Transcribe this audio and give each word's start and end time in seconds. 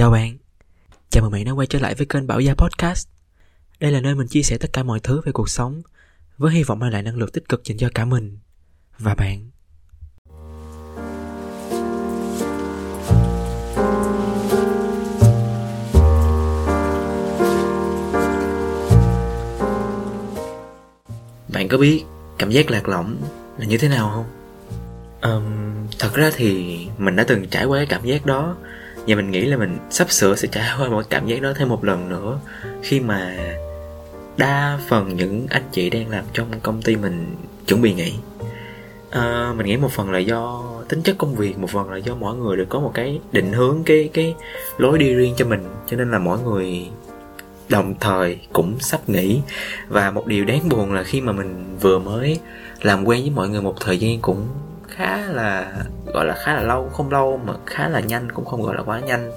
Chào 0.00 0.10
bạn, 0.10 0.36
chào 1.10 1.22
mừng 1.22 1.32
bạn 1.32 1.44
đã 1.44 1.52
quay 1.52 1.66
trở 1.66 1.78
lại 1.78 1.94
với 1.94 2.06
kênh 2.06 2.26
Bảo 2.26 2.40
Gia 2.40 2.54
Podcast. 2.54 3.08
Đây 3.80 3.90
là 3.90 4.00
nơi 4.00 4.14
mình 4.14 4.28
chia 4.28 4.42
sẻ 4.42 4.56
tất 4.60 4.72
cả 4.72 4.82
mọi 4.82 5.00
thứ 5.00 5.20
về 5.24 5.32
cuộc 5.32 5.48
sống 5.48 5.82
với 6.38 6.52
hy 6.52 6.62
vọng 6.62 6.78
mang 6.78 6.90
lại 6.90 7.02
năng 7.02 7.16
lượng 7.16 7.30
tích 7.30 7.48
cực 7.48 7.64
dành 7.64 7.78
cho 7.78 7.88
cả 7.94 8.04
mình 8.04 8.38
và 8.98 9.14
bạn. 9.14 9.50
Bạn 21.52 21.68
có 21.68 21.78
biết 21.78 22.04
cảm 22.38 22.50
giác 22.50 22.70
lạc 22.70 22.88
lõng 22.88 23.16
là 23.58 23.66
như 23.66 23.78
thế 23.78 23.88
nào 23.88 24.10
không? 24.14 24.26
Um, 25.32 25.86
thật 25.98 26.10
ra 26.14 26.30
thì 26.36 26.78
mình 26.98 27.16
đã 27.16 27.24
từng 27.28 27.48
trải 27.48 27.64
qua 27.64 27.78
cái 27.78 27.86
cảm 27.86 28.04
giác 28.04 28.26
đó 28.26 28.56
và 29.06 29.16
mình 29.16 29.30
nghĩ 29.30 29.40
là 29.40 29.56
mình 29.56 29.78
sắp 29.90 30.10
sửa 30.10 30.36
sẽ 30.36 30.48
trải 30.52 30.68
qua 30.78 30.88
một 30.88 31.02
cảm 31.10 31.26
giác 31.26 31.42
đó 31.42 31.52
thêm 31.56 31.68
một 31.68 31.84
lần 31.84 32.08
nữa. 32.08 32.38
Khi 32.82 33.00
mà 33.00 33.36
đa 34.36 34.78
phần 34.88 35.16
những 35.16 35.46
anh 35.50 35.62
chị 35.72 35.90
đang 35.90 36.08
làm 36.08 36.24
trong 36.32 36.46
công 36.62 36.82
ty 36.82 36.96
mình 36.96 37.36
chuẩn 37.66 37.82
bị 37.82 37.94
nghỉ. 37.94 38.12
À, 39.10 39.52
mình 39.56 39.66
nghĩ 39.66 39.76
một 39.76 39.92
phần 39.92 40.10
là 40.10 40.18
do 40.18 40.62
tính 40.88 41.02
chất 41.02 41.18
công 41.18 41.34
việc 41.34 41.58
một 41.58 41.70
phần 41.70 41.90
là 41.90 41.96
do 41.96 42.14
mỗi 42.14 42.36
người 42.36 42.56
đều 42.56 42.66
có 42.68 42.80
một 42.80 42.90
cái 42.94 43.20
định 43.32 43.52
hướng 43.52 43.82
cái 43.86 44.10
cái 44.12 44.34
lối 44.78 44.98
đi 44.98 45.14
riêng 45.14 45.34
cho 45.36 45.44
mình. 45.44 45.64
Cho 45.86 45.96
nên 45.96 46.10
là 46.10 46.18
mỗi 46.18 46.38
người 46.40 46.88
đồng 47.68 47.94
thời 48.00 48.38
cũng 48.52 48.78
sắp 48.80 49.08
nghỉ. 49.08 49.40
Và 49.88 50.10
một 50.10 50.26
điều 50.26 50.44
đáng 50.44 50.68
buồn 50.68 50.92
là 50.92 51.02
khi 51.02 51.20
mà 51.20 51.32
mình 51.32 51.76
vừa 51.80 51.98
mới 51.98 52.38
làm 52.82 53.04
quen 53.04 53.20
với 53.20 53.30
mọi 53.30 53.48
người 53.48 53.62
một 53.62 53.74
thời 53.80 53.98
gian 53.98 54.20
cũng 54.20 54.46
khá 55.00 55.18
là 55.28 55.72
gọi 56.14 56.26
là 56.26 56.34
khá 56.34 56.54
là 56.54 56.62
lâu 56.62 56.88
không 56.88 57.10
lâu 57.10 57.40
mà 57.46 57.52
khá 57.66 57.88
là 57.88 58.00
nhanh 58.00 58.32
cũng 58.32 58.44
không 58.44 58.62
gọi 58.62 58.76
là 58.76 58.82
quá 58.82 59.00
nhanh. 59.00 59.32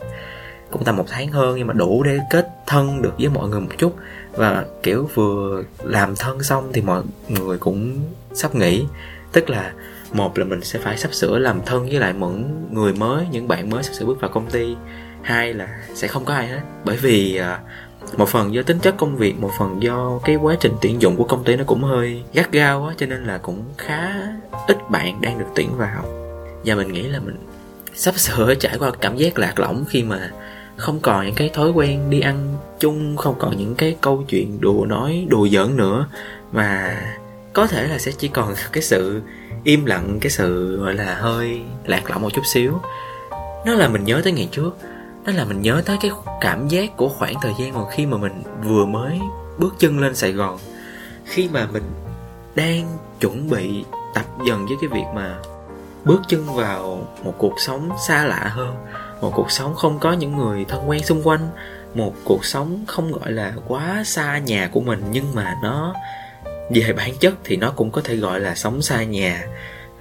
Cũng 0.71 0.83
tầm 0.83 0.97
một 0.97 1.05
tháng 1.07 1.27
hơn 1.27 1.57
nhưng 1.57 1.67
mà 1.67 1.73
đủ 1.73 2.03
để 2.03 2.19
kết 2.29 2.49
thân 2.67 3.01
được 3.01 3.13
với 3.19 3.29
mọi 3.29 3.49
người 3.49 3.61
một 3.61 3.71
chút. 3.77 3.95
Và 4.31 4.65
kiểu 4.83 5.09
vừa 5.13 5.63
làm 5.83 6.15
thân 6.15 6.43
xong 6.43 6.69
thì 6.73 6.81
mọi 6.81 7.01
người 7.29 7.57
cũng 7.57 7.99
sắp 8.33 8.55
nghỉ. 8.55 8.85
Tức 9.31 9.49
là 9.49 9.73
một 10.11 10.37
là 10.37 10.45
mình 10.45 10.63
sẽ 10.63 10.79
phải 10.79 10.97
sắp 10.97 11.13
sửa 11.13 11.39
làm 11.39 11.61
thân 11.65 11.85
với 11.85 11.99
lại 11.99 12.13
những 12.13 12.67
người 12.71 12.93
mới 12.93 13.25
những 13.31 13.47
bạn 13.47 13.69
mới 13.69 13.83
sắp 13.83 13.93
sửa 13.93 14.05
bước 14.05 14.21
vào 14.21 14.31
công 14.31 14.47
ty. 14.47 14.75
Hai 15.21 15.53
là 15.53 15.67
sẽ 15.93 16.07
không 16.07 16.25
có 16.25 16.33
ai 16.33 16.47
hết. 16.47 16.61
Bởi 16.85 16.97
vì 16.97 17.41
uh, 17.41 17.45
một 18.17 18.29
phần 18.29 18.53
do 18.53 18.61
tính 18.61 18.79
chất 18.79 18.97
công 18.97 19.17
việc, 19.17 19.39
một 19.39 19.51
phần 19.57 19.83
do 19.83 20.19
cái 20.23 20.35
quá 20.35 20.55
trình 20.59 20.73
tuyển 20.81 21.01
dụng 21.01 21.15
của 21.15 21.23
công 21.23 21.43
ty 21.43 21.55
nó 21.55 21.63
cũng 21.67 21.83
hơi 21.83 22.23
gắt 22.33 22.51
gao 22.51 22.85
á, 22.85 22.95
cho 22.97 23.05
nên 23.05 23.25
là 23.25 23.37
cũng 23.37 23.63
khá 23.77 24.13
ít 24.67 24.77
bạn 24.89 25.21
đang 25.21 25.39
được 25.39 25.45
tuyển 25.55 25.69
vào. 25.77 26.03
Và 26.65 26.75
mình 26.75 26.93
nghĩ 26.93 27.03
là 27.03 27.19
mình 27.19 27.35
sắp 27.93 28.19
sửa 28.19 28.55
trải 28.55 28.77
qua 28.77 28.91
cảm 29.01 29.17
giác 29.17 29.39
lạc 29.39 29.59
lõng 29.59 29.85
khi 29.89 30.03
mà 30.03 30.31
không 30.77 30.99
còn 30.99 31.25
những 31.25 31.35
cái 31.35 31.49
thói 31.49 31.71
quen 31.71 32.09
đi 32.09 32.19
ăn 32.19 32.55
chung, 32.79 33.17
không 33.17 33.35
còn 33.39 33.57
những 33.57 33.75
cái 33.75 33.95
câu 34.01 34.23
chuyện 34.27 34.61
đùa 34.61 34.85
nói, 34.87 35.25
đùa 35.29 35.47
giỡn 35.47 35.77
nữa. 35.77 36.07
Mà 36.51 36.97
có 37.53 37.67
thể 37.67 37.87
là 37.87 37.97
sẽ 37.97 38.11
chỉ 38.17 38.27
còn 38.27 38.53
cái 38.71 38.83
sự 38.83 39.21
im 39.63 39.85
lặng, 39.85 40.17
cái 40.21 40.29
sự, 40.29 40.77
gọi 40.77 40.93
là, 40.93 41.15
hơi 41.15 41.61
lạc 41.85 42.09
lõng 42.09 42.21
một 42.21 42.33
chút 42.33 42.41
xíu. 42.53 42.79
Nó 43.65 43.73
là 43.73 43.87
mình 43.87 44.03
nhớ 44.03 44.21
tới 44.23 44.33
ngày 44.33 44.49
trước 44.51 44.77
đó 45.25 45.33
là 45.35 45.45
mình 45.45 45.61
nhớ 45.61 45.81
tới 45.85 45.97
cái 46.01 46.11
cảm 46.41 46.67
giác 46.67 46.97
của 46.97 47.09
khoảng 47.09 47.35
thời 47.41 47.53
gian 47.59 47.73
mà 47.73 47.81
khi 47.91 48.05
mà 48.05 48.17
mình 48.17 48.43
vừa 48.63 48.85
mới 48.85 49.19
bước 49.57 49.75
chân 49.79 49.99
lên 49.99 50.15
sài 50.15 50.31
gòn. 50.31 50.57
Khi 51.25 51.49
mà 51.53 51.67
mình 51.73 51.83
đang 52.55 52.97
chuẩn 53.19 53.49
bị 53.49 53.85
tập 54.13 54.25
dần 54.47 54.65
với 54.65 54.77
cái 54.81 54.89
việc 54.89 55.05
mà 55.15 55.37
bước 56.05 56.21
chân 56.27 56.55
vào 56.55 57.07
một 57.23 57.33
cuộc 57.37 57.53
sống 57.57 57.89
xa 58.07 58.25
lạ 58.25 58.51
hơn, 58.53 58.75
một 59.21 59.31
cuộc 59.35 59.51
sống 59.51 59.75
không 59.75 59.99
có 59.99 60.13
những 60.13 60.37
người 60.37 60.65
thân 60.67 60.89
quen 60.89 61.03
xung 61.03 61.27
quanh, 61.27 61.49
một 61.93 62.13
cuộc 62.23 62.45
sống 62.45 62.83
không 62.87 63.11
gọi 63.11 63.31
là 63.31 63.53
quá 63.67 64.01
xa 64.05 64.37
nhà 64.37 64.69
của 64.71 64.81
mình 64.81 65.03
nhưng 65.11 65.35
mà 65.35 65.55
nó 65.63 65.93
về 66.69 66.93
bản 66.97 67.11
chất 67.19 67.33
thì 67.43 67.55
nó 67.57 67.73
cũng 67.75 67.91
có 67.91 68.01
thể 68.03 68.15
gọi 68.15 68.39
là 68.39 68.55
sống 68.55 68.81
xa 68.81 69.03
nhà 69.03 69.47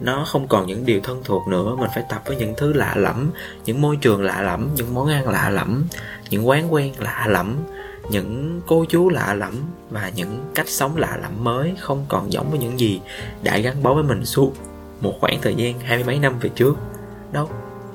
nó 0.03 0.25
không 0.25 0.49
còn 0.49 0.67
những 0.67 0.87
điều 0.87 1.01
thân 1.01 1.21
thuộc 1.25 1.49
nữa. 1.49 1.77
Mình 1.79 1.91
phải 1.95 2.05
tập 2.09 2.23
với 2.27 2.37
những 2.37 2.55
thứ 2.57 2.73
lạ 2.73 2.95
lẫm, 2.97 3.31
những 3.65 3.81
môi 3.81 3.97
trường 3.97 4.23
lạ 4.23 4.43
lẫm, 4.43 4.69
những 4.77 4.95
món 4.95 5.09
ăn 5.09 5.29
lạ 5.29 5.51
lẫm, 5.51 5.85
những 6.31 6.49
quán 6.49 6.73
quen 6.73 6.93
lạ 6.99 7.27
lẫm, 7.29 7.57
những 8.11 8.61
cô 8.67 8.85
chú 8.89 9.09
lạ 9.09 9.35
lẫm 9.35 9.55
và 9.91 10.11
những 10.17 10.45
cách 10.55 10.69
sống 10.69 10.97
lạ 10.97 11.19
lẫm 11.23 11.45
mới 11.45 11.75
không 11.81 12.05
còn 12.09 12.33
giống 12.33 12.51
với 12.51 12.59
những 12.59 12.81
gì 12.81 13.01
đã 13.43 13.59
gắn 13.59 13.83
bó 13.83 13.95
với 13.95 14.03
mình 14.03 14.25
suốt 14.25 14.53
một 15.01 15.15
khoảng 15.21 15.41
thời 15.43 15.55
gian 15.55 15.81
hai 15.81 15.97
mươi 15.97 16.07
mấy 16.07 16.19
năm 16.19 16.39
về 16.41 16.51
trước. 16.55 16.75
Đâu 17.33 17.51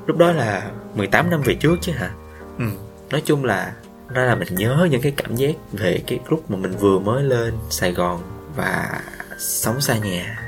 lúc 0.06 0.18
đó 0.18 0.32
là 0.32 0.72
18 0.96 1.30
năm 1.30 1.42
về 1.42 1.54
trước 1.54 1.76
chứ 1.82 1.92
hả? 1.92 2.12
Ừ 2.58 2.66
nói 3.12 3.22
chung 3.26 3.46
là 3.46 3.74
nó 4.14 4.24
là 4.24 4.36
mình 4.36 4.56
nhớ 4.56 4.88
những 4.92 5.02
cái 5.02 5.14
cảm 5.18 5.36
giác 5.36 5.56
về 5.72 6.04
cái 6.08 6.20
lúc 6.30 6.52
mà 6.52 6.58
mình 6.58 6.72
vừa 6.80 7.00
mới 7.00 7.24
lên 7.24 7.54
sài 7.70 7.92
gòn 7.92 8.22
và 8.56 9.02
sống 9.40 9.82
xa 9.82 9.98
nhà. 9.98 10.47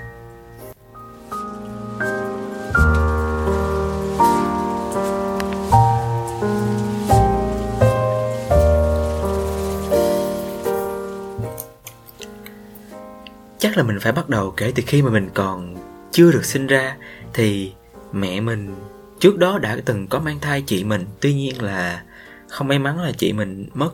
Chắc 13.70 13.78
là 13.78 13.84
mình 13.84 14.00
phải 14.00 14.12
bắt 14.12 14.30
đầu 14.30 14.54
kể 14.58 14.72
từ 14.76 14.84
khi 14.88 15.02
mà 15.02 15.10
mình 15.10 15.30
còn 15.34 15.76
chưa 16.12 16.32
được 16.32 16.46
sinh 16.46 16.68
ra. 16.68 16.96
Thì 17.34 17.74
mẹ 18.12 18.42
mình 18.42 18.76
trước 19.20 19.38
đó 19.38 19.60
đã 19.60 19.78
từng 19.86 20.08
có 20.08 20.20
mang 20.20 20.40
thai 20.40 20.62
chị 20.62 20.84
mình. 20.84 21.06
Tuy 21.22 21.34
nhiên 21.34 21.62
là 21.62 22.04
không 22.48 22.68
may 22.68 22.80
mắn 22.80 23.02
là 23.02 23.12
chị 23.12 23.34
mình 23.34 23.70
mất 23.74 23.92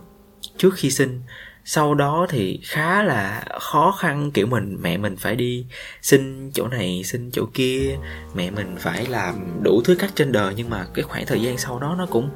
trước 0.57 0.73
khi 0.75 0.91
sinh. 0.91 1.21
Sau 1.65 1.95
đó 1.95 2.27
thì 2.29 2.59
khá 2.63 3.03
là 3.03 3.43
khó 3.59 3.95
khăn, 3.99 4.31
kiểu 4.31 4.47
mình, 4.47 4.77
mẹ 4.81 4.97
mình 4.97 5.15
phải 5.17 5.35
đi 5.35 5.65
xin 6.01 6.51
chỗ 6.53 6.67
này, 6.67 7.01
xin 7.05 7.31
chỗ 7.31 7.45
kia. 7.53 7.97
Mẹ 8.35 8.51
mình 8.51 8.75
phải 8.79 9.05
làm 9.05 9.63
đủ 9.63 9.81
thứ 9.85 9.95
cách 9.95 10.11
trên 10.15 10.31
đời, 10.31 10.53
nhưng 10.57 10.69
mà 10.69 10.85
cái 10.93 11.03
khoảng 11.03 11.25
thời 11.25 11.41
gian 11.41 11.57
sau 11.57 11.79
đó 11.79 11.95
nó 11.97 12.05
cũng 12.05 12.29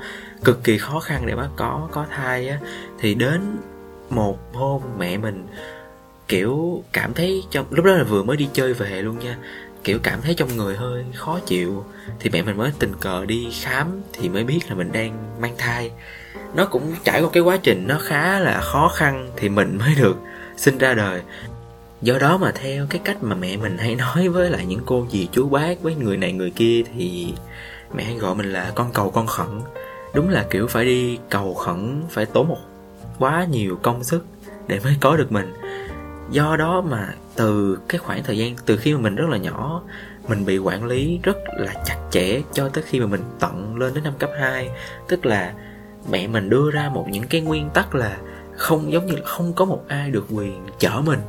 cực 0.44 0.64
kỳ 0.64 0.78
khó 0.78 1.00
khăn 1.00 1.26
để 1.26 1.36
mà 1.36 1.50
có 1.56 1.90
có 1.92 2.06
thai 2.10 2.50
á. 2.50 2.60
Thì 3.00 3.16
đến 3.16 3.42
một 4.10 4.54
hôm 4.54 4.82
mẹ 4.98 5.18
mình 5.18 5.48
kiểu 6.30 6.84
cảm 6.94 7.14
thấy 7.14 7.44
trong, 7.52 7.66
lúc 7.70 7.86
đó 7.86 7.92
là 7.92 8.04
vừa 8.04 8.24
mới 8.24 8.38
đi 8.38 8.50
chơi 8.54 8.74
về 8.74 9.02
luôn 9.02 9.20
nha, 9.20 9.38
kiểu 9.84 10.00
cảm 10.04 10.22
thấy 10.22 10.34
trong 10.34 10.58
người 10.58 10.76
hơi 10.76 11.06
khó 11.16 11.40
chịu. 11.46 11.86
Thì 12.20 12.30
mẹ 12.30 12.42
mình 12.42 12.58
mới 12.58 12.72
tình 12.80 12.96
cờ 13.00 13.26
đi 13.26 13.48
khám 13.62 14.02
thì 14.14 14.30
mới 14.30 14.44
biết 14.44 14.60
là 14.70 14.76
mình 14.76 14.92
đang 14.92 15.42
mang 15.42 15.56
thai. 15.58 15.92
Nó 16.56 16.66
cũng 16.66 16.96
trải 17.04 17.22
qua 17.22 17.30
cái 17.34 17.44
quá 17.44 17.58
trình 17.58 17.86
nó 17.88 17.98
khá 18.02 18.40
là 18.40 18.62
khó 18.62 18.92
khăn 18.96 19.30
thì 19.36 19.50
mình 19.50 19.78
mới 19.78 19.96
được 19.96 20.18
sinh 20.58 20.78
ra 20.78 20.94
đời. 20.94 21.22
Do 22.02 22.18
đó 22.20 22.38
mà 22.38 22.52
theo 22.52 22.86
cái 22.90 23.02
cách 23.04 23.24
mà 23.24 23.36
mẹ 23.36 23.58
mình 23.58 23.78
hay 23.78 23.96
nói 23.96 24.30
với 24.30 24.50
lại 24.50 24.66
những 24.66 24.82
cô 24.86 25.08
dì 25.12 25.28
chú 25.32 25.50
bác, 25.50 25.82
với 25.82 25.96
người 25.96 26.18
này 26.18 26.34
người 26.34 26.52
kia 26.52 26.84
thì 26.94 27.34
mẹ 27.94 28.04
hay 28.04 28.16
gọi 28.16 28.36
mình 28.36 28.54
là 28.54 28.72
con 28.76 28.92
cầu 28.94 29.10
con 29.10 29.28
khẩn. 29.28 29.62
Đúng 30.14 30.30
là 30.30 30.46
kiểu 30.50 30.68
phải 30.68 30.86
đi 30.86 31.20
cầu 31.30 31.54
khẩn, 31.54 32.04
phải 32.10 32.26
tốn 32.26 32.48
một 32.48 32.58
quá 33.20 33.46
nhiều 33.50 33.80
công 33.82 34.04
sức 34.04 34.26
để 34.68 34.80
mới 34.84 34.96
có 35.02 35.18
được 35.18 35.32
mình 35.32 35.54
do 36.32 36.56
đó 36.56 36.82
mà 36.82 37.14
từ 37.36 37.80
cái 37.90 38.00
khoảng 38.00 38.24
thời 38.24 38.38
gian, 38.38 38.56
từ 38.66 38.78
khi 38.78 38.94
mà 38.94 39.00
mình 39.00 39.16
rất 39.16 39.30
là 39.30 39.38
nhỏ, 39.38 39.82
mình 40.28 40.46
bị 40.46 40.58
quản 40.58 40.86
lý 40.86 41.20
rất 41.24 41.38
là 41.58 41.74
chặt 41.86 41.98
chẽ 42.12 42.42
cho 42.54 42.70
tới 42.70 42.84
khi 42.88 43.00
mà 43.00 43.06
mình 43.06 43.24
tận 43.40 43.76
lên 43.78 43.94
đến 43.94 44.04
năm 44.04 44.14
cấp 44.20 44.30
2 44.40 44.70
tức 45.08 45.26
là 45.26 45.54
mẹ 46.12 46.28
mình 46.28 46.50
đưa 46.50 46.72
ra 46.72 46.90
một 46.90 47.06
những 47.10 47.28
cái 47.28 47.42
nguyên 47.42 47.70
tắc 47.70 47.96
là 47.96 48.18
không, 48.56 48.92
giống 48.92 49.06
như 49.06 49.16
là 49.16 49.22
không 49.26 49.54
có 49.54 49.66
một 49.66 49.84
ai 49.88 50.12
được 50.12 50.26
quyền 50.30 50.68
chở 50.80 51.02
mình, 51.06 51.20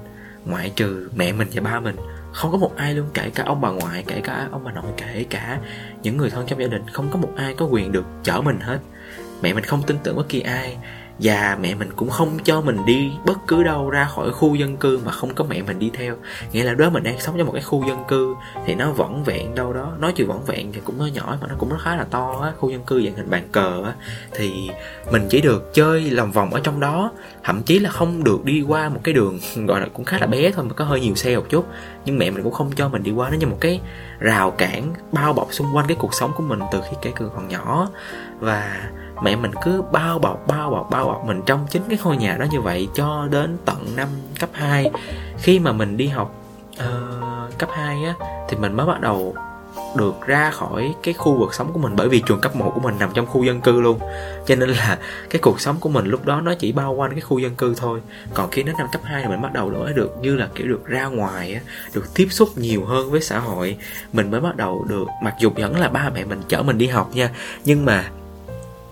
ngoại 0.44 0.72
trừ 0.76 1.08
mẹ 1.16 1.32
mình 1.32 1.48
và 1.52 1.62
ba 1.62 1.80
mình. 1.80 1.96
Không 2.32 2.52
có 2.52 2.58
một 2.58 2.76
ai 2.76 2.94
luôn, 2.94 3.06
kể 3.14 3.30
cả 3.34 3.44
ông 3.46 3.60
bà 3.60 3.70
ngoại, 3.70 4.04
kể 4.06 4.20
cả 4.24 4.48
ông 4.52 4.64
bà 4.64 4.72
nội, 4.72 4.92
kể 4.96 5.24
cả 5.30 5.58
những 6.02 6.16
người 6.16 6.30
thân 6.30 6.46
trong 6.46 6.60
gia 6.60 6.66
đình, 6.66 6.82
không 6.92 7.08
có 7.10 7.18
một 7.18 7.32
ai 7.36 7.54
có 7.54 7.66
quyền 7.66 7.92
được 7.92 8.04
chở 8.22 8.40
mình 8.40 8.60
hết. 8.60 8.78
Mẹ 9.42 9.52
mình 9.52 9.64
không 9.64 9.82
tin 9.82 9.96
tưởng 10.02 10.16
bất 10.16 10.28
kỳ 10.28 10.40
ai 10.40 10.76
và 11.22 11.58
mẹ 11.60 11.74
mình 11.74 11.88
cũng 11.96 12.10
không 12.10 12.38
cho 12.44 12.60
mình 12.60 12.76
đi 12.86 13.12
bất 13.26 13.38
cứ 13.46 13.62
đâu 13.62 13.90
ra 13.90 14.04
khỏi 14.04 14.30
khu 14.32 14.54
dân 14.54 14.76
cư 14.76 15.00
mà 15.04 15.12
không 15.12 15.34
có 15.34 15.44
mẹ 15.44 15.62
mình 15.62 15.78
đi 15.78 15.90
theo. 15.94 16.16
Nghĩa 16.52 16.64
là 16.64 16.74
đó 16.74 16.90
mình 16.90 17.02
đang 17.02 17.20
sống 17.20 17.34
trong 17.38 17.46
một 17.46 17.52
cái 17.52 17.62
khu 17.62 17.84
dân 17.88 18.04
cư 18.08 18.34
thì 18.66 18.74
nó 18.74 18.90
vẫn 18.90 19.24
vẹn 19.24 19.54
đâu 19.54 19.72
đó. 19.72 19.92
Nói 19.98 20.12
chuyện 20.12 20.28
vẫn 20.28 20.44
vẹn 20.44 20.72
thì 20.72 20.80
cũng 20.84 20.98
nó 20.98 21.06
nhỏ 21.06 21.36
mà 21.40 21.46
nó 21.46 21.54
cũng 21.58 21.68
rất 21.68 21.76
khá 21.80 21.96
là 21.96 22.04
to 22.04 22.40
á. 22.42 22.52
Khu 22.58 22.70
dân 22.70 22.84
cư 22.84 23.02
dạng 23.04 23.14
hình 23.14 23.30
bàn 23.30 23.48
cờ 23.52 23.84
á. 23.84 23.94
Thì 24.32 24.70
mình 25.12 25.26
chỉ 25.30 25.40
được 25.40 25.74
chơi 25.74 26.10
lòng 26.10 26.32
vòng 26.32 26.54
ở 26.54 26.60
trong 26.60 26.80
đó. 26.80 27.12
Thậm 27.42 27.62
chí 27.62 27.78
là 27.78 27.90
không 27.90 28.24
được 28.24 28.44
đi 28.44 28.64
qua 28.68 28.88
một 28.88 29.00
cái 29.04 29.14
đường, 29.14 29.38
gọi 29.66 29.80
là 29.80 29.86
cũng 29.92 30.04
khá 30.04 30.18
là 30.18 30.26
bé 30.26 30.50
thôi 30.50 30.64
mà 30.64 30.74
có 30.74 30.84
hơi 30.84 31.00
nhiều 31.00 31.14
xe 31.14 31.36
một 31.36 31.46
chút. 31.48 31.66
Nhưng 32.04 32.18
mẹ 32.18 32.30
mình 32.30 32.42
cũng 32.42 32.52
không 32.52 32.70
cho 32.76 32.88
mình 32.88 33.02
đi 33.02 33.10
qua. 33.10 33.30
Nó 33.30 33.36
như 33.36 33.46
một 33.46 33.58
cái 33.60 33.80
rào 34.18 34.50
cản 34.50 34.94
bao 35.12 35.32
bọc 35.32 35.48
xung 35.50 35.66
quanh 35.74 35.86
cái 35.88 35.96
cuộc 36.00 36.14
sống 36.14 36.32
của 36.36 36.42
mình 36.42 36.60
từ 36.72 36.80
khi 36.90 36.96
cái 37.02 37.12
còn 37.18 37.48
nhỏ. 37.48 37.88
Và 38.40 38.90
mẹ 39.22 39.36
mình 39.36 39.50
cứ 39.62 39.82
bao 39.92 40.18
bọc 40.18 40.46
bao 40.46 40.70
bọc 40.70 40.90
bao 40.90 41.06
bọc 41.06 41.24
mình 41.26 41.42
trong 41.46 41.66
chính 41.70 41.82
cái 41.88 41.98
ngôi 42.04 42.16
nhà 42.16 42.36
đó 42.36 42.46
như 42.50 42.60
vậy 42.60 42.88
cho 42.94 43.28
đến 43.30 43.56
tận 43.64 43.86
năm 43.96 44.08
cấp 44.40 44.50
2 44.52 44.90
khi 45.38 45.58
mà 45.58 45.72
mình 45.72 45.96
đi 45.96 46.06
học 46.06 46.34
uh, 46.72 47.58
cấp 47.58 47.68
2 47.72 48.04
á 48.04 48.14
thì 48.48 48.56
mình 48.56 48.72
mới 48.72 48.86
bắt 48.86 49.00
đầu 49.00 49.34
được 49.96 50.14
ra 50.26 50.50
khỏi 50.50 50.94
cái 51.02 51.14
khu 51.14 51.38
vực 51.38 51.54
sống 51.54 51.72
của 51.72 51.78
mình 51.78 51.92
bởi 51.96 52.08
vì 52.08 52.22
trường 52.26 52.40
cấp 52.40 52.56
1 52.56 52.72
của 52.74 52.80
mình 52.80 52.94
nằm 52.98 53.10
trong 53.14 53.26
khu 53.26 53.44
dân 53.44 53.60
cư 53.60 53.80
luôn. 53.80 53.98
Cho 54.46 54.54
nên 54.56 54.70
là 54.70 54.98
cái 55.30 55.40
cuộc 55.42 55.60
sống 55.60 55.76
của 55.80 55.88
mình 55.88 56.06
lúc 56.06 56.26
đó 56.26 56.40
nó 56.40 56.54
chỉ 56.54 56.72
bao 56.72 56.92
quanh 56.94 57.10
cái 57.10 57.20
khu 57.20 57.38
dân 57.38 57.54
cư 57.54 57.74
thôi. 57.76 58.00
Còn 58.34 58.50
khi 58.50 58.62
đến 58.62 58.74
năm 58.78 58.86
cấp 58.92 59.00
2 59.04 59.22
thì 59.22 59.28
mình 59.28 59.42
bắt 59.42 59.52
đầu 59.52 59.70
đổi 59.70 59.92
được 59.92 60.16
như 60.20 60.36
là 60.36 60.48
kiểu 60.54 60.68
được 60.68 60.86
ra 60.86 61.06
ngoài 61.06 61.60
được 61.94 62.14
tiếp 62.14 62.28
xúc 62.30 62.48
nhiều 62.56 62.84
hơn 62.84 63.10
với 63.10 63.20
xã 63.20 63.38
hội. 63.38 63.76
Mình 64.12 64.30
mới 64.30 64.40
bắt 64.40 64.56
đầu 64.56 64.84
được 64.88 65.06
mặc 65.22 65.34
dù 65.40 65.50
vẫn 65.56 65.80
là 65.80 65.88
ba 65.88 66.10
mẹ 66.14 66.24
mình 66.24 66.40
chở 66.48 66.62
mình 66.62 66.78
đi 66.78 66.86
học 66.86 67.10
nha 67.14 67.30
nhưng 67.64 67.84
mà 67.84 68.10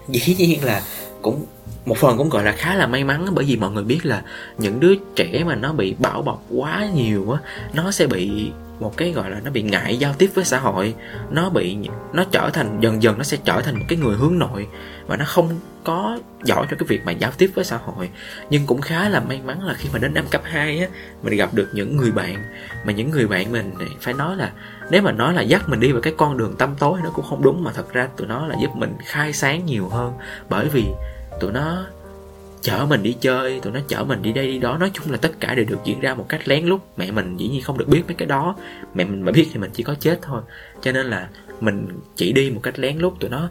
dĩ 0.12 0.34
nhiên 0.34 0.64
là 0.64 0.82
cũng, 1.22 1.46
một 1.86 1.98
phần 1.98 2.18
cũng 2.18 2.28
gọi 2.28 2.44
là 2.44 2.52
khá 2.52 2.74
là 2.74 2.86
may 2.86 3.04
mắn 3.04 3.26
bởi 3.34 3.44
vì 3.44 3.56
mọi 3.56 3.70
người 3.70 3.84
biết 3.84 4.06
là 4.06 4.22
những 4.58 4.80
đứa 4.80 4.94
trẻ 5.16 5.44
mà 5.46 5.54
nó 5.54 5.72
bị 5.72 5.94
bảo 5.98 6.22
bọc 6.22 6.44
quá 6.50 6.88
nhiều 6.94 7.30
á, 7.30 7.40
nó 7.74 7.90
sẽ 7.90 8.06
bị 8.06 8.50
một 8.80 8.96
cái, 8.96 9.12
gọi 9.12 9.30
là, 9.30 9.40
nó 9.44 9.50
bị 9.50 9.62
ngại 9.62 9.96
giao 9.96 10.14
tiếp 10.18 10.30
với 10.34 10.44
xã 10.44 10.58
hội. 10.58 10.94
Nó 11.30 11.50
bị, 11.50 11.76
nó 12.12 12.24
trở 12.30 12.50
thành, 12.52 12.80
dần 12.80 13.02
dần 13.02 13.18
nó 13.18 13.24
sẽ 13.24 13.36
trở 13.44 13.60
thành 13.60 13.78
một 13.78 13.84
cái 13.88 13.98
người 13.98 14.16
hướng 14.16 14.38
nội 14.38 14.68
và 15.06 15.16
nó 15.16 15.24
không 15.24 15.48
có 15.84 16.18
giỏi 16.44 16.66
cho 16.70 16.76
cái 16.78 16.86
việc 16.86 17.00
mà 17.04 17.12
giao 17.12 17.30
tiếp 17.38 17.50
với 17.54 17.64
xã 17.64 17.76
hội. 17.76 18.10
Nhưng 18.50 18.66
cũng 18.66 18.80
khá 18.80 19.08
là 19.08 19.20
may 19.20 19.40
mắn 19.44 19.66
là 19.66 19.74
khi 19.74 19.88
mà 19.92 19.98
đến 19.98 20.14
năm 20.14 20.24
cấp 20.30 20.42
2 20.44 20.80
á, 20.80 20.86
mình 21.22 21.36
gặp 21.36 21.54
được 21.54 21.68
những 21.74 21.96
người 21.96 22.10
bạn 22.10 22.36
mà 22.84 22.92
những 22.92 23.10
người 23.10 23.26
bạn 23.26 23.52
mình 23.52 23.74
phải 24.00 24.14
nói 24.14 24.36
là, 24.36 24.50
nếu 24.90 25.02
mà 25.02 25.12
nói 25.12 25.34
là 25.34 25.42
dắt 25.42 25.68
mình 25.68 25.80
đi 25.80 25.92
vào 25.92 26.00
cái 26.00 26.14
con 26.16 26.38
đường 26.38 26.56
tăm 26.56 26.74
tối 26.78 27.00
nó 27.04 27.10
cũng 27.10 27.24
không 27.24 27.42
đúng, 27.42 27.64
mà 27.64 27.72
thật 27.72 27.92
ra 27.92 28.08
tụi 28.16 28.26
nó 28.26 28.46
là 28.46 28.56
giúp 28.62 28.70
mình 28.76 28.96
khai 29.06 29.32
sáng 29.32 29.66
nhiều 29.66 29.88
hơn. 29.88 30.12
Bởi 30.48 30.68
vì 30.68 30.84
tụi 31.40 31.52
nó 31.52 31.86
chở 32.62 32.86
mình 32.88 33.02
đi 33.02 33.16
chơi, 33.20 33.60
tụi 33.60 33.72
nó 33.72 33.80
chở 33.88 34.04
mình 34.04 34.22
đi 34.22 34.32
đây 34.32 34.46
đi 34.46 34.58
đó. 34.58 34.78
Nói 34.78 34.90
chung 34.94 35.10
là 35.10 35.16
tất 35.16 35.40
cả 35.40 35.54
đều 35.54 35.64
được 35.64 35.78
diễn 35.84 36.00
ra 36.00 36.14
một 36.14 36.26
cách 36.28 36.48
lén 36.48 36.66
lút. 36.66 36.80
Mẹ 36.96 37.10
mình 37.10 37.36
dĩ 37.36 37.48
nhiên 37.48 37.62
không 37.62 37.78
được 37.78 37.88
biết 37.88 38.02
mấy 38.06 38.14
cái 38.14 38.28
đó. 38.28 38.56
Mẹ 38.94 39.04
mình 39.04 39.22
mà 39.22 39.32
biết 39.32 39.48
thì 39.52 39.60
mình 39.60 39.70
chỉ 39.74 39.82
có 39.82 39.94
chết 40.00 40.18
thôi. 40.22 40.42
Cho 40.82 40.92
nên 40.92 41.06
là 41.06 41.28
mình 41.60 41.88
chỉ 42.16 42.32
đi 42.32 42.50
một 42.50 42.60
cách 42.62 42.78
lén 42.78 42.98
lút. 42.98 43.20
Tụi 43.20 43.30
nó 43.30 43.50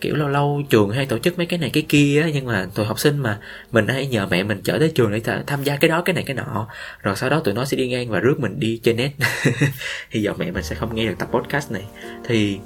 kiểu 0.00 0.16
lâu 0.16 0.28
lâu 0.28 0.62
trường 0.70 0.90
hay 0.90 1.06
tổ 1.06 1.18
chức 1.18 1.36
mấy 1.36 1.46
cái 1.46 1.58
này 1.58 1.70
cái 1.70 1.82
kia 1.88 2.22
á. 2.22 2.28
Nhưng 2.34 2.46
mà 2.46 2.66
tụi 2.74 2.86
học 2.86 2.98
sinh 2.98 3.18
mà 3.18 3.38
mình 3.72 3.88
hay 3.88 4.06
nhờ 4.06 4.26
mẹ 4.30 4.42
mình 4.42 4.60
chở 4.64 4.78
tới 4.78 4.92
trường 4.94 5.12
để 5.12 5.42
tham 5.46 5.64
gia 5.64 5.76
cái 5.76 5.88
đó, 5.88 6.02
cái 6.02 6.14
này, 6.14 6.24
cái 6.26 6.36
nọ. 6.36 6.68
Rồi 7.02 7.16
sau 7.16 7.30
đó 7.30 7.40
tụi 7.40 7.54
nó 7.54 7.64
sẽ 7.64 7.76
đi 7.76 7.88
ngang 7.88 8.08
và 8.08 8.20
rước 8.20 8.40
mình 8.40 8.60
đi 8.60 8.80
chơi 8.82 8.94
net. 8.94 9.10
Hy 10.10 10.26
vọng 10.26 10.36
mẹ 10.38 10.50
mình 10.50 10.62
sẽ 10.62 10.74
không 10.74 10.94
nghe 10.94 11.06
được 11.06 11.18
tập 11.18 11.28
podcast 11.32 11.72
này. 11.72 11.84
Thì 12.24 12.58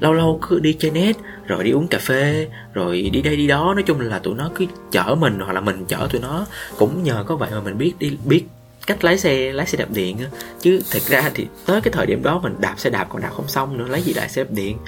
lâu 0.00 0.12
lâu 0.12 0.40
cứ 0.48 0.58
đi 0.58 0.72
chơi 0.72 0.90
net, 0.90 1.16
rồi 1.46 1.64
đi 1.64 1.70
uống 1.70 1.88
cà 1.88 1.98
phê, 1.98 2.48
rồi 2.74 3.10
đi 3.12 3.22
đây 3.22 3.36
đi 3.36 3.46
đó. 3.46 3.74
Nói 3.74 3.82
chung 3.82 4.00
là 4.00 4.18
tụi 4.18 4.34
nó 4.34 4.50
cứ 4.54 4.64
chở 4.90 5.14
mình 5.14 5.40
hoặc 5.40 5.52
là 5.52 5.60
mình 5.60 5.84
chở 5.88 6.08
tụi 6.12 6.20
nó. 6.20 6.46
Cũng 6.78 7.02
nhờ 7.02 7.24
có 7.26 7.36
vậy 7.36 7.50
mà 7.52 7.60
mình 7.60 7.78
biết 7.78 7.92
đi, 7.98 8.18
biết 8.24 8.44
cách 8.86 9.04
lái 9.04 9.18
xe 9.18 9.52
lái 9.52 9.66
xe 9.66 9.78
đạp 9.78 9.88
điện 9.90 10.16
chứ 10.60 10.80
thật 10.90 11.02
ra 11.06 11.30
thì 11.34 11.46
tới 11.66 11.80
cái 11.80 11.92
thời 11.92 12.06
điểm 12.06 12.22
đó 12.22 12.40
mình 12.42 12.54
đạp 12.60 12.74
xe 12.78 12.90
đạp 12.90 13.06
còn 13.08 13.22
đạp 13.22 13.30
không 13.36 13.48
xong 13.48 13.78
nữa, 13.78 13.86
lấy 13.88 14.02
gì 14.02 14.14
lại 14.14 14.28
xe 14.28 14.44
đạp 14.44 14.50
điện. 14.50 14.78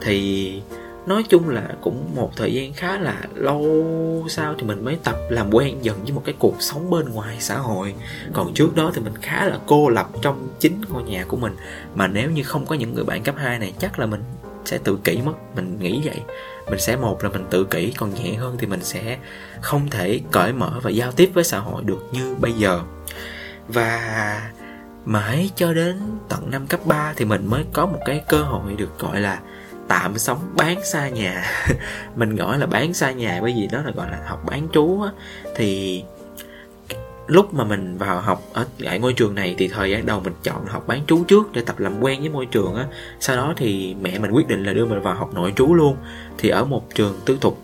Thì 0.00 0.62
nói 1.06 1.22
chung 1.28 1.48
là 1.48 1.68
cũng 1.80 2.10
một 2.14 2.36
thời 2.36 2.54
gian 2.54 2.72
khá 2.72 2.98
là 2.98 3.16
lâu 3.34 3.84
sau 4.28 4.54
thì 4.58 4.62
mình 4.62 4.84
mới 4.84 4.96
tập 5.04 5.16
làm 5.30 5.54
quen 5.54 5.76
dần 5.82 6.02
với 6.02 6.12
một 6.12 6.22
cái 6.24 6.34
cuộc 6.38 6.56
sống 6.58 6.90
bên 6.90 7.08
ngoài 7.08 7.36
xã 7.40 7.58
hội. 7.58 7.94
Còn 8.32 8.54
trước 8.54 8.76
đó 8.76 8.90
thì 8.94 9.00
mình 9.00 9.14
khá 9.22 9.44
là 9.44 9.58
cô 9.66 9.88
lập 9.88 10.08
trong 10.22 10.48
chính 10.58 10.80
ngôi 10.88 11.02
nhà 11.02 11.24
của 11.24 11.36
mình. 11.36 11.56
Mà 11.94 12.06
nếu 12.06 12.30
như 12.30 12.42
không 12.42 12.66
có 12.66 12.74
những 12.74 12.94
người 12.94 13.04
bạn 13.04 13.22
cấp 13.22 13.34
2 13.38 13.58
này, 13.58 13.72
chắc 13.78 13.98
là 13.98 14.06
mình 14.06 14.20
sẽ 14.64 14.78
tự 14.78 14.98
kỷ 15.04 15.20
mất. 15.24 15.32
Mình 15.54 15.78
nghĩ 15.80 16.00
vậy. 16.04 16.20
Mình 16.70 16.80
sẽ 16.80 16.96
một 16.96 17.24
là 17.24 17.30
mình 17.30 17.46
tự 17.50 17.64
kỷ, 17.64 17.92
còn 17.96 18.14
nhẹ 18.14 18.34
hơn 18.34 18.56
thì 18.58 18.66
mình 18.66 18.84
sẽ 18.84 19.18
không 19.60 19.90
thể 19.90 20.20
cởi 20.30 20.52
mở 20.52 20.80
và 20.82 20.90
giao 20.90 21.12
tiếp 21.12 21.30
với 21.34 21.44
xã 21.44 21.58
hội 21.58 21.82
được 21.84 22.08
như 22.12 22.34
bây 22.40 22.52
giờ. 22.52 22.80
Và 23.68 24.40
mãi 25.04 25.50
cho 25.56 25.72
đến 25.72 26.00
tận 26.28 26.50
năm 26.50 26.66
cấp 26.66 26.80
3 26.86 27.12
thì 27.16 27.24
mình 27.24 27.46
mới 27.46 27.64
có 27.72 27.86
một 27.86 27.98
cái 28.04 28.24
cơ 28.28 28.42
hội 28.42 28.74
được 28.76 28.98
gọi 28.98 29.20
là 29.20 29.40
tạm 29.88 30.18
sống, 30.18 30.38
bán 30.56 30.84
xa 30.84 31.08
nhà. 31.08 31.44
Mình 32.16 32.36
gọi 32.36 32.58
là 32.58 32.66
bán 32.66 32.94
xa 32.94 33.10
nhà 33.10 33.38
bởi 33.42 33.54
vì 33.56 33.66
đó 33.72 33.82
là 33.82 33.90
gọi 33.90 34.10
là 34.10 34.18
học 34.26 34.42
bán 34.46 34.68
trú 34.72 35.02
á. 35.02 35.10
Thì 35.56 36.02
lúc 37.30 37.54
mà 37.54 37.64
mình 37.64 37.98
vào 37.98 38.20
học 38.20 38.42
ở 38.52 38.66
lại 38.78 38.98
ngôi 38.98 39.12
trường 39.12 39.34
này 39.34 39.54
thì 39.58 39.68
thời 39.68 39.90
gian 39.90 40.06
đầu 40.06 40.20
mình 40.20 40.34
chọn 40.42 40.66
học 40.66 40.86
bán 40.86 41.06
trú 41.06 41.24
trước 41.24 41.52
để 41.52 41.62
tập 41.66 41.80
làm 41.80 42.00
quen 42.00 42.20
với 42.20 42.28
môi 42.28 42.46
trường 42.46 42.74
á. 42.74 42.86
Sau 43.20 43.36
đó 43.36 43.54
thì 43.56 43.96
mẹ 44.00 44.18
mình 44.18 44.30
quyết 44.30 44.48
định 44.48 44.64
là 44.64 44.72
đưa 44.72 44.86
mình 44.86 45.00
vào 45.00 45.14
học 45.14 45.34
nội 45.34 45.52
trú 45.56 45.74
luôn, 45.74 45.96
thì 46.38 46.48
ở 46.48 46.64
một 46.64 46.94
trường 46.94 47.20
tư 47.24 47.38
thục. 47.40 47.62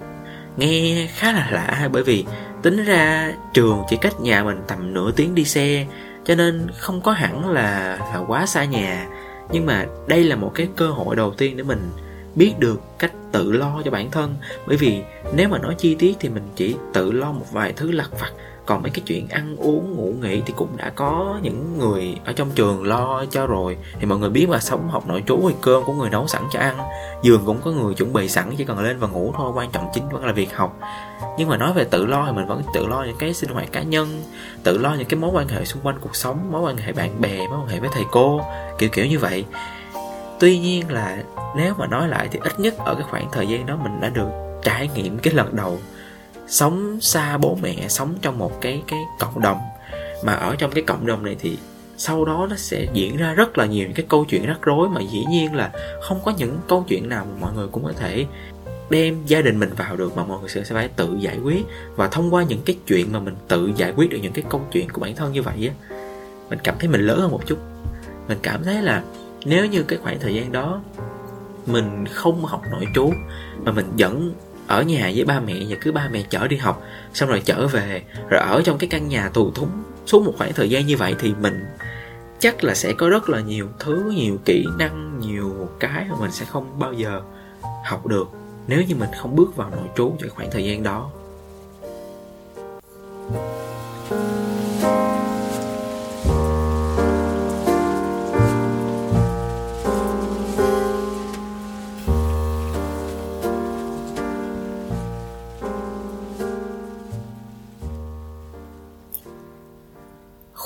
Nghe 0.56 1.08
khá 1.14 1.32
là 1.32 1.48
lạ 1.50 1.88
bởi 1.92 2.02
vì 2.02 2.24
tính 2.62 2.84
ra 2.84 3.32
trường 3.54 3.82
chỉ 3.90 3.96
cách 3.96 4.20
nhà 4.20 4.44
mình 4.44 4.58
tầm 4.66 4.94
nửa 4.94 5.10
tiếng 5.12 5.34
đi 5.34 5.44
xe, 5.44 5.86
cho 6.24 6.34
nên 6.34 6.66
không 6.76 7.00
có 7.00 7.12
hẳn 7.12 7.50
là 7.50 7.98
là 8.12 8.24
quá 8.26 8.46
xa 8.46 8.64
nhà. 8.64 9.06
Nhưng 9.52 9.66
mà 9.66 9.86
đây 10.06 10.24
là 10.24 10.36
một 10.36 10.52
cái 10.54 10.68
cơ 10.76 10.90
hội 10.90 11.16
đầu 11.16 11.34
tiên 11.34 11.56
để 11.56 11.62
mình 11.62 11.90
biết 12.34 12.54
được 12.58 12.80
cách 12.98 13.12
tự 13.32 13.52
lo 13.52 13.82
cho 13.84 13.90
bản 13.90 14.10
thân. 14.10 14.34
Bởi 14.66 14.76
vì 14.76 15.02
nếu 15.36 15.48
mà 15.48 15.58
nói 15.58 15.74
chi 15.78 15.94
tiết 15.94 16.16
thì 16.20 16.28
mình 16.28 16.48
chỉ 16.56 16.76
tự 16.92 17.12
lo 17.12 17.32
một 17.32 17.52
vài 17.52 17.72
thứ 17.72 17.92
lặt 17.92 18.08
vặt 18.20 18.30
còn 18.66 18.82
mấy 18.82 18.90
cái 18.90 19.02
chuyện 19.06 19.28
ăn 19.28 19.56
uống, 19.56 19.96
ngủ 19.96 20.14
nghỉ 20.20 20.42
thì 20.46 20.54
cũng 20.56 20.76
đã 20.76 20.90
có 20.90 21.38
những 21.42 21.78
người 21.78 22.16
ở 22.24 22.32
trong 22.32 22.50
trường 22.54 22.84
lo 22.84 23.24
cho 23.30 23.46
rồi. 23.46 23.76
Thì 24.00 24.06
mọi 24.06 24.18
người 24.18 24.30
biết 24.30 24.48
mà 24.48 24.60
sống 24.60 24.88
học 24.88 25.06
nội 25.06 25.22
trú 25.26 25.40
thì 25.48 25.54
cơm 25.60 25.84
của 25.84 25.92
người 25.92 26.10
nấu 26.10 26.26
sẵn 26.26 26.42
cho 26.52 26.60
ăn, 26.60 26.78
giường 27.22 27.42
cũng 27.46 27.60
có 27.64 27.70
người 27.70 27.94
chuẩn 27.94 28.12
bị 28.12 28.28
sẵn, 28.28 28.56
chỉ 28.56 28.64
cần 28.64 28.78
lên 28.78 28.98
và 28.98 29.08
ngủ 29.08 29.32
thôi, 29.36 29.52
quan 29.54 29.70
trọng 29.70 29.88
chính 29.94 30.08
vẫn 30.08 30.24
là 30.24 30.32
việc 30.32 30.56
học. 30.56 30.76
Nhưng 31.38 31.48
mà 31.48 31.56
nói 31.56 31.72
về 31.72 31.84
tự 31.84 32.06
lo 32.06 32.24
thì 32.26 32.32
mình 32.32 32.46
vẫn 32.46 32.62
tự 32.74 32.86
lo 32.86 33.04
những 33.04 33.16
cái 33.18 33.34
sinh 33.34 33.50
hoạt 33.50 33.72
cá 33.72 33.82
nhân, 33.82 34.22
tự 34.62 34.78
lo 34.78 34.94
những 34.94 35.08
cái 35.08 35.20
mối 35.20 35.30
quan 35.34 35.48
hệ 35.48 35.64
xung 35.64 35.82
quanh 35.82 35.98
cuộc 36.00 36.16
sống, 36.16 36.52
mối 36.52 36.60
quan 36.60 36.76
hệ 36.76 36.92
bạn 36.92 37.20
bè, 37.20 37.48
mối 37.48 37.58
quan 37.58 37.68
hệ 37.68 37.80
với 37.80 37.90
thầy 37.92 38.04
cô, 38.10 38.40
kiểu 38.78 38.88
kiểu 38.92 39.06
như 39.06 39.18
vậy. 39.18 39.44
Tuy 40.40 40.58
nhiên 40.58 40.90
là 40.90 41.22
nếu 41.56 41.74
mà 41.78 41.86
nói 41.86 42.08
lại 42.08 42.28
thì 42.30 42.38
ít 42.42 42.60
nhất 42.60 42.74
ở 42.78 42.94
cái 42.94 43.04
khoảng 43.10 43.28
thời 43.32 43.46
gian 43.46 43.66
đó 43.66 43.76
mình 43.82 44.00
đã 44.00 44.08
được 44.08 44.28
trải 44.62 44.90
nghiệm 44.94 45.18
cái 45.18 45.34
lần 45.34 45.56
đầu 45.56 45.78
sống 46.48 46.98
xa 47.00 47.38
bố 47.38 47.58
mẹ, 47.62 47.88
sống 47.88 48.14
trong 48.22 48.38
một 48.38 48.60
cái 48.60 48.82
cái 48.86 48.98
cộng 49.18 49.40
đồng. 49.40 49.58
Mà 50.24 50.32
ở 50.32 50.56
trong 50.58 50.70
cái 50.70 50.84
cộng 50.86 51.06
đồng 51.06 51.24
này 51.24 51.36
thì 51.38 51.58
sau 51.96 52.24
đó 52.24 52.46
nó 52.50 52.56
sẽ 52.56 52.86
diễn 52.92 53.16
ra 53.16 53.32
rất 53.32 53.58
là 53.58 53.66
nhiều 53.66 53.86
những 53.86 53.94
cái 53.94 54.06
câu 54.08 54.24
chuyện 54.24 54.46
rắc 54.46 54.62
rối 54.62 54.88
mà 54.88 55.00
dĩ 55.00 55.24
nhiên 55.30 55.54
là 55.54 55.70
không 56.02 56.20
có 56.24 56.32
những 56.38 56.58
câu 56.68 56.84
chuyện 56.88 57.08
nào 57.08 57.26
mà 57.30 57.36
mọi 57.40 57.52
người 57.54 57.68
cũng 57.72 57.84
có 57.84 57.92
thể 57.92 58.26
đem 58.90 59.22
gia 59.26 59.42
đình 59.42 59.60
mình 59.60 59.70
vào 59.76 59.96
được 59.96 60.16
mà 60.16 60.24
mọi 60.24 60.40
người 60.40 60.48
sẽ 60.48 60.62
phải 60.62 60.88
tự 60.88 61.16
giải 61.20 61.38
quyết. 61.38 61.64
Và 61.96 62.08
thông 62.08 62.34
qua 62.34 62.42
những 62.42 62.62
cái 62.64 62.76
chuyện 62.86 63.12
mà 63.12 63.18
mình 63.18 63.34
tự 63.48 63.70
giải 63.76 63.92
quyết 63.96 64.10
được 64.10 64.18
những 64.22 64.32
cái 64.32 64.44
câu 64.50 64.60
chuyện 64.72 64.88
của 64.92 65.00
bản 65.00 65.16
thân 65.16 65.32
như 65.32 65.42
vậy 65.42 65.70
á, 65.70 65.96
mình 66.50 66.58
cảm 66.64 66.74
thấy 66.78 66.88
mình 66.88 67.00
lớn 67.00 67.20
hơn 67.20 67.30
một 67.30 67.46
chút. 67.46 67.58
Mình 68.28 68.38
cảm 68.42 68.64
thấy 68.64 68.82
là 68.82 69.02
nếu 69.44 69.66
như 69.66 69.82
cái 69.82 69.98
khoảng 70.02 70.20
thời 70.20 70.34
gian 70.34 70.52
đó 70.52 70.80
mình 71.66 72.06
không 72.06 72.44
học 72.44 72.62
nội 72.70 72.86
trú 72.94 73.12
mà 73.64 73.72
mình 73.72 73.86
vẫn 73.98 74.32
ở 74.66 74.82
nhà 74.82 75.12
với 75.14 75.24
ba 75.24 75.40
mẹ 75.40 75.54
và 75.68 75.76
cứ 75.80 75.92
ba 75.92 76.08
mẹ 76.12 76.22
chở 76.30 76.48
đi 76.48 76.56
học, 76.56 76.82
xong 77.14 77.28
rồi 77.28 77.42
trở 77.44 77.66
về. 77.66 78.02
Rồi 78.28 78.40
ở 78.40 78.62
trong 78.64 78.78
cái 78.78 78.88
căn 78.88 79.08
nhà 79.08 79.28
tù 79.28 79.50
thúng 79.50 79.70
suốt 80.06 80.22
một 80.22 80.32
khoảng 80.38 80.52
thời 80.52 80.70
gian 80.70 80.86
như 80.86 80.96
vậy 80.96 81.14
thì 81.18 81.34
mình 81.40 81.64
chắc 82.38 82.64
là 82.64 82.74
sẽ 82.74 82.92
có 82.92 83.08
rất 83.08 83.28
là 83.28 83.40
nhiều 83.40 83.68
thứ, 83.78 84.12
nhiều 84.16 84.38
kỹ 84.44 84.64
năng, 84.78 85.20
nhiều 85.20 85.68
cái 85.80 86.06
mà 86.10 86.16
mình 86.20 86.30
sẽ 86.30 86.44
không 86.44 86.78
bao 86.78 86.92
giờ 86.92 87.22
học 87.84 88.06
được 88.06 88.28
nếu 88.66 88.82
như 88.82 88.94
mình 88.94 89.10
không 89.18 89.36
bước 89.36 89.56
vào 89.56 89.70
nội 89.70 89.88
trú 89.96 90.12
trong 90.20 90.30
khoảng 90.30 90.50
thời 90.50 90.64
gian 90.64 90.82
đó. 90.82 91.10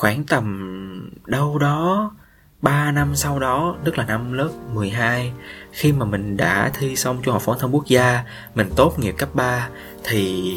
Khoảng 0.00 0.25
tầm 0.25 1.11
đâu 1.26 1.59
đó 1.59 2.11
3 2.62 2.92
năm 2.92 3.16
sau 3.16 3.38
đó, 3.38 3.76
tức 3.85 3.99
là 3.99 4.04
năm 4.04 4.33
lớp 4.33 4.50
12, 4.75 5.33
khi 5.73 5.92
mà 5.92 6.07
mình 6.07 6.37
đã 6.37 6.71
thi 6.75 6.97
xong 6.97 7.19
trung 7.23 7.33
học 7.33 7.42
phổ 7.42 7.54
thông 7.54 7.75
quốc 7.75 7.87
gia, 7.87 8.25
mình 8.54 8.71
tốt 8.76 8.99
nghiệp 8.99 9.14
cấp 9.19 9.28
3 9.35 9.69
thì 10.04 10.54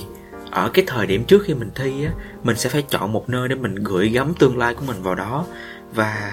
ở 0.51 0.69
cái 0.73 0.85
thời 0.87 1.07
điểm 1.07 1.23
trước 1.25 1.43
khi 1.45 1.53
mình 1.53 1.69
thi 1.75 2.05
á, 2.05 2.11
mình 2.43 2.55
sẽ 2.55 2.69
phải 2.69 2.81
chọn 2.81 3.13
một 3.13 3.29
nơi 3.29 3.47
để 3.47 3.55
mình 3.55 3.75
gửi 3.75 4.09
gắm 4.09 4.33
tương 4.39 4.57
lai 4.57 4.73
của 4.73 4.83
mình 4.87 5.03
vào 5.03 5.15
đó 5.15 5.45
và 5.93 6.31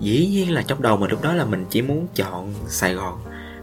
dĩ 0.00 0.26
nhiên 0.26 0.52
là 0.52 0.62
trong 0.62 0.82
đầu 0.82 0.96
mình 0.96 1.10
lúc 1.10 1.22
đó 1.22 1.32
là 1.32 1.44
mình 1.44 1.64
chỉ 1.70 1.82
muốn 1.82 2.06
chọn 2.14 2.54
Sài 2.66 2.94
Gòn. 2.94 3.18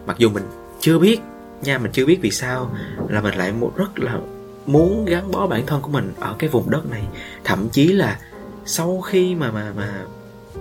Mặc 0.05 0.17
dù 0.17 0.29
mình 0.29 0.43
chưa 0.79 1.00
biết 1.00 1.20
nha, 1.63 1.77
mình 1.77 1.91
chưa 1.91 2.05
biết 2.05 2.20
vì 2.22 2.32
sao 2.32 2.72
là 3.10 3.22
mình 3.22 3.36
lại 3.36 3.51
một 3.51 3.74
rất 3.75 4.00
là 4.00 4.17
muốn 4.65 5.05
gắn 5.05 5.32
bó 5.32 5.48
bản 5.48 5.65
thân 5.65 5.82
của 5.82 5.89
mình 5.89 6.13
ở 6.20 6.36
cái 6.39 6.50
vùng 6.50 6.70
đất 6.70 6.86
này, 6.91 7.03
thậm 7.43 7.70
chí 7.70 7.88
là 7.88 8.20
sau 8.65 9.01
khi 9.01 9.36
mà 9.36 9.51
mà 9.51 9.74
mà 9.77 10.05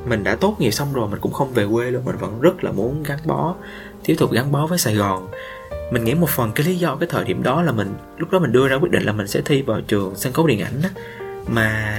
mình 0.06 0.24
đã 0.24 0.36
tốt 0.36 0.56
nghiệp 0.58 0.70
xong 0.70 0.92
rồi, 0.92 1.08
mình 1.08 1.20
cũng 1.20 1.32
không 1.32 1.52
về 1.52 1.66
quê 1.72 1.90
luôn. 1.90 2.04
Mình 2.04 2.16
vẫn 2.16 2.40
rất 2.40 2.64
là 2.64 2.72
muốn 2.72 3.02
gắn 3.02 3.18
bó, 3.24 3.54
tiếp 4.04 4.14
tục 4.18 4.32
gắn 4.32 4.52
bó 4.52 4.66
với 4.66 4.78
Sài 4.78 4.94
Gòn. 4.94 5.28
Mình 5.92 6.04
nghĩ 6.04 6.14
một 6.14 6.30
phần 6.30 6.52
cái 6.52 6.66
lý 6.66 6.76
do, 6.76 6.96
cái 6.96 7.08
thời 7.12 7.24
điểm 7.24 7.42
đó 7.42 7.62
là 7.62 7.72
mình, 7.72 7.94
lúc 8.16 8.30
đó 8.30 8.38
mình 8.38 8.52
đưa 8.52 8.68
ra 8.68 8.76
quyết 8.76 8.90
định 8.90 9.02
là 9.02 9.12
mình 9.12 9.28
sẽ 9.28 9.40
thi 9.44 9.62
vào 9.62 9.80
trường 9.80 10.14
sân 10.16 10.32
khấu 10.32 10.46
điện 10.46 10.60
ảnh 10.60 10.82
đó. 10.82 10.88
mà 11.46 11.98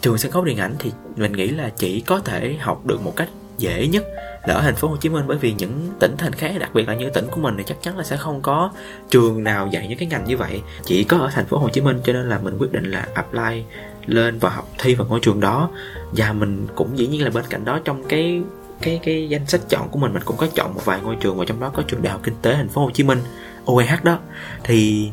trường 0.00 0.18
sân 0.18 0.32
khấu 0.32 0.44
điện 0.44 0.58
ảnh 0.58 0.74
thì 0.78 0.92
mình 1.16 1.32
nghĩ 1.32 1.48
là 1.48 1.70
chỉ 1.76 2.00
có 2.00 2.20
thể 2.20 2.56
học 2.60 2.86
được 2.86 3.02
một 3.02 3.16
cách 3.16 3.28
dễ 3.58 3.86
nhất 3.86 4.04
là 4.46 4.54
ở 4.54 4.62
thành 4.62 4.74
phố 4.74 4.88
Hồ 4.88 4.96
Chí 4.96 5.08
Minh. 5.08 5.24
Bởi 5.26 5.38
vì 5.38 5.52
những 5.52 5.90
tỉnh 6.00 6.14
thành 6.18 6.32
khác, 6.32 6.52
đặc 6.60 6.70
biệt 6.74 6.88
là 6.88 6.94
như 6.94 7.10
tỉnh 7.10 7.26
của 7.30 7.40
mình 7.40 7.54
thì 7.58 7.64
chắc 7.66 7.82
chắn 7.82 7.98
là 7.98 8.04
sẽ 8.04 8.16
không 8.16 8.42
có 8.42 8.70
trường 9.10 9.44
nào 9.44 9.66
dạy 9.66 9.88
những 9.88 9.98
cái 9.98 10.08
ngành 10.08 10.24
như 10.24 10.36
vậy. 10.36 10.62
Chỉ 10.84 11.04
có 11.04 11.18
ở 11.18 11.30
thành 11.32 11.46
phố 11.46 11.58
Hồ 11.58 11.68
Chí 11.68 11.80
Minh, 11.80 12.00
cho 12.04 12.12
nên 12.12 12.28
là 12.28 12.38
mình 12.38 12.58
quyết 12.58 12.72
định 12.72 12.90
là 12.90 13.08
apply 13.14 13.64
lên 14.06 14.38
và 14.38 14.50
học 14.50 14.68
thi 14.78 14.94
vào 14.94 15.06
ngôi 15.06 15.20
trường 15.20 15.40
đó. 15.40 15.70
Và 16.12 16.32
mình 16.32 16.66
cũng 16.74 16.98
dĩ 16.98 17.06
nhiên 17.06 17.24
là 17.24 17.30
bên 17.30 17.44
cạnh 17.50 17.64
đó 17.64 17.80
trong 17.84 18.04
cái 18.04 18.42
cái 18.80 19.00
cái 19.02 19.28
danh 19.28 19.46
sách 19.46 19.60
chọn 19.68 19.88
của 19.88 19.98
mình 19.98 20.12
mình 20.12 20.22
cũng 20.24 20.36
có 20.36 20.46
chọn 20.54 20.74
một 20.74 20.84
vài 20.84 21.00
ngôi 21.00 21.16
trường 21.20 21.36
và 21.36 21.44
trong 21.44 21.60
đó 21.60 21.70
có 21.74 21.82
trường 21.82 22.02
đại 22.02 22.12
học 22.12 22.20
kinh 22.24 22.34
tế 22.42 22.54
thành 22.54 22.68
phố 22.68 22.84
Hồ 22.84 22.90
Chí 22.90 23.04
Minh 23.04 23.18
OEH 23.64 24.04
đó. 24.04 24.18
Thì 24.64 25.10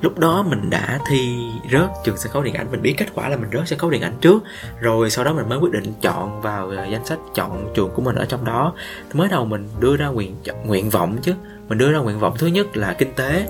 lúc 0.00 0.18
đó 0.18 0.44
mình 0.50 0.70
đã 0.70 0.98
thi 1.08 1.36
rớt 1.72 1.88
trường 2.04 2.16
sân 2.16 2.32
khấu 2.32 2.42
điện 2.42 2.54
ảnh, 2.54 2.70
mình 2.70 2.82
biết 2.82 2.94
kết 2.98 3.06
quả 3.14 3.28
là 3.28 3.36
mình 3.36 3.50
rớt 3.52 3.68
sân 3.68 3.78
khấu 3.78 3.90
điện 3.90 4.02
ảnh 4.02 4.14
trước, 4.20 4.42
rồi 4.80 5.10
sau 5.10 5.24
đó 5.24 5.32
mình 5.32 5.48
mới 5.48 5.58
quyết 5.58 5.72
định 5.72 5.92
chọn 6.00 6.40
vào 6.42 6.68
ờ, 6.68 6.84
danh 6.84 7.06
sách 7.06 7.18
chọn 7.34 7.72
trường 7.74 7.90
của 7.90 8.02
mình 8.02 8.16
ở 8.16 8.24
trong 8.24 8.44
đó. 8.44 8.72
Mới 9.12 9.28
đầu 9.28 9.44
mình 9.44 9.68
đưa 9.80 9.96
ra 9.96 10.06
nguyện 10.06 10.36
nguyện 10.66 10.90
vọng 10.90 11.16
chứ. 11.22 11.34
Mình 11.68 11.78
đưa 11.78 11.92
ra 11.92 11.98
nguyện 11.98 12.18
vọng 12.18 12.34
thứ 12.38 12.46
nhất 12.46 12.76
là 12.76 12.92
kinh 12.92 13.14
tế 13.16 13.48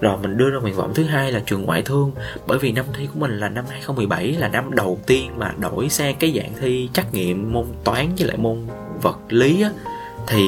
rồi 0.00 0.16
mình 0.22 0.36
đưa 0.36 0.50
ra 0.50 0.58
nguyện 0.58 0.74
vọng 0.74 0.94
thứ 0.94 1.04
hai 1.04 1.32
là 1.32 1.40
trường 1.46 1.64
ngoại 1.64 1.82
thương. 1.82 2.12
Bởi 2.46 2.58
vì 2.58 2.72
năm 2.72 2.84
thi 2.92 3.06
của 3.06 3.20
mình 3.20 3.38
là 3.38 3.48
năm 3.48 3.64
2017 3.70 4.32
là 4.32 4.48
năm 4.48 4.74
đầu 4.74 4.98
tiên 5.06 5.30
mà 5.36 5.52
đổi 5.58 5.88
sang 5.88 6.16
cái 6.20 6.32
dạng 6.36 6.52
thi 6.60 6.88
trắc 6.92 7.14
nghiệm 7.14 7.52
môn 7.52 7.66
toán 7.84 8.08
với 8.18 8.28
lại 8.28 8.36
môn 8.36 8.66
vật 9.02 9.18
lý 9.28 9.62
á. 9.62 9.70
Thì 10.26 10.44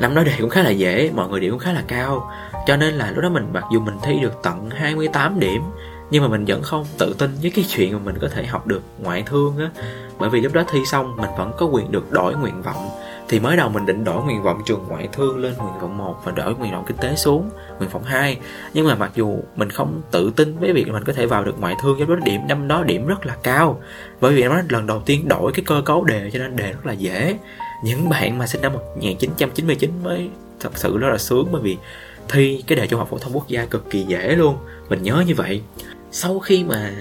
năm 0.00 0.14
đó 0.14 0.24
đề 0.24 0.32
cũng 0.40 0.50
khá 0.50 0.62
là 0.62 0.70
dễ, 0.70 1.10
mọi 1.14 1.28
người 1.28 1.40
điểm 1.40 1.50
cũng 1.50 1.60
khá 1.60 1.72
là 1.72 1.82
cao. 1.88 2.30
Cho 2.66 2.76
nên 2.76 2.94
là 2.94 3.10
lúc 3.10 3.22
đó 3.22 3.28
mình 3.28 3.46
mặc 3.52 3.64
dù 3.72 3.80
mình 3.80 3.96
thi 4.02 4.18
được 4.22 4.32
tận 4.42 4.70
28 4.70 5.40
điểm, 5.40 5.62
nhưng 6.10 6.22
mà 6.22 6.28
mình 6.28 6.44
vẫn 6.44 6.62
không 6.62 6.84
tự 6.98 7.14
tin 7.18 7.30
với 7.42 7.50
cái 7.50 7.64
chuyện 7.68 7.92
mà 7.92 7.98
mình 7.98 8.18
có 8.20 8.28
thể 8.28 8.46
học 8.46 8.66
được 8.66 8.82
ngoại 8.98 9.22
thương 9.26 9.58
á. 9.58 9.70
Bởi 10.18 10.30
vì 10.30 10.40
lúc 10.40 10.52
đó 10.52 10.62
thi 10.72 10.78
xong, 10.90 11.16
mình 11.16 11.30
vẫn 11.38 11.52
có 11.58 11.66
quyền 11.66 11.92
được 11.92 12.12
đổi 12.12 12.34
nguyện 12.34 12.62
vọng 12.62 12.88
thì 13.28 13.40
mới 13.40 13.56
đầu 13.56 13.68
mình 13.68 13.86
định 13.86 14.04
đổi 14.04 14.24
nguyện 14.24 14.42
vọng 14.42 14.62
trường 14.66 14.84
ngoại 14.88 15.08
thương 15.12 15.38
lên 15.38 15.54
nguyện 15.58 15.78
vọng 15.80 15.98
1 15.98 16.20
và 16.24 16.32
đổi 16.32 16.54
nguyện 16.54 16.72
vọng 16.72 16.84
kinh 16.86 16.96
tế 16.96 17.16
xuống, 17.16 17.50
nguyện 17.78 17.90
vọng 17.90 18.04
2 18.04 18.38
nhưng 18.74 18.86
mà 18.86 18.94
mặc 18.94 19.10
dù 19.14 19.38
mình 19.56 19.70
không 19.70 20.02
tự 20.10 20.32
tin 20.36 20.58
với 20.58 20.72
việc 20.72 20.88
mình 20.88 21.04
có 21.04 21.12
thể 21.12 21.26
vào 21.26 21.44
được 21.44 21.60
ngoại 21.60 21.74
thương 21.82 21.96
cho 21.98 22.06
đó 22.06 22.14
điểm, 22.24 22.40
năm 22.48 22.68
đó 22.68 22.82
điểm 22.82 23.06
rất 23.06 23.26
là 23.26 23.36
cao. 23.42 23.80
Bởi 24.20 24.34
vì 24.34 24.44
nó 24.44 24.60
lần 24.68 24.86
đầu 24.86 25.02
tiên 25.06 25.28
đổi 25.28 25.52
cái 25.52 25.64
cơ 25.64 25.82
cấu 25.84 26.04
đề, 26.04 26.30
cho 26.32 26.38
nên 26.38 26.56
đề 26.56 26.72
rất 26.72 26.86
là 26.86 26.92
dễ. 26.92 27.38
Những 27.84 28.08
bạn 28.08 28.38
mà 28.38 28.46
sinh 28.46 28.62
năm 28.62 28.72
1999 28.72 29.90
mới 30.04 30.30
thật 30.60 30.70
sự 30.74 30.98
rất 30.98 31.08
là 31.08 31.18
sướng 31.18 31.48
bởi 31.52 31.62
vì 31.62 31.76
thi 32.28 32.64
cái 32.66 32.76
đề 32.76 32.86
trung 32.86 32.98
học 32.98 33.08
phổ 33.10 33.18
thông 33.18 33.32
quốc 33.32 33.48
gia 33.48 33.64
cực 33.64 33.90
kỳ 33.90 34.02
dễ 34.02 34.36
luôn. 34.36 34.56
Mình 34.88 35.02
nhớ 35.02 35.24
như 35.26 35.34
vậy 35.34 35.62
sau 36.16 36.38
khi 36.38 36.64
mà 36.64 36.92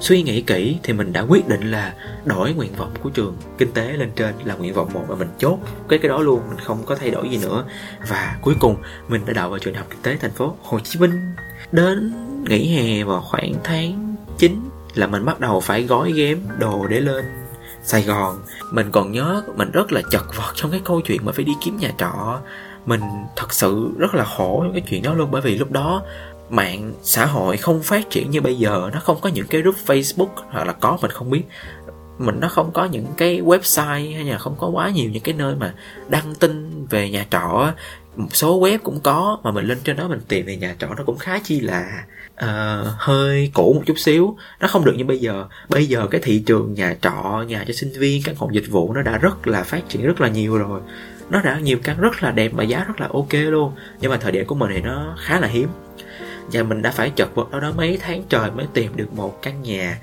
suy 0.00 0.22
nghĩ 0.22 0.42
kỹ 0.42 0.78
thì 0.82 0.92
mình 0.92 1.12
đã 1.12 1.20
quyết 1.20 1.48
định 1.48 1.70
là 1.70 1.94
đổi 2.24 2.52
nguyện 2.52 2.72
vọng 2.76 2.90
của 3.02 3.10
trường 3.10 3.36
kinh 3.58 3.72
tế 3.72 3.92
lên 3.92 4.10
trên 4.16 4.34
là 4.44 4.54
nguyện 4.54 4.74
vọng 4.74 4.92
một 4.92 5.04
và 5.08 5.14
mình 5.14 5.28
chốt 5.38 5.58
cái 5.88 5.98
cái 5.98 6.08
đó 6.08 6.18
luôn, 6.18 6.40
mình 6.48 6.58
không 6.58 6.82
có 6.86 6.94
thay 6.94 7.10
đổi 7.10 7.28
gì 7.28 7.38
nữa. 7.38 7.64
Và 8.08 8.36
cuối 8.40 8.54
cùng 8.60 8.76
mình 9.08 9.24
đã 9.26 9.32
đậu 9.32 9.50
vào 9.50 9.58
trường 9.58 9.74
học 9.74 9.86
kinh 9.90 10.02
tế 10.02 10.16
thành 10.16 10.30
phố 10.30 10.56
Hồ 10.62 10.80
Chí 10.80 10.98
Minh. 10.98 11.34
Đến 11.72 12.12
nghỉ 12.48 12.76
hè 12.76 13.04
vào 13.04 13.20
khoảng 13.20 13.54
tháng 13.64 14.16
9 14.38 14.60
là 14.94 15.06
mình 15.06 15.24
bắt 15.24 15.40
đầu 15.40 15.60
phải 15.60 15.82
gói 15.82 16.12
ghém 16.12 16.38
đồ 16.58 16.86
để 16.86 17.00
lên 17.00 17.24
Sài 17.82 18.02
Gòn. 18.02 18.38
Mình 18.70 18.90
còn 18.92 19.12
nhớ 19.12 19.42
mình 19.56 19.70
rất 19.70 19.92
là 19.92 20.02
chật 20.10 20.36
vật 20.36 20.52
trong 20.54 20.70
cái 20.70 20.80
câu 20.84 21.00
chuyện 21.00 21.24
mà 21.24 21.32
phải 21.32 21.44
đi 21.44 21.52
kiếm 21.64 21.76
nhà 21.76 21.90
trọ. 21.98 22.40
Mình 22.86 23.00
thật 23.36 23.52
sự 23.52 23.90
rất 23.98 24.14
là 24.14 24.24
khổ 24.24 24.60
trong 24.64 24.72
cái 24.72 24.82
chuyện 24.88 25.02
đó 25.02 25.14
luôn, 25.14 25.30
bởi 25.30 25.40
vì 25.40 25.58
lúc 25.58 25.70
đó 25.70 26.02
mạng 26.52 26.92
xã 27.02 27.26
hội 27.26 27.56
không 27.56 27.82
phát 27.82 28.10
triển 28.10 28.30
như 28.30 28.40
bây 28.40 28.58
giờ 28.58 28.90
nó 28.92 29.00
không 29.00 29.20
có 29.20 29.30
những 29.30 29.46
cái 29.46 29.60
group 29.60 29.76
facebook 29.86 30.28
hoặc 30.50 30.64
là 30.64 30.72
có 30.72 30.98
mình 31.02 31.10
không 31.10 31.30
biết. 31.30 31.42
Mình 32.18 32.40
nó 32.40 32.48
không 32.48 32.70
có 32.72 32.84
những 32.84 33.06
cái 33.16 33.40
website 33.40 34.14
hay 34.14 34.24
là 34.24 34.38
không 34.38 34.54
có 34.58 34.68
quá 34.68 34.90
nhiều 34.90 35.10
những 35.10 35.22
cái 35.22 35.34
nơi 35.38 35.54
mà 35.54 35.74
đăng 36.08 36.34
tin 36.34 36.86
về 36.86 37.10
nhà 37.10 37.26
trọ 37.30 37.72
một 38.16 38.28
số 38.32 38.60
web 38.60 38.78
cũng 38.82 39.00
có 39.00 39.38
mà 39.42 39.50
mình 39.50 39.64
lên 39.64 39.78
trên 39.84 39.96
đó 39.96 40.08
mình 40.08 40.20
tìm 40.28 40.46
về 40.46 40.56
nhà 40.56 40.74
trọ 40.78 40.86
nó 40.86 41.04
cũng 41.06 41.18
khá 41.18 41.38
chi 41.38 41.60
là 41.60 42.04
uh, 42.44 42.86
hơi 42.98 43.50
cũ 43.54 43.72
một 43.72 43.82
chút 43.86 43.98
xíu. 43.98 44.36
Nó 44.60 44.68
không 44.68 44.84
được 44.84 44.94
như 44.96 45.04
bây 45.04 45.18
giờ. 45.18 45.46
Bây 45.68 45.86
giờ 45.86 46.06
cái 46.10 46.20
thị 46.24 46.42
trường 46.46 46.74
nhà 46.74 46.96
trọ 47.02 47.44
nhà 47.48 47.64
cho 47.68 47.74
sinh 47.74 47.92
viên 47.98 48.22
căn 48.22 48.34
hộ 48.38 48.48
dịch 48.52 48.70
vụ 48.70 48.92
nó 48.92 49.02
đã 49.02 49.18
rất 49.18 49.46
là 49.46 49.62
phát 49.62 49.88
triển 49.88 50.06
rất 50.06 50.20
là 50.20 50.28
nhiều 50.28 50.58
rồi. 50.58 50.80
Nó 51.30 51.42
đã 51.42 51.58
nhiều 51.58 51.78
căn 51.82 52.00
rất 52.00 52.22
là 52.22 52.30
đẹp 52.30 52.50
và 52.54 52.64
giá 52.64 52.84
rất 52.84 53.00
là 53.00 53.08
ok 53.12 53.32
luôn. 53.32 53.72
Nhưng 54.00 54.10
mà 54.10 54.16
thời 54.16 54.32
điểm 54.32 54.46
của 54.46 54.54
mình 54.54 54.70
thì 54.74 54.80
nó 54.80 55.16
khá 55.18 55.40
là 55.40 55.48
hiếm 55.48 55.68
và 56.52 56.62
mình 56.62 56.82
đã 56.82 56.90
phải 56.90 57.10
chật 57.10 57.34
vật 57.34 57.48
ở 57.50 57.60
đó 57.60 57.72
mấy 57.76 57.98
tháng 58.02 58.22
trời 58.28 58.50
mới 58.50 58.66
tìm 58.72 58.96
được 58.96 59.12
một 59.12 59.42
căn 59.42 59.62
nhà. 59.62 59.98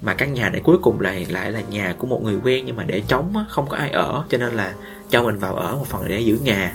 Mà 0.00 0.14
căn 0.14 0.32
nhà 0.32 0.50
này 0.50 0.60
cuối 0.64 0.78
cùng 0.82 1.00
lại 1.00 1.26
lại 1.30 1.52
là 1.52 1.60
nhà 1.60 1.94
của 1.98 2.06
một 2.06 2.22
người 2.22 2.38
quen 2.44 2.66
nhưng 2.66 2.76
mà 2.76 2.84
để 2.84 3.02
trống 3.08 3.36
á, 3.36 3.44
không 3.48 3.68
có 3.68 3.76
ai 3.76 3.90
ở 3.90 4.24
cho 4.28 4.38
nên 4.38 4.54
là 4.54 4.74
cho 5.10 5.22
mình 5.22 5.38
vào 5.38 5.54
ở 5.54 5.76
một 5.76 5.86
phần 5.86 6.08
để 6.08 6.20
giữ 6.20 6.38
nhà. 6.42 6.74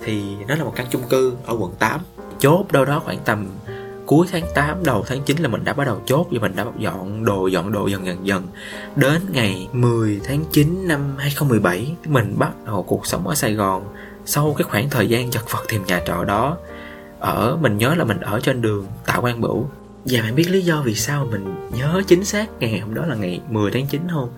Thì 0.00 0.22
nó 0.48 0.54
là 0.54 0.64
một 0.64 0.72
căn 0.76 0.86
chung 0.90 1.02
cư 1.10 1.36
ở 1.46 1.56
quận 1.58 1.72
8 1.78 2.00
chốt 2.38 2.66
đâu 2.72 2.84
đó 2.84 3.02
khoảng 3.04 3.18
tầm 3.24 3.48
cuối 4.06 4.26
tháng 4.32 4.44
8 4.54 4.84
đầu 4.84 5.04
tháng 5.06 5.22
9 5.22 5.36
là 5.36 5.48
mình 5.48 5.64
đã 5.64 5.72
bắt 5.72 5.84
đầu 5.84 6.00
chốt 6.06 6.26
và 6.30 6.38
mình 6.40 6.56
đã 6.56 6.64
dọn 6.78 7.24
đồ 7.24 7.46
dọn 7.46 7.72
đồ 7.72 7.86
dần 7.86 8.06
dần 8.06 8.26
dần. 8.26 8.48
Đến 8.96 9.22
ngày 9.32 9.68
10 9.72 10.20
tháng 10.24 10.44
9 10.52 10.88
năm 10.88 11.16
2017 11.18 11.96
mình 12.06 12.34
bắt 12.38 12.52
đầu 12.66 12.82
cuộc 12.82 13.06
sống 13.06 13.28
ở 13.28 13.34
Sài 13.34 13.54
Gòn. 13.54 13.84
Sau 14.24 14.54
cái 14.58 14.64
khoảng 14.64 14.90
thời 14.90 15.08
gian 15.08 15.30
chật 15.30 15.50
vật 15.50 15.64
tìm 15.68 15.84
nhà 15.86 16.00
trọ 16.06 16.24
đó 16.24 16.56
ở, 17.20 17.58
mình 17.60 17.78
nhớ 17.78 17.94
là 17.94 18.04
mình 18.04 18.20
ở 18.20 18.40
trên 18.40 18.62
đường 18.62 18.86
Tạ 19.06 19.16
Quang 19.20 19.40
Bửu. 19.40 19.68
Và 20.04 20.22
bạn 20.22 20.34
biết 20.34 20.50
lý 20.50 20.60
do 20.62 20.82
vì 20.82 20.94
sao 20.94 21.28
mình 21.30 21.70
nhớ 21.78 22.02
chính 22.06 22.24
xác 22.24 22.46
ngày 22.58 22.78
hôm 22.78 22.94
đó 22.94 23.06
là 23.06 23.14
ngày 23.14 23.40
10 23.48 23.70
tháng 23.70 23.86
9 23.86 24.00
không? 24.10 24.28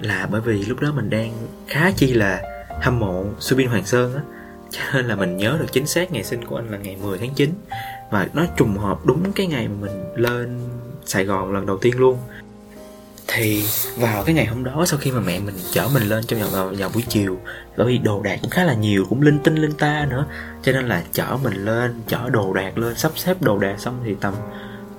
Là 0.00 0.28
bởi 0.30 0.40
vì 0.40 0.64
lúc 0.64 0.80
đó 0.80 0.92
mình 0.92 1.10
đang 1.10 1.32
khá 1.66 1.90
chi 1.90 2.14
là 2.14 2.42
hâm 2.82 2.98
mộ 2.98 3.24
Subin 3.38 3.68
Hoàng 3.68 3.86
Sơn 3.86 4.14
á. 4.14 4.22
Cho 4.70 4.80
nên 4.94 5.06
là 5.06 5.16
mình 5.16 5.36
nhớ 5.36 5.56
được 5.60 5.72
chính 5.72 5.86
xác 5.86 6.12
ngày 6.12 6.24
sinh 6.24 6.44
của 6.44 6.56
anh 6.56 6.70
là 6.70 6.78
ngày 6.78 6.96
10 7.02 7.18
tháng 7.18 7.34
9 7.34 7.50
và 8.10 8.28
nó 8.34 8.46
trùng 8.56 8.78
hợp 8.78 9.06
đúng 9.06 9.32
cái 9.32 9.46
ngày 9.46 9.68
mình 9.68 10.04
lên 10.14 10.60
Sài 11.04 11.24
Gòn 11.24 11.52
lần 11.52 11.66
đầu 11.66 11.78
tiên 11.78 11.98
luôn 11.98 12.18
thì 13.28 13.64
vào 13.96 14.24
cái 14.24 14.34
ngày 14.34 14.46
hôm 14.46 14.64
đó 14.64 14.84
sau 14.86 14.98
khi 14.98 15.10
mà 15.10 15.20
mẹ 15.20 15.38
mình 15.38 15.54
chở 15.70 15.88
mình 15.94 16.02
lên 16.02 16.24
trong 16.24 16.40
vào, 16.52 16.72
vào 16.78 16.90
buổi 16.94 17.04
chiều 17.08 17.38
bởi 17.76 17.86
vì 17.86 17.98
đồ 17.98 18.22
đạc 18.22 18.38
cũng 18.42 18.50
khá 18.50 18.64
là 18.64 18.74
nhiều 18.74 19.04
cũng 19.08 19.22
linh 19.22 19.38
tinh 19.38 19.54
linh 19.54 19.72
ta 19.72 20.06
nữa. 20.10 20.26
Cho 20.62 20.72
nên 20.72 20.88
là 20.88 21.02
chở 21.12 21.36
mình 21.42 21.64
lên 21.64 22.00
chở 22.06 22.30
đồ 22.30 22.52
đạc 22.52 22.78
lên 22.78 22.94
sắp 22.96 23.12
xếp 23.14 23.42
đồ 23.42 23.58
đạc 23.58 23.74
xong 23.78 24.00
thì 24.04 24.14
tầm 24.20 24.34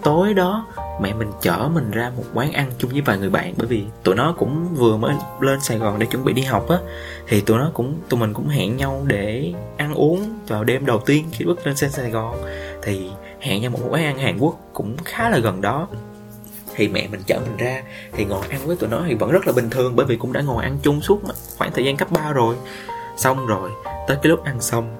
tối 0.04 0.34
đó 0.34 0.68
mẹ 1.02 1.14
mình 1.14 1.32
chở 1.42 1.70
mình 1.74 1.92
ra 1.92 2.12
một 2.18 2.24
quán 2.34 2.52
ăn 2.52 2.72
chung 2.78 2.92
với 2.92 3.02
vài 3.02 3.18
người 3.18 3.30
bạn. 3.30 3.54
Bởi 3.58 3.68
vì 3.68 3.84
tụi 4.04 4.16
nó 4.16 4.36
cũng 4.38 4.76
vừa 4.76 4.98
mới 4.98 5.16
lên 5.42 5.62
Sài 5.62 5.78
Gòn 5.78 6.00
để 6.00 6.06
chuẩn 6.06 6.26
bị 6.26 6.34
đi 6.34 6.42
học 6.42 6.70
á 6.70 6.78
thì 7.28 7.42
tụi 7.42 7.58
nó 7.58 7.72
cũng 7.74 7.96
tụi 8.10 8.20
mình 8.20 8.34
cũng 8.34 8.48
hẹn 8.48 8.78
nhau 8.78 9.04
để 9.08 9.54
ăn 9.78 9.94
uống 9.94 10.40
vào 10.48 10.64
đêm 10.64 10.86
đầu 10.86 11.02
tiên 11.06 11.26
khi 11.32 11.46
bước 11.46 11.68
lên 11.68 11.76
Sài 11.76 12.12
Gòn. 12.12 12.36
Thì 12.82 13.10
hẹn 13.40 13.62
nhau 13.62 13.72
một 13.72 13.80
quán 13.90 14.04
ăn 14.04 14.18
Hàn 14.18 14.38
Quốc 14.38 14.60
cũng 14.74 14.98
khá 15.06 15.30
là 15.30 15.38
gần 15.38 15.62
đó 15.62 15.88
thì 16.80 16.88
mẹ 16.88 17.08
mình 17.08 17.22
chở 17.26 17.40
mình 17.40 17.58
ra. 17.58 17.84
Thì 18.14 18.26
ngồi 18.26 18.48
ăn 18.50 18.60
với 18.66 18.76
tụi 18.76 18.90
nó 18.90 19.04
thì 19.08 19.16
vẫn 19.16 19.32
rất 19.32 19.48
là 19.48 19.54
bình 19.54 19.70
thường, 19.70 19.96
bởi 19.96 20.06
vì 20.06 20.16
cũng 20.16 20.34
đã 20.34 20.42
ngồi 20.42 20.64
ăn 20.64 20.78
chung 20.82 21.02
suốt 21.02 21.22
khoảng 21.58 21.72
thời 21.72 21.86
gian 21.86 21.98
cấp 21.98 22.12
3 22.12 22.32
rồi. 22.32 22.56
Xong 23.18 23.46
rồi, 23.46 23.72
tới 24.08 24.18
cái 24.24 24.30
lúc 24.30 24.44
ăn 24.44 24.62
xong 24.62 24.96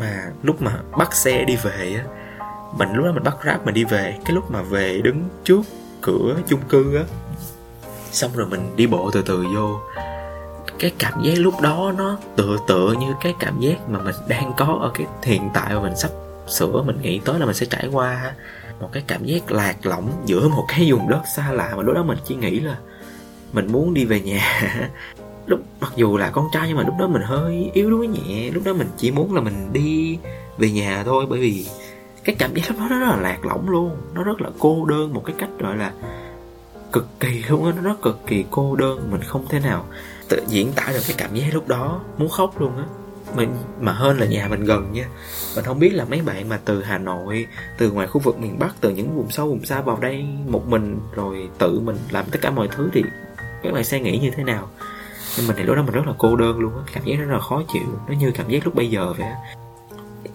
mà 0.00 0.24
lúc 0.42 0.62
mà 0.62 0.76
bắt 0.98 1.14
xe 1.14 1.44
đi 1.44 1.56
về 1.56 1.94
á, 1.98 2.04
mình 2.78 2.92
lúc 2.92 3.04
đó 3.04 3.12
mình 3.12 3.24
bắt 3.24 3.36
grab 3.42 3.64
mình 3.64 3.74
đi 3.74 3.84
về, 3.84 4.14
cái 4.24 4.32
lúc 4.32 4.50
mà 4.50 4.62
về 4.62 5.00
đứng 5.04 5.28
trước 5.44 5.60
cửa 6.00 6.36
chung 6.48 6.60
cư 6.68 6.96
á. 6.96 7.02
Xong 8.10 8.30
rồi 8.34 8.46
mình 8.46 8.76
đi 8.76 8.86
bộ 8.86 9.10
từ 9.12 9.22
từ 9.22 9.44
vô. 9.54 9.80
Cái 10.78 10.92
cảm 10.98 11.22
giác 11.22 11.32
lúc 11.36 11.60
đó 11.60 11.92
nó 11.98 12.18
tựa 12.36 12.56
tựa 12.66 12.94
như 13.00 13.14
cái 13.20 13.34
cảm 13.40 13.60
giác 13.60 13.88
mà 13.88 13.98
mình 13.98 14.14
đang 14.28 14.52
có 14.56 14.78
ở 14.80 14.90
cái 14.94 15.06
hiện 15.22 15.50
tại 15.54 15.74
mà 15.74 15.80
mình 15.80 15.96
sắp 15.96 16.10
sữa, 16.46 16.82
mình 16.86 17.02
nghĩ 17.02 17.20
tới 17.24 17.38
là 17.38 17.46
mình 17.46 17.54
sẽ 17.54 17.66
trải 17.66 17.88
qua 17.92 18.34
một 18.80 18.88
cái 18.92 19.02
cảm 19.06 19.24
giác 19.24 19.52
lạc 19.52 19.86
lõng 19.86 20.10
giữa 20.26 20.48
một 20.48 20.64
cái 20.68 20.92
vùng 20.92 21.08
đất 21.08 21.22
xa 21.36 21.52
lạ 21.52 21.72
mà 21.76 21.82
lúc 21.82 21.94
đó 21.94 22.02
mình 22.02 22.18
chỉ 22.24 22.34
nghĩ 22.34 22.60
là 22.60 22.78
mình 23.52 23.72
muốn 23.72 23.94
đi 23.94 24.04
về 24.04 24.20
nhà. 24.20 24.62
Lúc, 25.46 25.60
mặc 25.80 25.92
dù 25.96 26.16
là 26.16 26.30
con 26.30 26.46
trai 26.52 26.68
nhưng 26.68 26.76
mà 26.76 26.82
lúc 26.82 26.94
đó 26.98 27.06
mình 27.06 27.22
hơi 27.22 27.70
yếu 27.74 27.90
đuối 27.90 28.06
nhẹ, 28.06 28.50
lúc 28.50 28.64
đó 28.64 28.72
mình 28.72 28.88
chỉ 28.96 29.10
muốn 29.10 29.34
là 29.34 29.40
mình 29.40 29.72
đi 29.72 30.18
về 30.58 30.70
nhà 30.70 31.02
thôi, 31.04 31.26
bởi 31.28 31.40
vì 31.40 31.66
cái 32.24 32.36
cảm 32.38 32.54
giác 32.54 32.62
lúc 32.68 32.78
đó 32.78 32.86
nó 32.90 32.98
rất 32.98 33.06
là 33.06 33.16
lạc 33.16 33.44
lõng 33.44 33.70
luôn, 33.70 33.96
nó 34.14 34.22
rất 34.22 34.40
là 34.40 34.50
cô 34.58 34.84
đơn, 34.84 35.14
một 35.14 35.22
cái 35.26 35.34
cách 35.38 35.48
gọi 35.58 35.76
là 35.76 35.92
cực 36.92 37.20
kỳ 37.20 37.44
luôn 37.48 37.66
á, 37.66 37.72
nó 37.76 37.82
rất 37.82 38.02
cực 38.02 38.18
kỳ 38.26 38.44
cô 38.50 38.76
đơn, 38.76 39.08
mình 39.10 39.22
không 39.22 39.46
thể 39.48 39.60
nào 39.60 39.84
tự 40.28 40.42
diễn 40.48 40.72
tả 40.72 40.88
được 40.92 41.02
cái 41.06 41.14
cảm 41.18 41.34
giác 41.34 41.46
lúc 41.52 41.68
đó, 41.68 42.00
muốn 42.18 42.28
khóc 42.28 42.60
luôn 42.60 42.76
á 42.76 42.84
mình 43.36 43.56
mà 43.80 43.92
hơn 43.92 44.18
là 44.18 44.26
nhà 44.26 44.48
mình 44.48 44.64
gần 44.64 44.92
nha. 44.92 45.04
Mình 45.56 45.64
không 45.64 45.78
biết 45.78 45.94
là 45.94 46.04
mấy 46.04 46.20
bạn 46.20 46.48
mà 46.48 46.60
từ 46.64 46.82
hà 46.82 46.98
nội, 46.98 47.46
từ 47.78 47.90
ngoài 47.90 48.06
khu 48.06 48.20
vực 48.20 48.38
miền 48.38 48.58
bắc, 48.58 48.74
từ 48.80 48.90
những 48.90 49.16
vùng 49.16 49.30
sâu, 49.30 49.46
vùng 49.46 49.64
xa 49.64 49.80
vào 49.80 49.98
đây 50.00 50.24
một 50.46 50.68
mình 50.68 50.98
rồi 51.14 51.48
tự 51.58 51.80
mình 51.80 51.96
làm 52.10 52.24
tất 52.30 52.38
cả 52.42 52.50
mọi 52.50 52.68
thứ 52.76 52.90
thì 52.92 53.02
các 53.62 53.72
bạn 53.72 53.84
sẽ 53.84 54.00
nghĩ 54.00 54.18
như 54.18 54.30
thế 54.30 54.44
nào? 54.44 54.70
Nhưng 55.36 55.46
mình 55.46 55.56
thì 55.56 55.62
lúc 55.62 55.76
đó 55.76 55.82
mình 55.82 55.94
rất 55.94 56.06
là 56.06 56.12
cô 56.18 56.36
đơn 56.36 56.58
luôn 56.58 56.72
á, 56.76 56.82
cảm 56.92 57.04
giác 57.04 57.16
rất 57.16 57.32
là 57.32 57.40
khó 57.40 57.62
chịu, 57.72 58.00
nó 58.08 58.14
như 58.14 58.32
cảm 58.34 58.48
giác 58.48 58.64
lúc 58.64 58.74
bây 58.74 58.90
giờ 58.90 59.12
vậy 59.18 59.28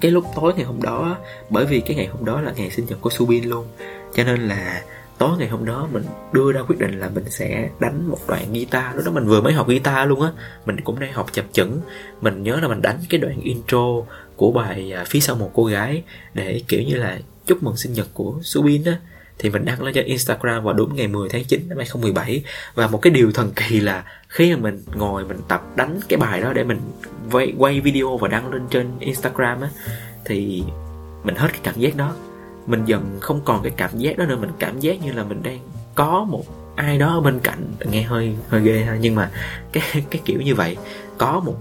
cái 0.02 0.12
lúc 0.12 0.25
tối 0.36 0.54
ngày 0.56 0.66
hôm 0.66 0.82
đó 0.82 1.18
bởi 1.50 1.66
vì 1.66 1.80
cái 1.80 1.96
ngày 1.96 2.08
hôm 2.08 2.25
đó 2.25 2.42
là 2.42 2.54
ngày 2.56 2.70
sinh 2.70 2.86
nhật 2.86 3.02
của 3.02 3.10
Subin 3.10 3.44
luôn, 3.44 3.68
cho 4.14 4.24
nên 4.24 4.48
là 4.48 4.82
tối 5.17 5.38
ngày 5.38 5.48
hôm 5.48 5.65
đó 5.65 5.88
mình 5.91 6.03
đưa 6.31 6.51
ra 6.51 6.62
quyết 6.67 6.79
định 6.79 7.00
là 7.00 7.10
mình 7.10 7.29
sẽ 7.29 7.69
đánh 7.79 8.10
một 8.10 8.19
đoạn 8.27 8.53
guitar. 8.53 8.95
Lúc 8.95 9.05
đó 9.05 9.12
mình 9.12 9.25
vừa 9.25 9.41
mới 9.41 9.53
học 9.53 9.67
guitar 9.67 10.10
luôn 10.10 10.22
á. 10.22 10.31
Mình 10.65 10.81
cũng 10.81 11.00
đang 11.00 11.13
học 11.13 11.27
chập 11.34 11.45
chững. 11.51 11.81
Mình 12.22 12.43
nhớ 12.43 12.60
là 12.62 12.67
mình 12.67 12.81
đánh 12.81 13.00
cái 13.10 13.19
đoạn 13.19 13.41
intro 13.41 14.01
của 14.36 14.51
bài 14.51 14.91
à, 14.91 15.03
phía 15.07 15.19
sau 15.19 15.36
một 15.36 15.51
cô 15.53 15.65
gái 15.65 16.03
để 16.34 16.62
kiểu 16.67 16.81
như 16.81 16.95
là 16.95 17.19
chúc 17.45 17.63
mừng 17.63 17.77
sinh 17.77 17.93
nhật 17.93 18.07
của 18.13 18.39
Subin 18.41 18.84
á. 18.84 19.00
Thì 19.39 19.50
mình 19.50 19.65
đăng 19.65 19.84
lên 19.84 19.93
cho 19.93 20.01
Instagram 20.01 20.63
vào 20.63 20.74
đúng 20.74 20.95
ngày 20.95 21.07
10 21.07 21.29
tháng 21.29 21.43
9 21.43 21.69
năm 21.69 21.77
2017 21.77 22.43
và 22.75 22.88
một 22.88 22.98
cái 23.01 23.13
điều 23.13 23.31
thần 23.31 23.51
kỳ 23.55 23.79
là 23.79 24.03
khi 24.27 24.55
mà 24.55 24.62
mình 24.62 24.84
ngồi 24.95 25.25
mình 25.25 25.38
tập 25.48 25.63
đánh 25.75 26.00
cái 26.10 26.17
bài 26.17 26.41
đó 26.41 26.53
để 26.53 26.63
mình 26.63 26.79
quay, 27.31 27.53
quay 27.57 27.81
video 27.81 28.17
và 28.17 28.27
đăng 28.27 28.53
lên 28.53 28.62
trên 28.69 28.88
Instagram 29.00 29.62
á 29.62 29.69
thì 30.25 30.63
mình 31.24 31.36
hết 31.36 31.48
cái 31.51 31.60
cảm 31.63 31.75
giác 31.77 31.95
đó 31.95 32.15
mình 32.67 32.86
dần 32.86 33.17
không 33.22 33.41
còn 33.45 33.63
cái 33.63 33.72
cảm 33.77 33.98
giác 33.98 34.17
đó 34.17 34.25
nữa, 34.25 34.38
mình 34.41 34.51
cảm 34.60 34.79
giác 34.79 35.01
như 35.01 35.12
là 35.12 35.24
mình 35.24 35.43
đang 35.43 35.60
có 35.95 36.25
một 36.29 36.43
ai 36.75 36.98
đó 36.98 37.13
ở 37.13 37.22
bên 37.22 37.39
cạnh. 37.39 37.65
Nghe 37.91 38.01
hơi 38.01 38.36
hơi 38.50 38.62
ghê 38.62 38.84
ha, 38.84 38.98
nhưng 39.01 39.15
mà 39.15 39.31
cái 39.72 39.84
cái 40.10 40.22
kiểu 40.25 40.41
như 40.41 40.55
vậy, 40.55 40.77
có 41.17 41.41
một 41.45 41.55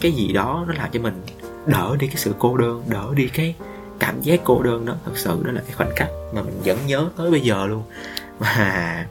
cái 0.00 0.12
gì 0.12 0.32
đó 0.32 0.64
nó 0.68 0.74
làm 0.74 0.90
cho 0.92 1.00
mình 1.00 1.22
đỡ 1.66 1.96
đi 1.98 2.06
cái 2.06 2.16
sự 2.16 2.34
cô 2.38 2.56
đơn, 2.56 2.82
đỡ 2.88 3.04
đi 3.14 3.28
cái 3.28 3.54
cảm 3.98 4.20
giác 4.20 4.40
cô 4.44 4.62
đơn 4.62 4.84
đó. 4.84 4.94
Thật 5.04 5.12
sự 5.14 5.42
đó 5.44 5.52
là 5.52 5.60
cái 5.60 5.72
khoảnh 5.72 5.96
khắc 5.96 6.08
mà 6.34 6.42
mình 6.42 6.60
vẫn 6.64 6.78
nhớ 6.86 7.08
tới 7.16 7.30
bây 7.30 7.40
giờ 7.40 7.66
luôn. 7.66 7.82
Và 8.38 9.06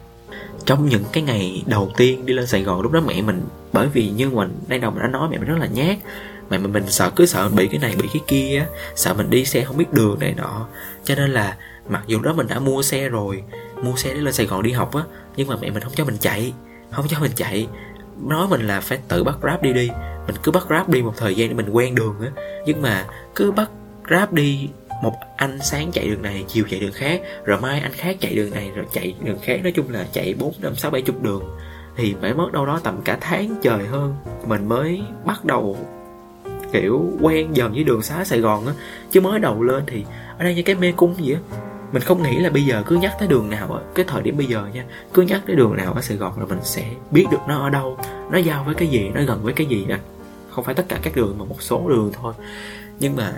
trong 0.65 0.89
những 0.89 1.03
cái 1.13 1.23
ngày 1.23 1.63
đầu 1.65 1.91
tiên 1.97 2.25
đi 2.25 2.33
lên 2.33 2.47
Sài 2.47 2.63
Gòn, 2.63 2.81
lúc 2.81 2.91
đó 2.91 3.01
mẹ 3.07 3.21
mình, 3.21 3.41
bởi 3.73 3.87
vì 3.93 4.09
như 4.09 4.29
mình 4.29 4.59
đang 4.67 4.81
đầu 4.81 4.91
mình 4.91 5.01
đã 5.01 5.07
nói, 5.07 5.27
mẹ 5.31 5.37
mình 5.37 5.47
rất 5.47 5.57
là 5.59 5.67
nhát 5.67 5.97
mà 6.49 6.57
mình 6.57 6.83
sợ, 6.87 7.11
cứ 7.15 7.25
sợ 7.25 7.49
bị 7.49 7.67
cái 7.67 7.79
này, 7.79 7.95
bị 8.01 8.09
cái 8.13 8.21
kia 8.27 8.65
sợ 8.95 9.13
mình 9.13 9.29
đi 9.29 9.45
xe 9.45 9.63
không 9.63 9.77
biết 9.77 9.93
đường 9.93 10.19
này 10.19 10.33
nọ. 10.37 10.67
Cho 11.03 11.15
nên 11.15 11.31
là 11.31 11.57
mặc 11.89 12.03
dù 12.07 12.21
đó 12.21 12.33
mình 12.33 12.47
đã 12.47 12.59
mua 12.59 12.81
xe 12.81 13.09
rồi, 13.09 13.43
mua 13.83 13.95
xe 13.95 14.13
để 14.13 14.19
lên 14.19 14.33
Sài 14.33 14.45
Gòn 14.45 14.63
đi 14.63 14.71
học 14.71 14.95
á, 14.95 15.03
nhưng 15.35 15.47
mà 15.47 15.55
mẹ 15.61 15.69
mình 15.69 15.83
không 15.83 15.93
cho 15.95 16.05
mình 16.05 16.17
chạy, 16.19 16.53
không 16.91 17.05
cho 17.07 17.19
mình 17.19 17.31
chạy. 17.35 17.67
Nói 18.21 18.47
mình 18.47 18.67
là 18.67 18.81
phải 18.81 18.99
tự 19.07 19.23
bắt 19.23 19.35
grab 19.41 19.61
đi 19.61 19.73
đi. 19.73 19.89
Mình 20.27 20.35
cứ 20.43 20.51
bắt 20.51 20.63
grab 20.67 20.89
đi 20.89 21.01
một 21.01 21.13
thời 21.17 21.35
gian 21.35 21.49
để 21.49 21.55
mình 21.55 21.69
quen 21.69 21.95
đường 21.95 22.15
á. 22.21 22.31
Nhưng 22.65 22.81
mà 22.81 23.05
cứ 23.35 23.51
bắt 23.51 23.69
grab 24.03 24.33
đi, 24.33 24.69
một 25.03 25.13
anh 25.37 25.59
sáng 25.61 25.91
chạy 25.91 26.07
đường 26.07 26.21
này, 26.21 26.45
chiều 26.47 26.65
chạy 26.69 26.79
đường 26.79 26.93
khác, 26.93 27.21
rồi 27.45 27.61
mai 27.61 27.79
anh 27.79 27.93
khác 27.93 28.17
chạy 28.19 28.35
đường 28.35 28.51
này, 28.51 28.71
rồi 28.75 28.85
chạy 28.93 29.15
đường 29.23 29.39
khác. 29.41 29.59
Nói 29.63 29.71
chung 29.71 29.89
là 29.89 30.05
chạy 30.13 30.33
bốn, 30.39 30.53
năm, 30.61 30.75
sáu, 30.75 30.91
bảy 30.91 31.01
chục 31.01 31.23
đường. 31.23 31.43
Thì 31.97 32.15
phải 32.21 32.33
mất 32.33 32.51
đâu 32.51 32.65
đó 32.65 32.79
tầm 32.83 33.01
cả 33.01 33.17
tháng 33.21 33.55
trời 33.61 33.87
hơn, 33.87 34.15
mình 34.47 34.67
mới 34.67 35.01
bắt 35.25 35.45
đầu 35.45 35.77
kiểu 36.72 37.12
quen 37.22 37.55
dần 37.55 37.74
với 37.74 37.84
đường 37.84 38.01
xá 38.01 38.24
Sài 38.24 38.39
Gòn 38.39 38.67
á. 38.67 38.74
Chứ 39.12 39.22
mới 39.22 39.39
đầu 39.39 39.63
lên 39.63 39.84
thì 39.88 40.03
ở 40.38 40.43
đây 40.43 40.55
như 40.55 40.63
cái 40.63 40.75
mê 40.75 40.91
cung 40.91 41.25
gì 41.25 41.34
á. 41.34 41.39
Mình 41.91 42.01
không 42.01 42.24
nghĩ 42.24 42.38
là 42.38 42.50
bây 42.50 42.63
giờ 42.63 42.84
cứ 42.86 42.95
nhắc 42.95 43.13
tới 43.19 43.27
đường 43.27 43.50
nào 43.50 43.74
á, 43.74 43.79
cái 43.95 44.05
thời 44.07 44.22
điểm 44.22 44.38
bây 44.38 44.45
giờ 44.45 44.67
nha, 44.74 44.86
cứ 45.13 45.22
nhắc 45.22 45.41
tới 45.48 45.55
đường 45.55 45.75
nào 45.75 45.93
ở 45.93 46.01
Sài 46.01 46.17
Gòn 46.17 46.39
là 46.39 46.45
mình 46.45 46.60
sẽ 46.63 46.86
biết 47.12 47.25
được 47.31 47.38
nó 47.48 47.57
ở 47.57 47.69
đâu, 47.69 47.98
nó 48.31 48.38
giao 48.38 48.63
với 48.63 48.75
cái 48.75 48.88
gì, 48.88 49.10
nó 49.13 49.22
gần 49.27 49.39
với 49.43 49.53
cái 49.53 49.67
gì 49.67 49.86
nè. 49.86 49.98
Không 50.50 50.63
phải 50.63 50.75
tất 50.75 50.86
cả 50.89 51.00
các 51.03 51.15
đường 51.15 51.36
mà 51.38 51.45
một 51.45 51.62
số 51.62 51.89
đường 51.89 52.12
thôi. 52.22 52.34
Nhưng 53.00 53.15
mà 53.15 53.34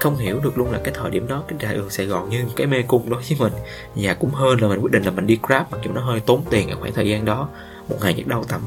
không 0.00 0.16
hiểu 0.16 0.40
được 0.44 0.58
luôn 0.58 0.72
là 0.72 0.80
cái 0.84 0.94
thời 0.96 1.10
điểm 1.10 1.28
đó, 1.28 1.42
cái 1.48 1.58
đại 1.62 1.74
đường 1.74 1.90
Sài 1.90 2.06
Gòn 2.06 2.30
như 2.30 2.44
cái 2.56 2.66
mê 2.66 2.82
cung 2.82 3.10
đó 3.10 3.20
với 3.28 3.38
mình. 3.38 3.52
Nhà 3.94 4.14
cũng 4.14 4.30
hơn 4.30 4.60
là 4.60 4.68
mình 4.68 4.80
quyết 4.80 4.92
định 4.92 5.02
là 5.02 5.10
mình 5.10 5.26
đi 5.26 5.38
Grab 5.42 5.62
mặc 5.70 5.80
dù 5.84 5.92
nó 5.92 6.00
hơi 6.00 6.20
tốn 6.20 6.42
tiền 6.50 6.70
ở 6.70 6.76
khoảng 6.80 6.92
thời 6.92 7.08
gian 7.08 7.24
đó. 7.24 7.48
Một 7.88 7.96
ngày 8.02 8.14
nhất 8.14 8.26
đâu 8.26 8.44
tầm 8.44 8.60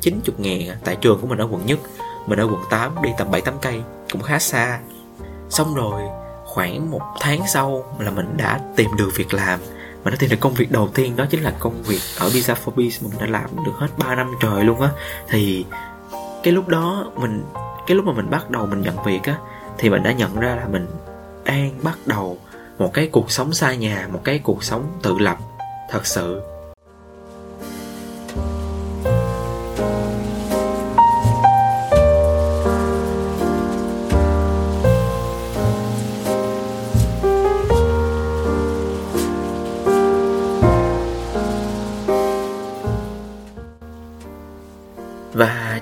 90 0.00 0.34
ngàn 0.38 0.68
à, 0.68 0.76
tại 0.84 0.96
trường 1.00 1.18
của 1.20 1.26
mình 1.26 1.38
ở 1.38 1.48
quận 1.50 1.66
nhất 1.66 1.78
mình 2.28 2.40
ở 2.40 2.44
quận 2.44 2.62
8 2.70 3.02
đi 3.02 3.10
tầm 3.18 3.30
7 3.30 3.40
8 3.40 3.54
cây, 3.62 3.82
cũng 4.12 4.22
khá 4.22 4.38
xa. 4.38 4.80
Xong 5.50 5.74
rồi, 5.74 6.02
khoảng 6.44 6.90
một 6.90 7.02
tháng 7.20 7.40
sau 7.46 7.96
là 7.98 8.10
mình 8.10 8.36
đã 8.36 8.60
tìm 8.76 8.90
được 8.96 9.10
việc 9.16 9.34
làm. 9.34 9.60
Mình 10.04 10.14
đã 10.14 10.16
tìm 10.18 10.30
được 10.30 10.40
công 10.40 10.54
việc 10.54 10.72
đầu 10.72 10.88
tiên, 10.94 11.16
đó 11.16 11.24
chính 11.30 11.42
là 11.42 11.52
công 11.58 11.82
việc 11.82 12.00
ở 12.18 12.28
Visa 12.28 12.54
for 12.64 12.70
Peace 12.70 12.96
mình 13.00 13.12
đã 13.20 13.26
làm 13.26 13.64
được 13.66 13.72
hết 13.76 13.88
3 13.96 14.14
năm 14.14 14.32
trời 14.40 14.64
luôn 14.64 14.80
á. 14.80 14.90
Thì 15.28 15.64
cái 16.42 16.52
lúc 16.52 16.68
đó 16.68 17.10
mình, 17.16 17.44
cái 17.86 17.96
lúc 17.96 18.04
mà 18.04 18.12
mình 18.12 18.30
bắt 18.30 18.50
đầu 18.50 18.66
mình 18.66 18.82
nhận 18.82 19.02
việc 19.04 19.22
á, 19.22 19.38
thì 19.78 19.90
mình 19.90 20.02
đã 20.02 20.12
nhận 20.12 20.40
ra 20.40 20.54
là 20.54 20.66
mình 20.68 20.86
đang 21.44 21.70
bắt 21.82 21.98
đầu 22.06 22.38
một 22.78 22.94
cái 22.94 23.08
cuộc 23.12 23.30
sống 23.30 23.52
xa 23.52 23.74
nhà, 23.74 24.08
một 24.12 24.20
cái 24.24 24.38
cuộc 24.38 24.64
sống 24.64 24.98
tự 25.02 25.18
lập, 25.18 25.38
thật 25.90 26.06
sự. 26.06 26.42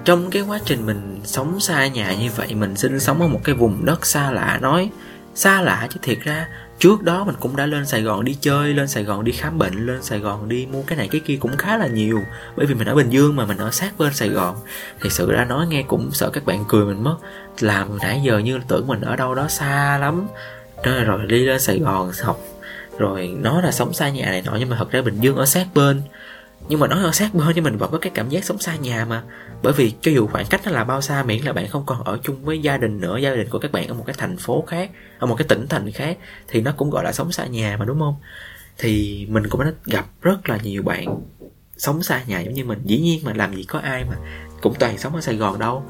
Trong 0.06 0.30
cái 0.30 0.42
quá 0.42 0.58
trình 0.64 0.86
mình 0.86 1.20
sống 1.24 1.60
xa 1.60 1.86
nhà 1.86 2.14
như 2.14 2.30
vậy 2.36 2.54
mình 2.54 2.76
sinh 2.76 3.00
sống 3.00 3.20
ở 3.20 3.28
một 3.28 3.40
cái 3.44 3.54
vùng 3.54 3.84
đất 3.84 4.06
xa 4.06 4.30
lạ 4.30 4.58
nói 4.62 4.90
xa 5.34 5.60
lạ 5.60 5.88
chứ 5.90 6.00
thiệt 6.02 6.18
ra 6.20 6.48
trước 6.78 7.02
đó 7.02 7.24
mình 7.24 7.34
cũng 7.40 7.56
đã 7.56 7.66
lên 7.66 7.86
sài 7.86 8.02
gòn 8.02 8.24
đi 8.24 8.36
chơi 8.40 8.74
lên 8.74 8.88
sài 8.88 9.04
gòn 9.04 9.24
đi 9.24 9.32
khám 9.32 9.58
bệnh 9.58 9.86
lên 9.86 10.02
sài 10.02 10.18
gòn 10.18 10.48
đi 10.48 10.66
mua 10.72 10.82
cái 10.82 10.98
này 10.98 11.08
cái 11.08 11.20
kia 11.20 11.36
cũng 11.40 11.56
khá 11.56 11.76
là 11.76 11.86
nhiều 11.86 12.20
bởi 12.56 12.66
vì 12.66 12.74
mình 12.74 12.88
ở 12.88 12.94
bình 12.94 13.10
dương 13.10 13.36
mà 13.36 13.46
mình 13.46 13.58
ở 13.58 13.70
sát 13.70 13.98
bên 13.98 14.14
sài 14.14 14.28
gòn. 14.28 14.56
Thì 15.00 15.10
sự 15.10 15.32
ra 15.32 15.44
nói 15.44 15.66
nghe 15.66 15.82
cũng 15.82 16.10
sợ 16.12 16.30
các 16.30 16.44
bạn 16.46 16.64
cười 16.68 16.84
mình 16.84 17.04
mất 17.04 17.16
làm 17.60 17.98
nãy 17.98 18.20
giờ 18.24 18.38
như 18.38 18.58
tưởng 18.68 18.86
mình 18.86 19.00
ở 19.00 19.16
đâu 19.16 19.34
đó 19.34 19.48
xa 19.48 19.98
lắm. 19.98 20.26
Rồi, 20.84 21.04
rồi 21.04 21.26
đi 21.26 21.44
lên 21.44 21.60
sài 21.60 21.78
gòn 21.78 22.10
học 22.22 22.40
rồi 22.98 23.26
nói 23.26 23.62
là 23.62 23.72
sống 23.72 23.92
xa 23.92 24.08
nhà 24.08 24.26
này 24.26 24.42
nọ 24.42 24.56
nhưng 24.58 24.68
mà 24.68 24.76
thật 24.76 24.90
ra 24.90 25.02
bình 25.02 25.20
dương 25.20 25.36
ở 25.36 25.46
sát 25.46 25.66
bên 25.74 26.02
nhưng 26.68 26.80
mà 26.80 26.86
nói 26.86 27.02
ở 27.02 27.12
sát 27.12 27.34
bên 27.34 27.46
thì 27.54 27.60
mình 27.60 27.76
vẫn 27.76 27.90
có 27.92 27.98
cái 27.98 28.12
cảm 28.14 28.28
giác 28.28 28.44
sống 28.44 28.58
xa 28.58 28.76
nhà 28.76 29.04
mà. 29.04 29.22
Bởi 29.62 29.72
vì 29.72 29.92
cho 30.00 30.10
dù 30.10 30.26
khoảng 30.26 30.46
cách 30.50 30.60
nó 30.64 30.70
là 30.70 30.84
bao 30.84 31.00
xa, 31.00 31.22
miễn 31.22 31.42
là 31.42 31.52
bạn 31.52 31.68
không 31.68 31.86
còn 31.86 32.04
ở 32.04 32.18
chung 32.22 32.44
với 32.44 32.58
gia 32.58 32.76
đình 32.76 33.00
nữa, 33.00 33.18
gia 33.18 33.34
đình 33.34 33.48
của 33.48 33.58
các 33.58 33.72
bạn 33.72 33.88
ở 33.88 33.94
một 33.94 34.04
cái 34.06 34.14
thành 34.18 34.36
phố 34.36 34.64
khác, 34.66 34.90
ở 35.18 35.26
một 35.26 35.34
cái 35.34 35.46
tỉnh 35.48 35.66
thành 35.68 35.92
khác, 35.92 36.18
thì 36.48 36.60
nó 36.60 36.72
cũng 36.76 36.90
gọi 36.90 37.04
là 37.04 37.12
sống 37.12 37.32
xa 37.32 37.46
nhà 37.46 37.76
mà, 37.78 37.84
đúng 37.84 37.98
không? 37.98 38.14
Thì 38.78 39.26
mình 39.30 39.48
cũng 39.48 39.60
đã 39.60 39.72
gặp 39.84 40.06
rất 40.22 40.48
là 40.48 40.58
nhiều 40.62 40.82
bạn 40.82 41.20
sống 41.76 42.02
xa 42.02 42.22
nhà 42.26 42.40
giống 42.40 42.54
như 42.54 42.64
mình. 42.64 42.80
Dĩ 42.84 43.00
nhiên 43.00 43.20
mà 43.24 43.32
làm 43.34 43.54
gì 43.54 43.64
có 43.64 43.78
ai 43.78 44.04
mà 44.04 44.16
cũng 44.60 44.74
toàn 44.78 44.98
sống 44.98 45.14
ở 45.14 45.20
sài 45.20 45.36
gòn 45.36 45.58
đâu. 45.58 45.82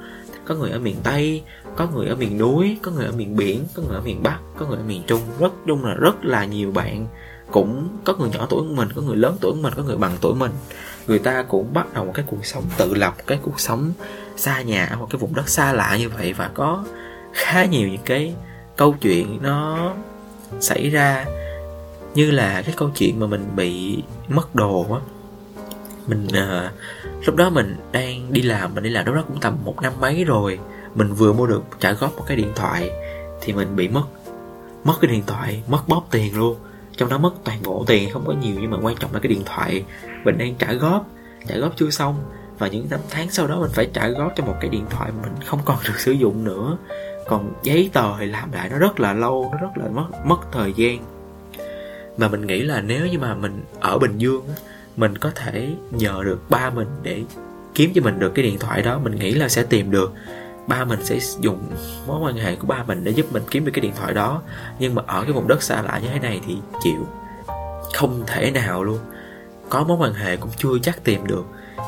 Có 0.45 0.55
người 0.55 0.71
ở 0.71 0.79
miền 0.79 0.97
tây, 1.05 1.43
có 1.77 1.89
người 1.95 2.09
ở 2.09 2.17
miền 2.17 2.39
núi, 2.39 2.79
có 2.83 2.91
người 2.91 3.07
ở 3.07 3.13
miền 3.13 3.37
biển, 3.37 3.65
có 3.75 3.83
người 3.83 3.95
ở 3.95 4.01
miền 4.01 4.23
bắc, 4.23 4.39
có 4.59 4.67
người 4.67 4.77
ở 4.77 4.85
miền 4.85 5.03
trung. 5.07 5.21
Rất 5.39 5.53
chung 5.67 5.85
là 5.85 5.95
rất 5.95 6.25
là 6.25 6.45
nhiều 6.45 6.73
bạn 6.73 7.07
cũng 7.51 7.89
có 8.05 8.15
người 8.19 8.31
nhỏ 8.31 8.47
tuổi 8.51 8.63
hơn 8.63 8.77
mình 8.77 8.89
có 8.97 9.03
người 9.03 9.17
lớn 9.17 9.37
tuổi 9.41 9.53
hơn 9.53 9.63
mình 9.63 9.73
có 9.77 9.83
người 9.83 9.97
bằng 9.97 10.17
tuổi 10.21 10.35
mình. 10.35 10.51
Người 11.07 11.19
ta 11.19 11.43
cũng 11.43 11.75
bắt 11.75 11.95
đầu 11.95 12.05
một 12.05 12.13
cái 12.15 12.25
cuộc 12.29 12.47
sống 12.47 12.65
tự 12.77 12.95
lập 12.95 13.15
cái 13.27 13.39
cuộc 13.43 13.61
sống 13.61 13.93
xa 14.37 14.63
nhà 14.63 14.87
ở 14.87 14.97
một 14.97 15.07
cái 15.11 15.19
vùng 15.19 15.35
đất 15.35 15.49
xa 15.49 15.73
lạ 15.73 15.97
như 15.99 16.09
vậy 16.09 16.33
và 16.33 16.51
có 16.55 16.85
khá 17.33 17.65
nhiều 17.65 17.89
những 17.89 18.03
cái 18.05 18.35
câu 18.77 18.95
chuyện 19.01 19.39
nó 19.43 19.93
xảy 20.61 20.91
ra 20.91 21.25
như 22.15 22.31
là 22.31 22.63
cái 22.63 22.75
câu 22.77 22.91
chuyện 22.97 23.21
mà 23.21 23.27
mình 23.27 23.57
bị 23.57 24.03
mất 24.29 24.55
đồ 24.55 24.87
á. 24.91 25.01
Mình 26.07 26.27
uh, 26.27 26.73
lúc 27.27 27.37
đó 27.37 27.51
mình 27.51 27.77
đang 27.93 28.33
đi 28.33 28.43
làm 28.43 28.75
mình 28.75 28.85
đi 28.85 28.91
làm 28.91 29.07
lúc 29.07 29.15
đó 29.15 29.23
cũng 29.29 29.41
tầm 29.41 29.57
một 29.65 29.83
năm 29.83 29.93
mấy 30.01 30.25
rồi 30.25 30.59
mình 30.95 31.13
vừa 31.13 31.33
mua 31.33 31.47
được 31.47 31.63
trả 31.81 31.93
góp 31.93 32.17
một 32.17 32.25
cái 32.27 32.37
điện 32.37 32.53
thoại 32.55 32.91
thì 33.41 33.53
mình 33.53 33.77
bị 33.77 33.89
mất 33.89 34.05
mất 34.85 34.95
cái 35.01 35.11
điện 35.11 35.23
thoại 35.27 35.63
mất 35.69 35.89
bóp 35.89 36.03
tiền 36.11 36.39
luôn 36.39 36.57
trong 36.97 37.09
đó 37.09 37.19
mất 37.19 37.33
toàn 37.45 37.59
bộ 37.63 37.85
tiền, 37.87 38.11
không 38.11 38.27
có 38.27 38.33
nhiều 38.33 38.55
nhưng 38.61 38.71
mà 38.71 38.79
quan 38.83 38.97
trọng 38.97 39.13
là 39.13 39.21
cái 39.21 39.29
điện 39.29 39.43
thoại. 39.47 39.85
Mình 40.25 40.39
đang 40.39 40.55
trả 40.55 40.73
góp 40.73 41.07
trả 41.49 41.57
góp 41.57 41.77
chưa 41.77 41.91
xong. 41.91 42.15
Và 42.59 42.69
những 42.69 42.87
năm 42.91 43.01
tháng 43.11 43.31
sau 43.31 43.47
đó 43.47 43.61
mình 43.61 43.71
phải 43.75 43.91
trả 43.93 44.09
góp 44.09 44.33
cho 44.37 44.45
một 44.45 44.55
cái 44.61 44.71
điện 44.71 44.85
thoại 44.91 45.11
mình 45.23 45.33
không 45.45 45.61
còn 45.65 45.79
được 45.89 46.01
sử 46.01 46.13
dụng 46.13 46.45
nữa. 46.45 46.79
Còn 47.29 47.53
giấy 47.63 47.91
tờ 47.93 48.19
thì 48.19 48.27
làm 48.27 48.53
lại, 48.53 48.69
nó 48.69 48.79
rất 48.79 49.01
là 49.01 49.13
lâu, 49.13 49.49
nó 49.53 49.59
rất 49.59 49.79
là 49.85 49.89
mất 49.89 50.07
mất 50.25 50.39
thời 50.53 50.73
gian. 50.73 50.99
Mà 52.17 52.29
mình 52.29 52.47
nghĩ 52.47 52.63
là 52.63 52.81
nếu 52.81 53.07
như 53.07 53.19
mà 53.19 53.35
mình 53.35 53.63
ở 53.81 53.99
bình 53.99 54.19
dương 54.19 54.45
mình 54.97 55.19
có 55.19 55.31
thể 55.35 55.69
nhờ 55.91 56.23
được 56.25 56.51
ba 56.51 56.71
mình 56.71 56.89
để 57.03 57.23
kiếm 57.75 57.91
cho 57.95 58.03
mình 58.03 58.19
được 58.19 58.33
cái 58.35 58.45
điện 58.45 58.59
thoại 58.59 58.83
đó, 58.83 58.99
mình 58.99 59.17
nghĩ 59.17 59.35
là 59.35 59.49
sẽ 59.49 59.63
tìm 59.63 59.91
được 59.91 60.13
ba 60.67 60.85
mình 60.85 61.05
sẽ 61.05 61.19
dùng 61.41 61.59
mối 62.07 62.21
quan 62.21 62.37
hệ 62.37 62.57
của 62.57 62.67
ba 62.67 62.85
mình 62.87 63.05
để 63.05 63.11
giúp 63.11 63.33
mình 63.33 63.43
kiếm 63.51 63.65
được 63.65 63.73
cái 63.75 63.81
điện 63.81 63.93
thoại 63.97 64.15
đó. 64.15 64.43
Nhưng 64.79 64.95
mà 64.95 65.03
ở 65.07 65.23
cái 65.23 65.33
vùng 65.33 65.49
đất 65.49 65.63
xa 65.63 65.83
lạ 65.83 66.01
như 66.03 66.09
thế 66.09 66.19
này 66.19 66.41
thì 66.47 66.57
chịu. 66.83 67.07
Không 67.95 68.23
thể 68.27 68.51
nào 68.51 68.85
luôn. 68.85 68.99
Có 69.69 69.85
mối 69.85 69.97
quan 70.01 70.15
hệ 70.15 70.37
cũng 70.37 70.51
chưa 70.57 70.79
chắc 70.83 71.05
tìm 71.05 71.27
được. 71.27 71.45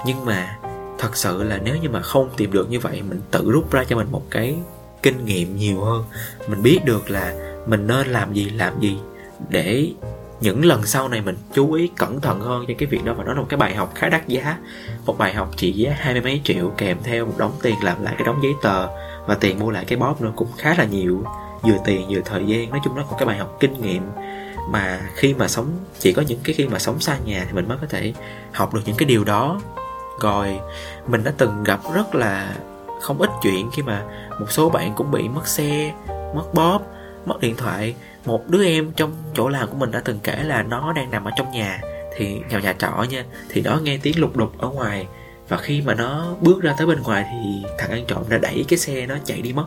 Nhưng 0.06 0.24
mà 0.24 0.56
thật 0.98 1.16
sự 1.16 1.42
là 1.42 1.58
nếu 1.64 1.76
như 1.76 1.88
mà 1.90 2.00
không 2.00 2.30
tìm 2.36 2.52
được 2.52 2.70
như 2.70 2.80
vậy, 2.80 3.02
mình 3.02 3.20
tự 3.30 3.50
rút 3.50 3.72
ra 3.72 3.84
cho 3.84 3.96
mình 3.96 4.08
một 4.10 4.22
cái 4.30 4.56
kinh 5.02 5.24
nghiệm 5.24 5.56
nhiều 5.56 5.84
hơn. 5.84 6.04
Mình 6.48 6.62
biết 6.62 6.78
được 6.84 7.10
là 7.10 7.34
mình 7.66 7.86
nên 7.86 8.06
làm 8.06 8.32
gì 8.32 8.50
làm 8.50 8.80
gì 8.80 8.98
để 9.48 9.92
những 10.40 10.64
lần 10.64 10.86
sau 10.86 11.08
này 11.08 11.22
mình 11.22 11.36
chú 11.54 11.72
ý 11.72 11.90
cẩn 11.96 12.20
thận 12.20 12.40
hơn 12.40 12.64
cho 12.68 12.74
cái 12.78 12.86
việc 12.86 13.04
đó, 13.04 13.14
và 13.14 13.24
đó 13.24 13.32
là 13.32 13.40
một 13.40 13.46
cái 13.48 13.58
bài 13.58 13.74
học 13.74 13.92
khá 13.94 14.08
đắt 14.08 14.28
giá. 14.28 14.56
Một 15.06 15.18
bài 15.18 15.34
học 15.34 15.50
trị 15.56 15.72
giá 15.72 15.92
hai 15.98 16.12
mươi 16.12 16.22
mấy 16.22 16.40
triệu 16.44 16.72
kèm 16.76 16.98
theo 17.02 17.26
một 17.26 17.34
đống 17.38 17.52
tiền 17.62 17.74
làm 17.82 18.02
lại 18.02 18.14
cái 18.18 18.26
đống 18.26 18.42
giấy 18.42 18.52
tờ, 18.62 18.86
và 19.26 19.34
tiền 19.34 19.58
mua 19.58 19.70
lại 19.70 19.84
cái 19.84 19.98
bóp 19.98 20.20
nữa 20.20 20.32
cũng 20.36 20.48
khá 20.58 20.74
là 20.78 20.84
nhiều. 20.84 21.24
Vừa 21.62 21.76
tiền 21.84 22.06
vừa 22.08 22.20
thời 22.24 22.46
gian, 22.46 22.70
nói 22.70 22.80
chung 22.84 22.96
nó 22.96 23.02
còn 23.10 23.18
cái 23.18 23.26
bài 23.26 23.38
học 23.38 23.56
kinh 23.60 23.82
nghiệm. 23.82 24.02
Mà 24.70 25.00
khi 25.14 25.34
mà 25.34 25.48
sống, 25.48 25.70
chỉ 25.98 26.12
có 26.12 26.22
những 26.22 26.38
cái 26.44 26.54
khi 26.54 26.68
mà 26.68 26.78
sống 26.78 27.00
xa 27.00 27.18
nhà 27.24 27.44
thì 27.46 27.52
mình 27.52 27.68
mới 27.68 27.78
có 27.80 27.86
thể 27.90 28.12
học 28.52 28.74
được 28.74 28.80
những 28.86 28.96
cái 28.96 29.06
điều 29.06 29.24
đó. 29.24 29.60
Rồi, 30.20 30.60
mình 31.06 31.24
đã 31.24 31.32
từng 31.38 31.64
gặp 31.64 31.80
rất 31.94 32.14
là 32.14 32.54
không 33.00 33.18
ít 33.18 33.30
chuyện 33.42 33.70
khi 33.70 33.82
mà 33.82 34.02
một 34.40 34.46
số 34.48 34.70
bạn 34.70 34.92
cũng 34.96 35.10
bị 35.10 35.28
mất 35.28 35.46
xe, 35.48 35.94
mất 36.08 36.54
bóp, 36.54 36.82
mất 37.26 37.40
điện 37.40 37.56
thoại 37.56 37.94
một 38.28 38.48
đứa 38.48 38.64
em 38.64 38.92
trong 38.96 39.12
chỗ 39.34 39.48
làm 39.48 39.68
của 39.68 39.76
mình 39.76 39.90
đã 39.90 40.00
từng 40.04 40.18
kể 40.22 40.42
là 40.44 40.62
nó 40.62 40.92
đang 40.92 41.10
nằm 41.10 41.24
ở 41.24 41.30
trong 41.36 41.52
nhà, 41.52 41.80
thì 42.16 42.40
nhà 42.50 42.58
nhà 42.58 42.72
trọ 42.72 43.04
nha, 43.10 43.24
thì 43.48 43.62
nó 43.62 43.76
nghe 43.82 43.98
tiếng 44.02 44.20
lục 44.20 44.36
đục 44.36 44.58
ở 44.58 44.68
ngoài. 44.68 45.06
Và 45.48 45.56
khi 45.56 45.82
mà 45.82 45.94
nó 45.94 46.34
bước 46.40 46.62
ra 46.62 46.74
tới 46.78 46.86
bên 46.86 47.02
ngoài 47.02 47.24
thì 47.30 47.64
thằng 47.78 47.90
ăn 47.90 48.04
trộm 48.08 48.22
đã 48.28 48.38
đẩy 48.38 48.64
cái 48.68 48.78
xe 48.78 49.06
nó 49.06 49.14
chạy 49.24 49.42
đi 49.42 49.52
mất. 49.52 49.66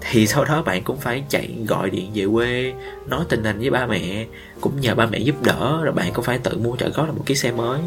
Thì 0.00 0.26
sau 0.26 0.44
đó 0.44 0.62
bạn 0.62 0.84
cũng 0.84 0.96
phải 0.96 1.24
chạy 1.28 1.54
gọi 1.68 1.90
điện 1.90 2.10
về 2.14 2.26
quê, 2.32 2.72
nói 3.06 3.24
tình 3.28 3.44
hình 3.44 3.58
với 3.58 3.70
ba 3.70 3.86
mẹ, 3.86 4.26
cũng 4.60 4.80
nhờ 4.80 4.94
ba 4.94 5.06
mẹ 5.06 5.18
giúp 5.18 5.42
đỡ, 5.42 5.80
rồi 5.82 5.92
bạn 5.92 6.12
cũng 6.12 6.24
phải 6.24 6.38
tự 6.38 6.58
mua 6.58 6.76
trả 6.76 6.88
góp 6.88 7.06
là 7.06 7.12
một 7.12 7.22
cái 7.26 7.36
xe 7.36 7.52
mới. 7.52 7.80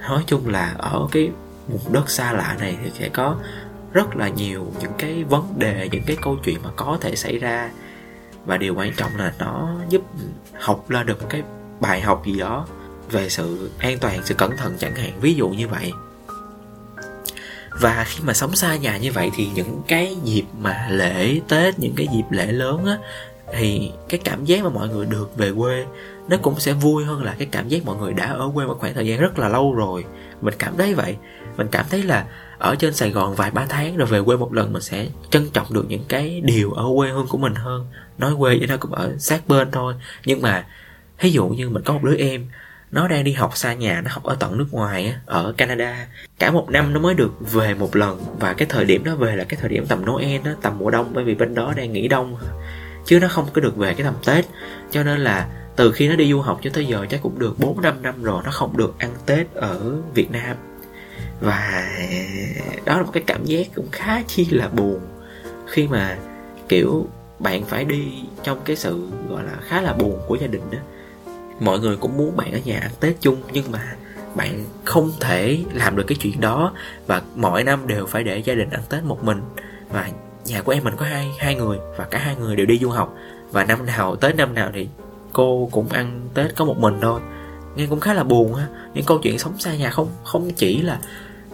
Nói 0.00 0.22
chung 0.26 0.48
là 0.48 0.74
ở 0.78 1.08
cái 1.12 1.30
vùng 1.68 1.92
đất 1.92 2.10
xa 2.10 2.32
lạ 2.32 2.56
này 2.60 2.76
thì 2.84 2.90
sẽ 2.98 3.08
có 3.08 3.36
rất 3.92 4.16
là 4.16 4.28
nhiều 4.28 4.72
những 4.80 4.92
cái 4.98 5.24
vấn 5.24 5.54
đề, 5.58 5.88
những 5.92 6.02
cái 6.06 6.16
câu 6.22 6.36
chuyện 6.44 6.56
mà 6.64 6.70
có 6.76 6.98
thể 7.00 7.16
xảy 7.16 7.38
ra 7.38 7.70
và 8.46 8.56
điều 8.56 8.74
quan 8.74 8.92
trọng 8.96 9.16
là 9.16 9.32
nó 9.38 9.68
giúp 9.88 10.02
học 10.60 10.84
ra 10.88 11.02
được 11.02 11.22
một 11.22 11.28
cái 11.30 11.42
bài 11.80 12.00
học 12.00 12.22
gì 12.26 12.38
đó 12.38 12.66
về 13.10 13.28
sự 13.28 13.70
an 13.78 13.98
toàn, 13.98 14.20
sự 14.24 14.34
cẩn 14.34 14.56
thận 14.56 14.74
chẳng 14.78 14.94
hạn, 14.94 15.12
ví 15.20 15.34
dụ 15.34 15.48
như 15.48 15.68
vậy. 15.68 15.92
Và 17.80 18.04
khi 18.08 18.24
mà 18.24 18.32
sống 18.32 18.56
xa 18.56 18.76
nhà 18.76 18.96
như 18.96 19.12
vậy 19.12 19.30
thì 19.36 19.48
những 19.54 19.82
cái 19.88 20.16
dịp 20.24 20.44
mà 20.58 20.86
lễ 20.90 21.40
tết, 21.48 21.78
những 21.78 21.94
cái 21.96 22.08
dịp 22.12 22.24
lễ 22.30 22.46
lớn 22.46 22.84
á, 22.84 22.98
thì 23.52 23.92
cái 24.08 24.20
cảm 24.24 24.44
giác 24.44 24.64
mà 24.64 24.70
mọi 24.70 24.88
người 24.88 25.06
được 25.06 25.36
về 25.36 25.52
quê 25.52 25.84
nó 26.28 26.36
cũng 26.36 26.60
sẽ 26.60 26.72
vui 26.72 27.04
hơn 27.04 27.22
là 27.22 27.34
cái 27.38 27.48
cảm 27.50 27.68
giác 27.68 27.84
mọi 27.84 27.96
người 27.96 28.12
đã 28.12 28.26
ở 28.26 28.50
quê 28.54 28.66
một 28.66 28.76
khoảng 28.78 28.94
thời 28.94 29.06
gian 29.06 29.20
rất 29.20 29.38
là 29.38 29.48
lâu 29.48 29.74
rồi. 29.74 30.04
Mình 30.40 30.54
cảm 30.58 30.76
thấy 30.76 30.94
vậy. 30.94 31.16
Mình 31.56 31.68
cảm 31.70 31.86
thấy 31.90 32.02
là 32.02 32.26
ở 32.58 32.74
trên 32.74 32.94
sài 32.94 33.10
gòn 33.10 33.34
vài 33.34 33.50
ba 33.50 33.66
tháng 33.68 33.96
rồi 33.96 34.06
về 34.06 34.22
quê 34.22 34.36
một 34.36 34.52
lần, 34.52 34.72
mình 34.72 34.82
sẽ 34.82 35.06
trân 35.30 35.50
trọng 35.50 35.66
được 35.70 35.84
những 35.88 36.04
cái 36.08 36.40
điều 36.44 36.72
ở 36.72 36.84
quê 36.96 37.10
hương 37.10 37.26
của 37.26 37.38
mình 37.38 37.54
hơn 37.54 37.86
nói 38.18 38.34
quê 38.38 38.58
vậy 38.58 38.66
nó 38.66 38.76
cũng 38.76 38.92
ở 38.92 39.16
sát 39.18 39.48
bên 39.48 39.70
thôi. 39.70 39.94
Nhưng 40.24 40.42
mà 40.42 40.66
ví 41.20 41.32
dụ 41.32 41.48
như 41.48 41.68
mình 41.68 41.82
có 41.82 41.94
một 41.94 42.04
đứa 42.04 42.16
em, 42.16 42.46
nó 42.90 43.08
đang 43.08 43.24
đi 43.24 43.32
học 43.32 43.56
xa 43.56 43.74
nhà, 43.74 44.00
nó 44.00 44.10
học 44.12 44.24
ở 44.24 44.36
tận 44.40 44.58
nước 44.58 44.66
ngoài 44.70 45.14
ở 45.26 45.54
Canada. 45.56 46.06
Cả 46.38 46.50
một 46.50 46.70
năm 46.70 46.92
nó 46.92 47.00
mới 47.00 47.14
được 47.14 47.52
về 47.52 47.74
một 47.74 47.96
lần, 47.96 48.24
và 48.40 48.52
cái 48.52 48.66
thời 48.70 48.84
điểm 48.84 49.02
nó 49.04 49.16
về 49.16 49.36
là 49.36 49.44
cái 49.44 49.60
thời 49.60 49.68
điểm 49.68 49.86
tầm 49.86 50.06
Noel 50.06 50.40
đó, 50.44 50.50
tầm 50.62 50.78
mùa 50.78 50.90
đông, 50.90 51.10
bởi 51.14 51.24
vì 51.24 51.34
bên 51.34 51.54
đó 51.54 51.74
đang 51.76 51.92
nghỉ 51.92 52.08
đông. 52.08 52.36
Chứ 53.06 53.20
nó 53.20 53.28
không 53.28 53.48
có 53.52 53.60
được 53.60 53.76
về 53.76 53.94
cái 53.94 54.04
tầm 54.04 54.14
Tết. 54.26 54.44
Cho 54.90 55.02
nên 55.02 55.20
là 55.20 55.48
từ 55.76 55.92
khi 55.92 56.08
nó 56.08 56.16
đi 56.16 56.30
du 56.30 56.40
học 56.40 56.60
cho 56.62 56.70
tới 56.74 56.86
giờ 56.86 57.06
chắc 57.10 57.22
cũng 57.22 57.38
được 57.38 57.58
4 57.58 57.80
năm 57.80 58.02
năm 58.02 58.22
rồi 58.22 58.42
nó 58.44 58.50
không 58.50 58.76
được 58.76 58.94
ăn 58.98 59.10
Tết 59.26 59.54
ở 59.54 59.96
Việt 60.14 60.30
Nam. 60.30 60.56
Và 61.40 61.88
đó 62.84 62.96
là 62.96 63.02
một 63.02 63.10
cái 63.12 63.22
cảm 63.26 63.44
giác 63.44 63.66
cũng 63.74 63.88
khá 63.92 64.22
chi 64.26 64.46
là 64.50 64.68
buồn. 64.68 65.00
Khi 65.66 65.88
mà, 65.88 66.16
kiểu 66.68 67.08
bạn 67.38 67.64
phải 67.64 67.84
đi 67.84 68.22
trong 68.42 68.60
cái 68.64 68.76
sự, 68.76 69.08
gọi 69.28 69.44
là, 69.44 69.52
khá 69.60 69.80
là 69.80 69.92
buồn 69.92 70.20
của 70.26 70.34
gia 70.34 70.46
đình 70.46 70.62
đó. 70.70 70.78
Mọi 71.60 71.78
người 71.78 71.96
cũng 71.96 72.16
muốn 72.16 72.36
bạn 72.36 72.52
ở 72.52 72.58
nhà 72.64 72.78
ăn 72.78 72.90
tết 73.00 73.16
chung, 73.20 73.42
nhưng 73.52 73.72
mà 73.72 73.94
bạn 74.34 74.64
không 74.84 75.12
thể 75.20 75.58
làm 75.72 75.96
được 75.96 76.04
cái 76.06 76.18
chuyện 76.20 76.40
đó 76.40 76.72
và 77.06 77.22
mỗi 77.34 77.64
năm 77.64 77.86
đều 77.86 78.06
phải 78.06 78.24
để 78.24 78.38
gia 78.38 78.54
đình 78.54 78.70
ăn 78.70 78.82
tết 78.88 79.04
một 79.04 79.24
mình. 79.24 79.40
Và 79.90 80.10
nhà 80.44 80.62
của 80.62 80.72
em 80.72 80.84
mình 80.84 80.94
có 80.96 81.06
hai 81.06 81.34
hai 81.38 81.54
người 81.54 81.78
và 81.96 82.04
cả 82.04 82.18
hai 82.18 82.36
người 82.36 82.56
đều 82.56 82.66
đi 82.66 82.78
du 82.78 82.90
học. 82.90 83.14
Và 83.50 83.64
năm 83.64 83.86
nào 83.86 84.16
tới 84.16 84.32
năm 84.32 84.54
nào 84.54 84.70
thì 84.74 84.88
cô 85.32 85.68
cũng 85.72 85.88
ăn 85.88 86.28
tết 86.34 86.56
có 86.56 86.64
một 86.64 86.78
mình 86.78 86.98
thôi. 87.02 87.20
Nghe 87.76 87.86
cũng 87.86 88.00
khá 88.00 88.14
là 88.14 88.24
buồn 88.24 88.54
ha. 88.54 88.66
Những 88.94 89.04
câu 89.04 89.18
chuyện 89.18 89.38
sống 89.38 89.58
xa 89.58 89.74
nhà 89.74 89.90
không 89.90 90.08
không 90.24 90.50
chỉ 90.56 90.82
là 90.82 90.98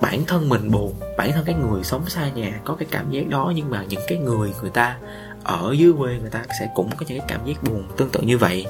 bản 0.00 0.24
thân 0.26 0.48
mình 0.48 0.70
buồn, 0.70 0.94
bản 1.18 1.32
thân 1.32 1.44
cái 1.44 1.54
người 1.54 1.84
sống 1.84 2.08
xa 2.08 2.28
nhà 2.28 2.60
có 2.64 2.74
cái 2.74 2.88
cảm 2.90 3.10
giác 3.10 3.28
đó, 3.28 3.52
nhưng 3.56 3.70
mà 3.70 3.84
những 3.88 4.00
cái 4.08 4.18
người 4.18 4.52
người 4.62 4.70
ta 4.70 4.96
ở 5.44 5.74
dưới 5.78 5.92
quê 5.98 6.18
người 6.20 6.30
ta 6.30 6.44
sẽ 6.60 6.68
cũng 6.74 6.90
có 6.90 7.06
những 7.08 7.18
cái 7.18 7.28
cảm 7.28 7.46
giác 7.46 7.62
buồn 7.62 7.84
tương 7.96 8.10
tự 8.10 8.20
như 8.20 8.38
vậy. 8.38 8.66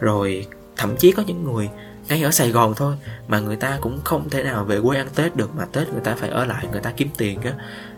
Rồi 0.00 0.46
thậm 0.76 0.96
chí 0.96 1.12
có 1.12 1.22
những 1.26 1.44
người 1.44 1.68
ngay 2.08 2.22
ở 2.22 2.30
Sài 2.30 2.50
Gòn 2.50 2.74
thôi 2.76 2.94
mà 3.28 3.40
người 3.40 3.56
ta 3.56 3.78
cũng 3.80 4.00
không 4.04 4.30
thể 4.30 4.42
nào 4.42 4.64
về 4.64 4.80
quê 4.80 4.98
ăn 4.98 5.06
Tết 5.14 5.36
được 5.36 5.50
mà 5.56 5.64
Tết 5.72 5.88
người 5.88 6.00
ta 6.04 6.14
phải 6.14 6.30
ở 6.30 6.44
lại, 6.44 6.66
người 6.72 6.80
ta 6.80 6.92
kiếm 6.96 7.08
tiền 7.18 7.40
á. 7.42 7.52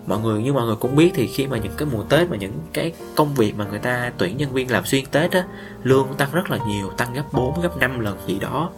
Mọi 0.07 0.21
người, 0.21 0.43
như 0.43 0.53
mọi 0.53 0.67
người 0.67 0.77
cũng 0.77 0.97
biết 0.97 1.11
thì 1.15 1.27
khi 1.27 1.47
mà 1.47 1.59
những 1.59 1.73
cái 1.77 1.89
mùa 1.93 2.03
Tết 2.03 2.31
mà 2.31 2.37
những 2.37 2.53
cái 2.73 2.93
công 3.17 3.35
việc 3.35 3.55
mà 3.57 3.65
người 3.65 3.79
ta 3.79 4.13
tuyển 4.19 4.37
nhân 4.37 4.53
viên 4.53 4.71
làm 4.71 4.87
xuyên 4.87 5.07
Tết 5.07 5.33
á, 5.33 5.45
lương 5.83 6.09
tăng 6.19 6.33
rất 6.33 6.51
là 6.51 6.59
nhiều, 6.67 6.91
tăng 6.91 7.15
gấp 7.15 7.25
4 7.33 7.61
gấp 7.61 7.77
5 7.77 8.01
lần 8.01 8.19
gì 8.27 8.39
đó. 8.39 8.71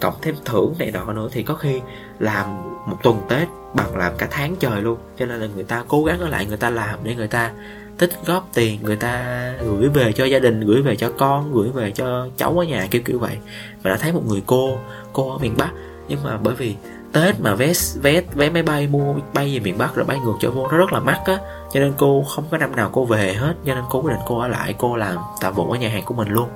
Cộng 0.00 0.14
thêm 0.22 0.34
thưởng 0.44 0.74
này 0.78 0.90
nọ 0.90 1.12
nữa 1.12 1.28
thì 1.32 1.42
có 1.42 1.54
khi 1.54 1.80
làm 2.18 2.62
một 2.86 2.96
tuần 3.02 3.20
Tết 3.28 3.48
bằng 3.74 3.96
làm 3.96 4.12
cả 4.18 4.28
tháng 4.30 4.56
trời 4.56 4.82
luôn. 4.82 4.98
Cho 5.18 5.26
nên 5.26 5.40
là 5.40 5.46
người 5.54 5.64
ta 5.64 5.84
cố 5.88 6.04
gắng 6.04 6.20
ở 6.20 6.28
lại, 6.28 6.46
người 6.46 6.56
ta 6.56 6.70
làm 6.70 6.98
để 7.02 7.14
người 7.14 7.28
ta 7.28 7.52
tích 8.00 8.10
góp 8.26 8.48
tiền 8.54 8.78
người 8.82 8.96
ta 8.96 9.24
gửi 9.64 9.88
về 9.88 10.12
cho 10.12 10.24
gia 10.24 10.38
đình, 10.38 10.60
gửi 10.60 10.82
về 10.82 10.96
cho 10.96 11.10
con, 11.18 11.52
gửi 11.52 11.68
về 11.68 11.90
cho 11.90 12.26
cháu 12.36 12.58
ở 12.58 12.64
nhà, 12.64 12.86
kiểu 12.90 13.02
kiểu 13.04 13.18
vậy. 13.18 13.36
Mà 13.82 13.90
đã 13.90 13.96
thấy 13.96 14.12
một 14.12 14.22
người 14.26 14.42
cô 14.46 14.78
cô 15.12 15.32
ở 15.32 15.38
miền 15.38 15.54
bắc. 15.58 15.70
Nhưng 16.08 16.22
mà 16.24 16.36
bởi 16.36 16.54
vì 16.54 16.74
tết 17.12 17.40
mà 17.40 17.54
vé 17.54 17.72
vé 18.02 18.22
vé 18.34 18.50
máy 18.50 18.62
bay 18.62 18.86
mua 18.86 19.14
bay 19.34 19.54
về 19.54 19.60
miền 19.60 19.78
bắc 19.78 19.94
rồi 19.94 20.04
bay 20.04 20.18
ngược 20.24 20.34
trở 20.40 20.50
vô 20.50 20.68
nó 20.68 20.76
rất 20.78 20.92
là 20.92 21.00
mắc 21.00 21.20
á. 21.24 21.38
Cho 21.72 21.80
nên 21.80 21.92
cô 21.98 22.24
không 22.28 22.44
có 22.50 22.58
năm 22.58 22.76
nào 22.76 22.90
cô 22.92 23.04
về 23.04 23.34
hết. 23.34 23.54
Cho 23.66 23.74
nên 23.74 23.84
cô 23.90 24.02
quyết 24.02 24.12
định 24.12 24.22
cô 24.26 24.38
ở 24.38 24.48
lại, 24.48 24.74
cô 24.78 24.96
làm 24.96 25.16
tạm 25.40 25.54
vụ 25.54 25.70
ở 25.70 25.78
nhà 25.78 25.88
hàng 25.88 26.04
của 26.04 26.14
mình 26.14 26.28
luôn. 26.28 26.48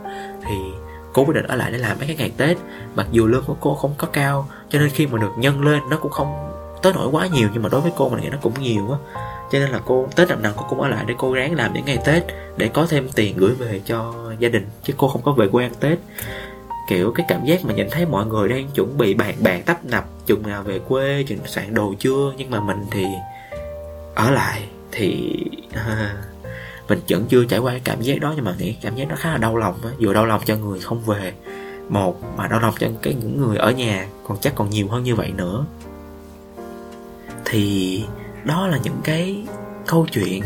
Thì 0.47 0.55
cô 1.13 1.25
quyết 1.25 1.35
định 1.35 1.47
ở 1.47 1.57
lại 1.57 1.73
để 1.73 1.79
làm 1.79 1.99
mấy 1.99 2.07
cái 2.07 2.17
ngày 2.17 2.33
tết. 2.37 2.57
Mặc 2.95 3.07
dù 3.11 3.27
lương 3.27 3.45
của 3.45 3.57
cô 3.61 3.75
không 3.75 3.95
có 3.99 4.07
cao, 4.13 4.49
cho 4.69 4.79
nên 4.79 4.91
khi 4.91 5.07
mà 5.07 5.19
được 5.19 5.33
nhân 5.37 5.65
lên 5.65 5.83
nó 5.91 5.97
cũng 5.97 6.13
không 6.13 6.51
tới 6.83 6.93
nổi 6.93 7.09
quá 7.13 7.27
nhiều. 7.27 7.49
Nhưng 7.53 7.63
mà 7.63 7.69
đối 7.69 7.81
với 7.81 7.93
cô 7.97 8.09
mình 8.09 8.21
nghĩ 8.21 8.29
nó 8.29 8.39
cũng 8.43 8.53
nhiều 8.61 8.91
á 8.91 8.99
cho 9.55 9.61
nên 9.61 9.71
là 9.71 9.81
cô 9.85 10.09
tết 10.17 10.29
năm 10.29 10.43
nào 10.43 10.53
cô 10.57 10.67
cũng 10.69 10.81
ở 10.81 10.89
lại 10.89 11.05
để 11.09 11.15
cô 11.19 11.35
ráng 11.35 11.55
làm 11.55 11.75
những 11.75 11.85
ngày 11.85 11.99
tết 12.05 12.23
để 12.57 12.69
có 12.69 12.87
thêm 12.87 13.09
tiền 13.15 13.37
gửi 13.37 13.55
về 13.55 13.81
cho 13.87 14.15
gia 14.39 14.49
đình 14.49 14.67
chứ 14.83 14.95
cô 14.97 15.09
không 15.09 15.23
có 15.23 15.33
về 15.33 15.49
quê 15.49 15.65
ăn 15.65 15.73
tết. 15.81 15.99
Kiểu 16.89 17.13
cái 17.13 17.27
cảm 17.29 17.45
giác 17.45 17.65
mà 17.65 17.75
nhìn 17.75 17.87
thấy 17.91 18.07
mọi 18.07 18.27
người 18.27 18.49
đang 18.49 18.69
chuẩn 18.75 18.99
bị 18.99 19.15
bàn 19.15 19.35
bạc 19.39 19.61
tấp 19.67 19.85
nập 19.85 20.05
chừng 20.27 20.43
nào 20.43 20.63
về 20.63 20.79
quê 20.79 21.25
chừng 21.29 21.39
soạn 21.47 21.75
đồ 21.75 21.95
chưa 21.99 22.33
nhưng 22.37 22.51
mà 22.51 22.61
mình 22.61 22.85
thì 22.91 23.05
ở 24.15 24.31
lại 24.31 24.63
thì 24.93 25.37
à, 25.73 26.17
mình 26.89 27.01
vẫn 27.09 27.25
chưa 27.29 27.45
trải 27.45 27.59
qua 27.59 27.73
cái 27.73 27.81
cảm 27.85 28.01
giác 28.01 28.21
đó 28.21 28.33
nhưng 28.37 28.45
mà 28.45 28.55
nghĩ 28.59 28.77
cảm 28.83 28.97
giác 28.97 29.09
nó 29.09 29.17
khá 29.17 29.31
là 29.31 29.37
đau 29.37 29.57
lòng 29.57 29.75
á. 29.85 29.91
Vừa 30.01 30.15
đau 30.15 30.27
lòng 30.27 30.41
cho 30.45 30.57
người 30.57 30.81
không 30.81 31.01
về 31.01 31.33
một 31.89 32.37
mà 32.37 32.49
đau 32.49 32.61
lòng 32.61 32.75
cho 32.79 32.89
cái 33.03 33.15
những 33.15 33.41
người 33.41 33.57
ở 33.57 33.71
nhà 33.71 34.09
còn 34.29 34.39
chắc 34.41 34.55
còn 34.55 34.71
nhiều 34.71 34.89
hơn 34.89 35.03
như 35.03 35.15
vậy 35.15 35.33
nữa. 35.37 35.65
Thì 37.45 38.05
đó 38.45 38.67
là 38.67 38.79
những 38.83 39.01
cái 39.05 39.47
câu 39.87 40.07
chuyện 40.13 40.43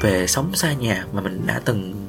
về 0.00 0.26
sống 0.26 0.54
xa 0.54 0.72
nhà 0.72 1.04
mà 1.12 1.20
mình 1.20 1.46
đã 1.46 1.60
từng 1.64 2.08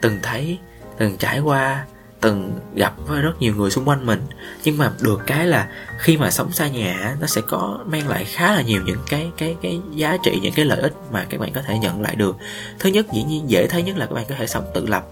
từng 0.00 0.18
thấy, 0.22 0.58
từng 0.98 1.16
trải 1.16 1.40
qua, 1.40 1.84
từng 2.20 2.52
gặp 2.74 2.94
với 3.06 3.22
rất 3.22 3.32
nhiều 3.40 3.54
người 3.54 3.70
xung 3.70 3.88
quanh 3.88 4.06
mình. 4.06 4.22
Nhưng 4.64 4.78
mà 4.78 4.92
được 5.00 5.20
cái 5.26 5.46
là 5.46 5.68
khi 5.98 6.16
mà 6.16 6.30
sống 6.30 6.52
xa 6.52 6.68
nhà 6.68 7.16
nó 7.20 7.26
sẽ 7.26 7.40
có 7.40 7.78
mang 7.86 8.08
lại 8.08 8.24
khá 8.24 8.54
là 8.54 8.62
nhiều 8.62 8.82
những 8.86 8.98
cái 9.08 9.30
cái 9.36 9.56
cái 9.62 9.80
giá 9.90 10.16
trị, 10.24 10.38
những 10.42 10.52
cái 10.52 10.64
lợi 10.64 10.80
ích 10.80 10.92
mà 11.12 11.26
các 11.30 11.40
bạn 11.40 11.52
có 11.52 11.62
thể 11.62 11.78
nhận 11.78 12.02
lại 12.02 12.16
được. 12.16 12.36
Thứ 12.78 12.90
nhất, 12.90 13.06
dĩ 13.12 13.22
nhiên 13.22 13.50
dễ 13.50 13.66
thấy 13.66 13.82
nhất 13.82 13.96
là 13.96 14.06
các 14.06 14.14
bạn 14.14 14.24
có 14.28 14.34
thể 14.38 14.46
sống 14.46 14.64
tự 14.74 14.86
lập 14.86 15.06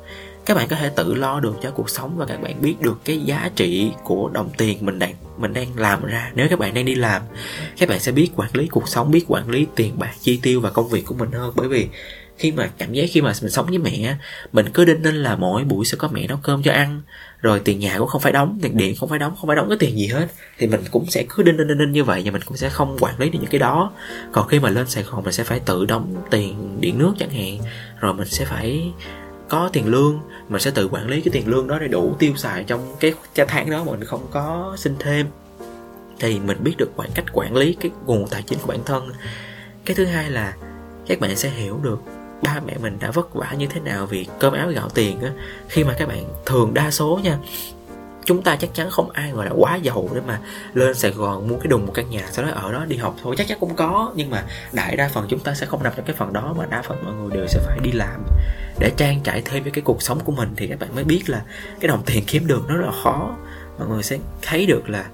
các 0.46 0.54
bạn 0.54 0.68
có 0.68 0.76
thể 0.76 0.90
tự 0.96 1.14
lo 1.14 1.40
được 1.40 1.54
cho 1.62 1.70
cuộc 1.70 1.90
sống 1.90 2.16
và 2.16 2.26
các 2.26 2.42
bạn 2.42 2.62
biết 2.62 2.74
được 2.80 3.00
cái 3.04 3.18
giá 3.18 3.50
trị 3.56 3.90
của 4.04 4.30
đồng 4.32 4.50
tiền 4.56 4.86
mình 4.86 4.98
đang 4.98 5.14
mình 5.38 5.52
đang 5.52 5.66
làm 5.76 6.04
ra. 6.04 6.30
Nếu 6.34 6.46
các 6.50 6.58
bạn 6.58 6.74
đang 6.74 6.84
đi 6.84 6.94
làm, 6.94 7.22
các 7.78 7.88
bạn 7.88 8.00
sẽ 8.00 8.12
biết 8.12 8.30
quản 8.36 8.50
lý 8.52 8.66
cuộc 8.66 8.88
sống, 8.88 9.10
biết 9.10 9.24
quản 9.28 9.50
lý 9.50 9.66
tiền 9.74 9.98
bạc, 9.98 10.12
chi 10.20 10.40
tiêu 10.42 10.60
và 10.60 10.70
công 10.70 10.88
việc 10.88 11.06
của 11.06 11.14
mình 11.14 11.32
hơn. 11.32 11.52
Bởi 11.56 11.68
vì 11.68 11.88
khi 12.38 12.52
mà 12.52 12.70
cảm 12.78 12.92
giác 12.92 13.04
khi 13.10 13.20
mà 13.20 13.32
mình 13.42 13.50
sống 13.50 13.66
với 13.66 13.78
mẹ 13.78 14.16
mình 14.52 14.66
cứ 14.74 14.84
đinh 14.84 15.02
ninh 15.02 15.22
là 15.22 15.36
mỗi 15.36 15.64
buổi 15.64 15.84
sẽ 15.84 15.96
có 15.96 16.08
mẹ 16.12 16.26
nấu 16.26 16.38
cơm 16.42 16.62
cho 16.62 16.72
ăn, 16.72 17.02
rồi 17.40 17.60
tiền 17.64 17.78
nhà 17.78 17.98
cũng 17.98 18.08
không 18.08 18.20
phải 18.20 18.32
đóng, 18.32 18.58
tiền 18.62 18.76
điện 18.76 18.94
không 18.96 19.08
phải 19.08 19.18
đóng, 19.18 19.36
không 19.36 19.46
phải 19.46 19.56
đóng 19.56 19.68
cái 19.68 19.78
tiền 19.80 19.96
gì 19.96 20.06
hết, 20.06 20.26
thì 20.58 20.66
mình 20.66 20.80
cũng 20.90 21.06
sẽ 21.10 21.24
cứ 21.28 21.42
đinh 21.42 21.56
ninh 21.56 21.68
đinh 21.68 21.78
ninh 21.78 21.92
như 21.92 22.04
vậy 22.04 22.22
và 22.24 22.30
mình 22.30 22.42
cũng 22.46 22.56
sẽ 22.56 22.68
không 22.68 22.96
quản 23.00 23.18
lý 23.18 23.30
được 23.30 23.38
những 23.42 23.50
cái 23.50 23.58
đó. 23.58 23.92
Còn 24.32 24.48
khi 24.48 24.60
mà 24.60 24.70
lên 24.70 24.88
sài 24.88 25.02
gòn 25.02 25.24
mình 25.24 25.32
sẽ 25.32 25.44
phải 25.44 25.60
tự 25.60 25.84
đóng 25.84 26.14
tiền 26.30 26.80
điện 26.80 26.98
nước 26.98 27.12
chẳng 27.18 27.30
hạn, 27.30 27.58
rồi 28.00 28.14
mình 28.14 28.28
sẽ 28.28 28.44
phải 28.44 28.92
có 29.52 29.70
tiền 29.72 29.86
lương, 29.86 30.20
mình 30.48 30.60
sẽ 30.60 30.70
tự 30.70 30.88
quản 30.88 31.08
lý 31.08 31.20
cái 31.20 31.32
tiền 31.32 31.48
lương 31.48 31.66
đó 31.66 31.78
để 31.78 31.88
đủ 31.88 32.16
tiêu 32.18 32.32
xài 32.36 32.64
trong 32.64 32.96
cái 33.00 33.46
tháng 33.48 33.70
đó 33.70 33.84
mình 33.84 34.04
không 34.04 34.26
có 34.30 34.74
xin 34.78 34.96
thêm. 34.98 35.26
Thì 36.20 36.38
mình 36.38 36.64
biết 36.64 36.74
được 36.78 36.90
quản 36.96 37.10
cách 37.14 37.24
quản 37.32 37.56
lý 37.56 37.74
cái 37.80 37.90
nguồn 38.06 38.28
tài 38.28 38.42
chính 38.42 38.58
của 38.58 38.66
bản 38.66 38.84
thân. 38.84 39.10
Cái 39.84 39.96
thứ 39.96 40.04
hai 40.04 40.30
là 40.30 40.54
các 41.06 41.20
bạn 41.20 41.36
sẽ 41.36 41.50
hiểu 41.50 41.80
được 41.82 41.98
ba 42.42 42.60
mẹ 42.66 42.74
mình 42.82 42.96
đã 43.00 43.10
vất 43.10 43.34
vả 43.34 43.52
như 43.58 43.66
thế 43.66 43.80
nào 43.80 44.06
vì 44.06 44.26
cơm 44.38 44.52
áo 44.52 44.68
gạo 44.68 44.88
tiền 44.88 45.20
á. 45.20 45.30
Khi 45.68 45.84
mà 45.84 45.94
các 45.98 46.08
bạn 46.08 46.24
thường 46.46 46.74
đa 46.74 46.90
số 46.90 47.20
nha 47.22 47.38
chúng 48.24 48.42
ta 48.42 48.56
chắc 48.56 48.74
chắn 48.74 48.90
không 48.90 49.10
ai 49.10 49.30
gọi 49.30 49.46
là 49.46 49.52
quá 49.56 49.76
giàu 49.76 50.08
để 50.14 50.20
mà 50.26 50.40
lên 50.74 50.94
Sài 50.94 51.10
Gòn 51.10 51.48
mua 51.48 51.56
cái 51.56 51.66
đùng 51.66 51.86
một 51.86 51.92
căn 51.94 52.10
nhà, 52.10 52.26
sau 52.30 52.44
đó 52.44 52.50
ở 52.54 52.72
đó 52.72 52.84
đi 52.84 52.96
học 52.96 53.14
thôi. 53.22 53.34
Chắc 53.38 53.48
chắn 53.48 53.58
cũng 53.60 53.76
có, 53.76 54.12
nhưng 54.16 54.30
mà 54.30 54.44
đại 54.72 54.96
đa 54.96 55.08
phần 55.12 55.26
chúng 55.28 55.40
ta 55.40 55.54
sẽ 55.54 55.66
không 55.66 55.82
nằm 55.82 55.92
trong 55.96 56.06
cái 56.06 56.16
phần 56.16 56.32
đó, 56.32 56.54
mà 56.58 56.66
đa 56.66 56.82
phần 56.82 57.04
mọi 57.04 57.14
người 57.14 57.30
đều 57.36 57.46
sẽ 57.46 57.60
phải 57.66 57.78
đi 57.82 57.92
làm. 57.92 58.24
Để 58.78 58.90
trang 58.96 59.20
trải 59.24 59.42
thêm 59.44 59.62
với 59.62 59.72
cái 59.72 59.82
cuộc 59.82 60.02
sống 60.02 60.20
của 60.24 60.32
mình 60.32 60.48
thì 60.56 60.66
các 60.66 60.78
bạn 60.78 60.94
mới 60.94 61.04
biết 61.04 61.22
là 61.26 61.42
cái 61.80 61.88
đồng 61.88 62.02
tiền 62.06 62.24
kiếm 62.26 62.46
được 62.46 62.62
nó 62.68 62.76
rất 62.76 62.86
là 62.86 62.92
khó. 63.02 63.36
Mọi 63.78 63.88
người 63.88 64.02
sẽ 64.02 64.18
thấy 64.42 64.66
được 64.66 64.88
là 64.88 65.04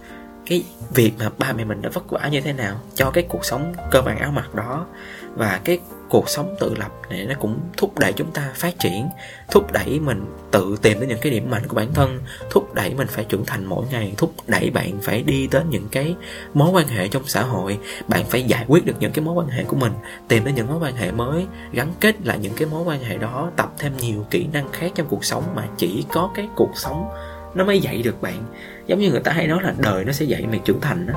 cái 0.48 0.64
việc 0.94 1.12
mà 1.18 1.30
ba 1.38 1.52
mẹ 1.52 1.64
mình 1.64 1.82
đã 1.82 1.90
vất 1.92 2.10
vả 2.10 2.28
như 2.32 2.40
thế 2.40 2.52
nào, 2.52 2.80
cho 2.94 3.10
cái 3.10 3.24
cuộc 3.28 3.44
sống 3.44 3.74
cơ 3.90 4.02
bản 4.02 4.18
áo 4.18 4.30
mặc 4.30 4.54
đó 4.54 4.86
và 5.34 5.60
cái 5.64 5.78
cuộc 6.08 6.28
sống 6.28 6.56
tự 6.60 6.74
lập 6.74 6.92
này 7.10 7.26
nó 7.26 7.34
cũng 7.40 7.58
thúc 7.76 7.98
đẩy 7.98 8.12
chúng 8.12 8.30
ta 8.30 8.50
phát 8.54 8.78
triển, 8.78 9.08
thúc 9.50 9.72
đẩy 9.72 10.00
mình 10.00 10.26
tự 10.50 10.76
tìm 10.82 11.00
đến 11.00 11.08
những 11.08 11.18
cái 11.22 11.32
điểm 11.32 11.50
mạnh 11.50 11.62
của 11.68 11.76
bản 11.76 11.94
thân, 11.94 12.20
thúc 12.50 12.74
đẩy 12.74 12.94
mình 12.94 13.08
phải 13.08 13.24
trưởng 13.24 13.44
thành 13.46 13.64
mỗi 13.64 13.86
ngày, 13.90 14.14
thúc 14.16 14.34
đẩy 14.46 14.70
bạn 14.70 14.98
phải 15.02 15.22
đi 15.22 15.46
đến 15.46 15.70
những 15.70 15.88
cái 15.90 16.16
mối 16.54 16.70
quan 16.70 16.88
hệ 16.88 17.08
trong 17.08 17.22
xã 17.26 17.42
hội, 17.42 17.78
bạn 18.08 18.24
phải 18.24 18.42
giải 18.42 18.64
quyết 18.68 18.86
được 18.86 18.94
những 19.00 19.12
cái 19.12 19.24
mối 19.24 19.34
quan 19.34 19.48
hệ 19.48 19.64
của 19.64 19.76
mình, 19.76 19.92
tìm 20.28 20.44
đến 20.44 20.54
những 20.54 20.66
mối 20.66 20.78
quan 20.80 20.96
hệ 20.96 21.12
mới, 21.12 21.46
gắn 21.72 21.92
kết 22.00 22.26
lại 22.26 22.38
những 22.38 22.54
cái 22.56 22.68
mối 22.68 22.82
quan 22.82 23.02
hệ 23.02 23.18
đó, 23.18 23.50
tập 23.56 23.72
thêm 23.78 23.92
nhiều 23.96 24.26
kỹ 24.30 24.46
năng 24.52 24.72
khác 24.72 24.92
trong 24.94 25.06
cuộc 25.10 25.24
sống 25.24 25.44
mà 25.54 25.68
chỉ 25.76 26.04
có 26.12 26.30
cái 26.34 26.48
cuộc 26.56 26.72
sống 26.74 27.08
nó 27.54 27.64
mới 27.64 27.80
dạy 27.80 28.02
được 28.02 28.22
bạn 28.22 28.44
giống 28.88 28.98
như 28.98 29.10
người 29.10 29.20
ta 29.20 29.32
hay 29.32 29.46
nói 29.46 29.62
là 29.62 29.74
đời 29.78 30.04
nó 30.04 30.12
sẽ 30.12 30.24
dạy 30.24 30.46
mày 30.46 30.60
trưởng 30.64 30.80
thành 30.80 31.06
đó. 31.06 31.14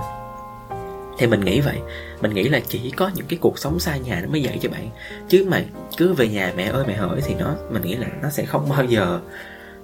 Thì 1.18 1.28
mình 1.28 1.42
nghĩ 1.42 1.60
vậy. 1.60 1.78
Mình 2.22 2.34
nghĩ 2.34 2.44
là 2.44 2.60
chỉ 2.68 2.92
có 2.92 3.12
những 3.16 3.26
cái 3.26 3.40
cuộc 3.42 3.60
sống 3.60 3.80
xa 3.80 3.98
nhà 3.98 4.20
nó 4.22 4.30
mới 4.30 4.44
dạy 4.44 4.60
cho 4.62 4.70
bạn. 4.70 4.90
Chứ 5.30 5.46
mà 5.50 5.62
cứ 5.98 6.14
về 6.14 6.28
nhà 6.28 6.54
mẹ 6.56 6.64
ơi, 6.64 6.84
mẹ 6.88 6.96
hỏi 6.96 7.22
thì 7.26 7.36
nó, 7.40 7.56
mình 7.72 7.82
nghĩ 7.82 7.96
là 7.96 8.08
nó 8.22 8.30
sẽ 8.30 8.46
không 8.46 8.70
bao 8.70 8.86
giờ 8.86 9.20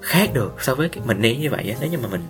khác 0.02 0.30
được 0.34 0.56
so 0.62 0.76
với 0.76 0.90
mình 1.06 1.22
nghĩ 1.22 1.36
như 1.36 1.50
vậy 1.50 1.76
nếu 1.82 1.90
như 1.90 1.98
mà 1.98 2.08
mình 2.08 2.22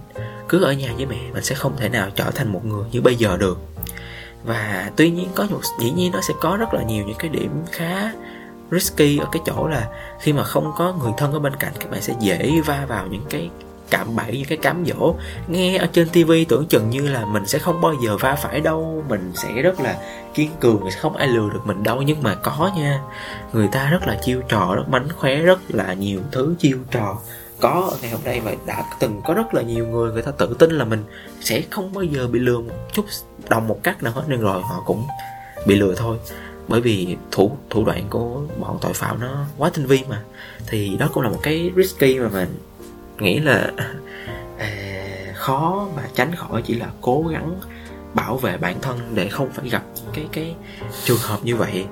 cứ 0.49 0.63
ở 0.63 0.73
nhà 0.73 0.93
với 0.97 1.05
mẹ, 1.05 1.17
mình 1.33 1.43
sẽ 1.43 1.55
không 1.55 1.77
thể 1.77 1.89
nào 1.89 2.09
trở 2.15 2.31
thành 2.31 2.53
một 2.53 2.65
người 2.65 2.85
như 2.91 3.01
bây 3.01 3.15
giờ 3.15 3.37
được. 3.37 3.59
Và 4.43 4.91
tuy 4.95 5.11
nhiên 5.11 5.27
có 5.35 5.47
một, 5.49 5.61
dĩ 5.79 5.91
nhiên 5.91 6.11
nó 6.11 6.21
sẽ 6.21 6.33
có 6.41 6.57
rất 6.59 6.73
là 6.73 6.83
nhiều 6.83 7.05
những 7.05 7.17
cái 7.19 7.29
điểm 7.29 7.51
khá 7.71 8.11
risky 8.71 9.17
ở 9.17 9.25
cái 9.31 9.41
chỗ 9.45 9.67
là 9.67 9.87
khi 10.21 10.33
mà 10.33 10.43
không 10.43 10.71
có 10.77 10.93
người 10.93 11.11
thân 11.17 11.33
ở 11.33 11.39
bên 11.39 11.55
cạnh, 11.55 11.73
các 11.79 11.91
bạn 11.91 12.01
sẽ 12.01 12.13
dễ 12.19 12.51
va 12.65 12.85
vào 12.87 13.07
những 13.07 13.25
cái 13.29 13.49
cạm 13.89 14.15
bẫy 14.15 14.31
những 14.31 14.45
cái 14.47 14.57
cám 14.57 14.85
dỗ. 14.85 15.15
Nghe 15.47 15.77
ở 15.77 15.87
trên 15.93 16.09
tivi 16.09 16.45
tưởng 16.45 16.65
chừng 16.65 16.89
như 16.89 17.09
là 17.09 17.25
mình 17.25 17.47
sẽ 17.47 17.59
không 17.59 17.81
bao 17.81 17.93
giờ 18.03 18.17
va 18.17 18.35
phải 18.35 18.61
đâu. 18.61 19.03
Mình 19.09 19.31
sẽ 19.35 19.61
rất 19.61 19.79
là 19.79 19.97
kiên 20.33 20.49
cường 20.59 20.91
sẽ 20.91 20.99
không 20.99 21.15
ai 21.15 21.27
lừa 21.27 21.49
được 21.53 21.61
mình 21.65 21.83
đâu. 21.83 22.01
Nhưng 22.01 22.23
mà 22.23 22.35
có 22.35 22.71
nha, 22.77 23.01
người 23.53 23.67
ta 23.71 23.89
rất 23.89 24.07
là 24.07 24.19
chiêu 24.23 24.41
trò, 24.49 24.73
rất 24.75 24.89
mánh 24.89 25.07
khóe, 25.17 25.35
rất 25.35 25.59
là 25.67 25.93
nhiều 25.93 26.21
thứ 26.31 26.55
chiêu 26.59 26.77
trò. 26.91 27.17
Có 27.59 27.87
ở 27.91 27.97
ngày 28.01 28.11
hôm 28.11 28.21
nay 28.23 28.39
và 28.39 28.53
đã 28.65 28.83
từng 28.99 29.21
có 29.25 29.33
rất 29.33 29.53
là 29.53 29.61
nhiều 29.61 29.87
người 29.87 30.11
người 30.11 30.21
ta 30.21 30.31
tự 30.31 30.55
tin 30.59 30.71
là 30.71 30.85
mình 30.85 31.03
sẽ 31.41 31.61
không 31.69 31.93
bao 31.93 32.03
giờ 32.03 32.27
bị 32.27 32.39
lừa 32.39 32.59
một 32.59 32.75
chút 32.93 33.05
đồng 33.49 33.67
một 33.67 33.79
cách 33.83 34.03
nào 34.03 34.13
hết. 34.13 34.23
Nên 34.27 34.41
rồi 34.41 34.61
họ 34.61 34.83
cũng 34.85 35.03
bị 35.65 35.75
lừa 35.75 35.95
thôi. 35.95 36.17
Bởi 36.67 36.81
vì 36.81 37.17
thủ 37.31 37.57
thủ 37.69 37.85
đoạn 37.85 38.05
của 38.09 38.41
bọn 38.59 38.77
tội 38.81 38.93
phạm 38.93 39.19
nó 39.19 39.45
quá 39.57 39.69
tinh 39.73 39.85
vi 39.85 40.03
mà. 40.09 40.21
Thì 40.67 40.97
đó 40.97 41.09
cũng 41.13 41.23
là 41.23 41.29
một 41.29 41.39
cái 41.43 41.71
risky 41.75 42.19
mà 42.19 42.29
mình 42.29 42.57
nghĩ 43.19 43.39
là 43.39 43.71
à, 44.59 44.69
khó 45.35 45.87
mà 45.95 46.03
tránh 46.15 46.35
khỏi 46.35 46.61
chỉ 46.65 46.73
là 46.73 46.87
cố 47.01 47.23
gắng 47.31 47.59
bảo 48.13 48.37
vệ 48.37 48.57
bản 48.57 48.75
thân 48.81 48.99
để 49.13 49.29
không 49.29 49.49
phải 49.51 49.69
gặp 49.69 49.83
cái 50.13 50.25
cái 50.31 50.55
trường 51.03 51.21
hợp 51.21 51.39
như 51.43 51.55
vậy. 51.55 51.85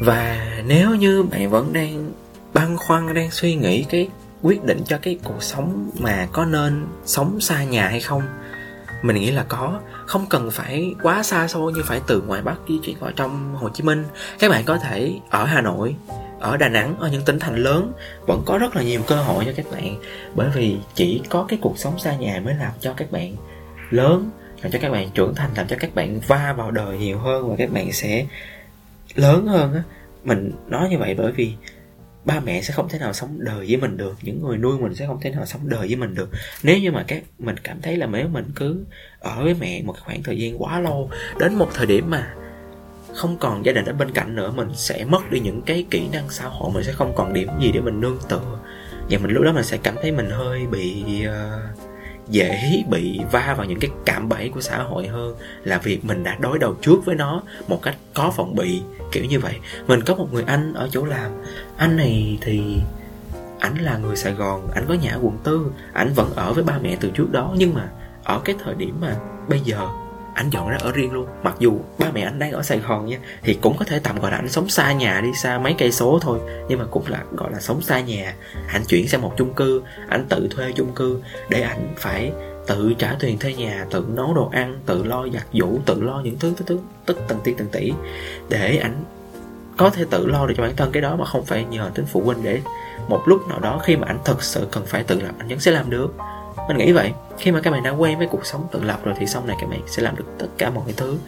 Và 0.00 0.46
nếu 0.66 0.94
như 0.94 1.22
bạn 1.22 1.50
vẫn 1.50 1.72
đang 1.72 2.12
băn 2.54 2.76
khoăn 2.76 3.14
đang 3.14 3.30
suy 3.30 3.54
nghĩ 3.54 3.84
cái 3.88 4.08
quyết 4.42 4.64
định 4.64 4.82
cho 4.86 4.98
cái 5.02 5.18
cuộc 5.24 5.42
sống 5.42 5.90
mà 5.98 6.28
có 6.32 6.44
nên 6.44 6.86
sống 7.04 7.40
xa 7.40 7.64
nhà 7.64 7.88
hay 7.88 8.00
không 8.00 8.22
mình 9.02 9.16
nghĩ 9.16 9.30
là 9.30 9.44
có. 9.48 9.80
Không 10.06 10.26
cần 10.30 10.50
phải 10.50 10.94
quá 11.02 11.22
xa 11.22 11.48
xôi 11.48 11.72
như 11.72 11.82
phải 11.84 12.00
từ 12.06 12.22
ngoài 12.22 12.42
bắc 12.42 12.56
di 12.68 12.78
chuyển 12.82 12.96
vào 13.00 13.12
trong 13.16 13.54
hồ 13.54 13.68
chí 13.68 13.84
minh. 13.84 14.04
Các 14.38 14.50
bạn 14.50 14.64
có 14.64 14.78
thể 14.78 15.14
ở 15.30 15.44
hà 15.44 15.60
nội, 15.60 15.94
ở 16.40 16.56
Đà 16.56 16.68
Nẵng, 16.68 16.96
ở 16.98 17.08
những 17.08 17.24
tỉnh 17.24 17.38
thành 17.38 17.56
lớn, 17.56 17.92
vẫn 18.26 18.42
có 18.46 18.58
rất 18.58 18.76
là 18.76 18.82
nhiều 18.82 19.02
cơ 19.06 19.16
hội 19.16 19.44
cho 19.44 19.52
các 19.56 19.66
bạn. 19.72 19.96
Bởi 20.34 20.50
vì 20.54 20.76
chỉ 20.94 21.22
có 21.28 21.44
cái 21.48 21.58
cuộc 21.62 21.78
sống 21.78 21.98
xa 21.98 22.16
nhà 22.16 22.40
mới 22.44 22.54
làm 22.54 22.72
cho 22.80 22.92
các 22.96 23.12
bạn 23.12 23.36
lớn, 23.90 24.30
làm 24.62 24.72
cho 24.72 24.78
các 24.82 24.92
bạn 24.92 25.10
trưởng 25.14 25.34
thành, 25.34 25.50
làm 25.56 25.66
cho 25.66 25.76
các 25.80 25.94
bạn 25.94 26.20
va 26.26 26.54
vào 26.56 26.70
đời 26.70 26.98
nhiều 26.98 27.18
hơn 27.18 27.50
và 27.50 27.56
các 27.58 27.72
bạn 27.72 27.92
sẽ 27.92 28.26
lớn 29.14 29.46
hơn 29.46 29.74
á. 29.74 29.82
Mình 30.24 30.52
nói 30.68 30.88
như 30.88 30.98
vậy 30.98 31.14
bởi 31.14 31.32
vì 31.32 31.52
ba 32.24 32.40
mẹ 32.40 32.62
sẽ 32.62 32.74
không 32.74 32.88
thể 32.88 32.98
nào 32.98 33.12
sống 33.12 33.36
đời 33.38 33.66
với 33.68 33.76
mình 33.76 33.96
được 33.96 34.14
những 34.22 34.42
người 34.42 34.58
nuôi 34.58 34.78
mình 34.78 34.94
sẽ 34.94 35.06
không 35.06 35.20
thể 35.20 35.30
nào 35.30 35.46
sống 35.46 35.68
đời 35.68 35.86
với 35.86 35.96
mình 35.96 36.14
được. 36.14 36.30
Nếu 36.62 36.78
như 36.78 36.92
mà 36.92 37.04
các 37.08 37.22
mình 37.38 37.56
cảm 37.64 37.80
thấy 37.82 37.96
là 37.96 38.06
nếu 38.06 38.28
mình 38.28 38.44
cứ 38.56 38.84
ở 39.18 39.44
với 39.44 39.54
mẹ 39.60 39.82
một 39.82 39.94
khoảng 40.00 40.22
thời 40.22 40.38
gian 40.38 40.62
quá 40.62 40.80
lâu 40.80 41.10
đến 41.38 41.54
một 41.54 41.68
thời 41.74 41.86
điểm 41.86 42.10
mà 42.10 42.34
không 43.14 43.38
còn 43.38 43.66
gia 43.66 43.72
đình 43.72 43.84
ở 43.84 43.92
bên 43.92 44.10
cạnh 44.12 44.34
nữa 44.34 44.52
mình 44.56 44.68
sẽ 44.74 45.04
mất 45.04 45.30
đi 45.30 45.40
những 45.40 45.62
cái 45.62 45.86
kỹ 45.90 46.08
năng 46.12 46.30
xã 46.30 46.44
hội 46.44 46.70
mình 46.74 46.84
sẽ 46.84 46.92
không 46.92 47.12
còn 47.16 47.32
điểm 47.32 47.48
gì 47.60 47.72
để 47.72 47.80
mình 47.80 48.00
nương 48.00 48.18
tựa. 48.28 48.58
Và 49.10 49.18
mình 49.18 49.30
lúc 49.30 49.44
đó 49.44 49.52
mình 49.52 49.64
sẽ 49.64 49.78
cảm 49.82 49.94
thấy 50.02 50.12
mình 50.12 50.30
hơi 50.30 50.66
bị 50.66 51.04
uh, 51.26 51.91
dễ 52.28 52.84
bị 52.90 53.20
va 53.32 53.54
vào 53.58 53.66
những 53.66 53.80
cái 53.80 53.90
cảm 54.04 54.28
bẫy 54.28 54.48
của 54.48 54.60
xã 54.60 54.82
hội 54.82 55.06
hơn 55.06 55.36
là 55.64 55.78
việc 55.78 56.04
mình 56.04 56.24
đã 56.24 56.36
đối 56.40 56.58
đầu 56.58 56.74
trước 56.82 57.04
với 57.04 57.14
nó 57.14 57.42
một 57.68 57.82
cách 57.82 57.96
có 58.14 58.32
phòng 58.36 58.54
bị, 58.54 58.82
kiểu 59.12 59.24
như 59.24 59.40
vậy. 59.40 59.54
Mình 59.86 60.00
có 60.02 60.14
một 60.14 60.28
người 60.32 60.44
anh 60.46 60.74
ở 60.74 60.88
chỗ 60.92 61.04
làm. 61.04 61.30
Anh 61.76 61.96
này 61.96 62.38
thì, 62.40 62.76
ảnh 63.58 63.76
là 63.76 63.96
người 63.96 64.16
sài 64.16 64.32
gòn, 64.32 64.68
ảnh 64.74 64.84
có 64.88 64.94
nhà 64.94 65.12
ở 65.12 65.18
quận 65.22 65.38
tư, 65.44 65.72
ảnh 65.92 66.12
vẫn 66.14 66.32
ở 66.34 66.52
với 66.52 66.64
ba 66.64 66.78
mẹ 66.82 66.96
từ 67.00 67.10
trước 67.10 67.32
đó. 67.32 67.54
Nhưng 67.56 67.74
mà 67.74 67.88
ở 68.24 68.40
cái 68.44 68.56
thời 68.64 68.74
điểm 68.74 68.96
mà 69.00 69.16
bây 69.48 69.60
giờ 69.60 69.88
anh 70.34 70.50
dọn 70.50 70.68
ra 70.68 70.76
ở 70.80 70.92
riêng 70.92 71.12
luôn. 71.12 71.26
Mặc 71.42 71.54
dù 71.58 71.78
ba 71.98 72.06
mẹ 72.14 72.20
anh 72.20 72.38
đang 72.38 72.52
ở 72.52 72.62
sài 72.62 72.78
gòn 72.78 73.06
nha, 73.06 73.18
thì 73.42 73.58
cũng 73.62 73.76
có 73.78 73.84
thể 73.84 73.98
tầm 73.98 74.20
gọi 74.20 74.30
là 74.30 74.36
anh 74.36 74.48
sống 74.48 74.68
xa 74.68 74.92
nhà 74.92 75.20
đi, 75.20 75.28
xa 75.42 75.58
mấy 75.58 75.74
cây 75.78 75.92
số 75.92 76.18
thôi. 76.22 76.38
Nhưng 76.68 76.78
mà 76.78 76.84
cũng 76.90 77.04
là, 77.06 77.24
gọi 77.32 77.52
là 77.52 77.60
sống 77.60 77.80
xa 77.80 78.00
nhà. 78.00 78.34
Anh 78.68 78.84
chuyển 78.84 79.08
sang 79.08 79.22
một 79.22 79.34
chung 79.36 79.54
cư, 79.54 79.82
anh 80.08 80.26
tự 80.28 80.48
thuê 80.50 80.72
chung 80.72 80.92
cư 80.94 81.22
để 81.48 81.62
anh 81.62 81.94
phải 81.96 82.32
tự 82.66 82.92
trả 82.98 83.16
tiền 83.20 83.38
thuê 83.38 83.54
nhà, 83.54 83.86
tự 83.90 84.06
nấu 84.08 84.34
đồ 84.34 84.48
ăn, 84.52 84.78
tự 84.86 85.04
lo 85.04 85.26
giặt 85.34 85.46
giũ, 85.52 85.78
tự 85.86 86.02
lo 86.02 86.20
những 86.24 86.38
thứ 86.38 86.52
thứ 86.56 86.64
thứ 86.66 86.78
tất 87.06 87.14
từng 87.28 87.38
tỷ 87.44 87.54
từng 87.58 87.68
tỷ 87.68 87.92
để 88.48 88.76
anh 88.76 89.04
có 89.76 89.90
thể 89.90 90.04
tự 90.10 90.26
lo 90.26 90.46
được 90.46 90.54
cho 90.56 90.62
bản 90.62 90.76
thân. 90.76 90.92
Cái 90.92 91.02
đó 91.02 91.16
mà 91.16 91.24
không 91.24 91.44
phải 91.44 91.64
nhờ 91.64 91.90
đến 91.94 92.06
phụ 92.06 92.20
huynh 92.20 92.42
để 92.42 92.60
một 93.08 93.22
lúc 93.26 93.48
nào 93.48 93.60
đó 93.60 93.80
khi 93.84 93.96
mà 93.96 94.06
anh 94.06 94.18
thật 94.24 94.42
sự 94.42 94.68
cần 94.70 94.86
phải 94.86 95.04
tự 95.04 95.20
lập, 95.20 95.32
anh 95.38 95.48
vẫn 95.48 95.60
sẽ 95.60 95.70
làm 95.70 95.90
được 95.90 96.14
mình 96.68 96.78
nghĩ 96.78 96.92
vậy. 96.92 97.12
Khi 97.38 97.52
mà 97.52 97.60
các 97.60 97.70
bạn 97.70 97.82
đã 97.82 97.90
quen 97.90 98.18
với 98.18 98.26
cuộc 98.26 98.46
sống 98.46 98.66
tự 98.72 98.82
lập 98.82 99.00
rồi 99.04 99.14
thì 99.18 99.26
sau 99.26 99.42
này 99.46 99.56
các 99.60 99.70
bạn 99.70 99.80
sẽ 99.86 100.02
làm 100.02 100.16
được 100.16 100.24
tất 100.38 100.46
cả 100.58 100.70
mọi 100.70 100.92
thứ. 100.96 101.18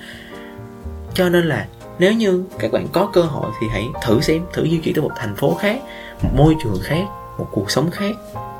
Cho 1.14 1.28
nên 1.28 1.44
là 1.44 1.66
nếu 1.98 2.12
như 2.12 2.44
các 2.58 2.72
bạn 2.72 2.86
có 2.92 3.10
cơ 3.12 3.22
hội 3.22 3.50
thì 3.60 3.66
hãy 3.70 3.84
thử 4.02 4.20
xem, 4.20 4.42
thử 4.52 4.64
di 4.64 4.78
chuyển 4.78 4.94
tới 4.94 5.02
một 5.02 5.12
thành 5.16 5.36
phố 5.36 5.54
khác, 5.54 5.80
một 6.22 6.30
môi 6.36 6.56
trường 6.62 6.78
khác, 6.82 7.04
một 7.38 7.48
cuộc 7.52 7.70
sống 7.70 7.90
khác, 7.90 8.14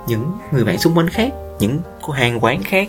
những 0.07 0.33
người 0.53 0.65
bạn 0.65 0.79
xung 0.79 0.99
quanh 0.99 1.09
khác, 1.09 1.33
những 1.59 1.81
hàng 2.15 2.45
quán 2.45 2.63
khác 2.63 2.89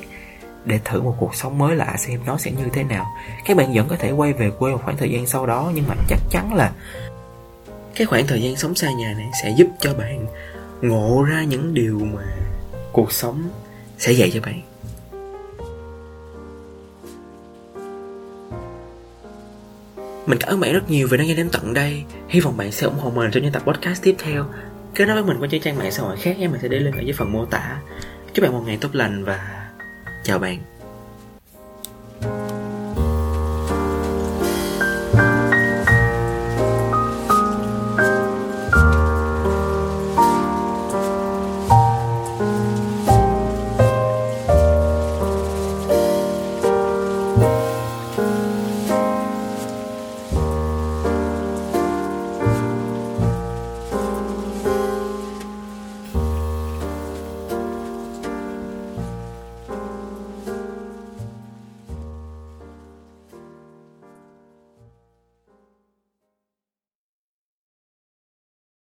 để 0.65 0.79
thử 0.85 1.01
một 1.01 1.15
cuộc 1.19 1.35
sống 1.35 1.57
mới 1.57 1.75
lạ 1.75 1.95
xem 1.97 2.19
nó 2.25 2.37
sẽ 2.37 2.51
như 2.51 2.63
thế 2.73 2.83
nào. 2.83 3.05
Các 3.45 3.57
bạn 3.57 3.73
vẫn 3.73 3.87
có 3.87 3.95
thể 3.99 4.11
quay 4.11 4.33
về 4.33 4.51
quê 4.59 4.71
một 4.71 4.79
khoảng 4.83 4.97
thời 4.97 5.11
gian 5.11 5.27
sau 5.27 5.45
đó, 5.45 5.71
nhưng 5.75 5.87
mà 5.87 5.95
chắc 6.07 6.19
chắn 6.29 6.53
là 6.53 6.71
cái 7.95 8.07
khoảng 8.07 8.27
thời 8.27 8.41
gian 8.41 8.55
sống 8.55 8.75
xa 8.75 8.91
nhà 8.91 9.13
này 9.17 9.29
sẽ 9.43 9.53
giúp 9.57 9.67
cho 9.79 9.93
bạn 9.93 10.25
ngộ 10.81 11.23
ra 11.23 11.43
những 11.43 11.73
điều 11.73 11.99
mà 11.99 12.23
cuộc 12.91 13.11
sống 13.11 13.43
sẽ 13.97 14.11
dạy 14.11 14.31
cho 14.33 14.41
bạn. 14.41 14.61
Mình 20.25 20.37
cảm 20.39 20.49
ơn 20.49 20.59
bạn 20.59 20.73
rất 20.73 20.89
nhiều 20.89 21.07
vì 21.11 21.17
đã 21.17 21.23
nghe 21.23 21.35
đến 21.35 21.49
tận 21.51 21.73
đây. 21.73 22.03
Hy 22.29 22.39
vọng 22.39 22.57
bạn 22.57 22.71
sẽ 22.71 22.87
ủng 22.87 22.99
hộ 22.99 23.09
mình 23.09 23.31
trong 23.31 23.43
những 23.43 23.51
tập 23.51 23.63
podcast 23.65 24.03
tiếp 24.03 24.15
theo. 24.19 24.45
Kết 24.95 25.05
nối 25.05 25.15
với 25.15 25.23
mình 25.23 25.37
qua 25.41 25.47
những 25.51 25.61
trang 25.61 25.77
mạng 25.77 25.91
xã 25.91 26.03
hội 26.03 26.17
khác 26.17 26.39
nhé. 26.39 26.47
Mình 26.47 26.61
sẽ 26.61 26.67
để 26.67 26.79
link 26.79 26.95
ở 26.95 27.01
dưới 27.01 27.13
phần 27.13 27.31
mô 27.31 27.45
tả. 27.45 27.81
Chúc 28.33 28.43
bạn 28.43 28.53
một 28.53 28.63
ngày 28.65 28.77
tốt 28.81 28.89
lành 28.93 29.23
và 29.23 29.69
chào 30.23 30.39
bạn. 30.39 30.74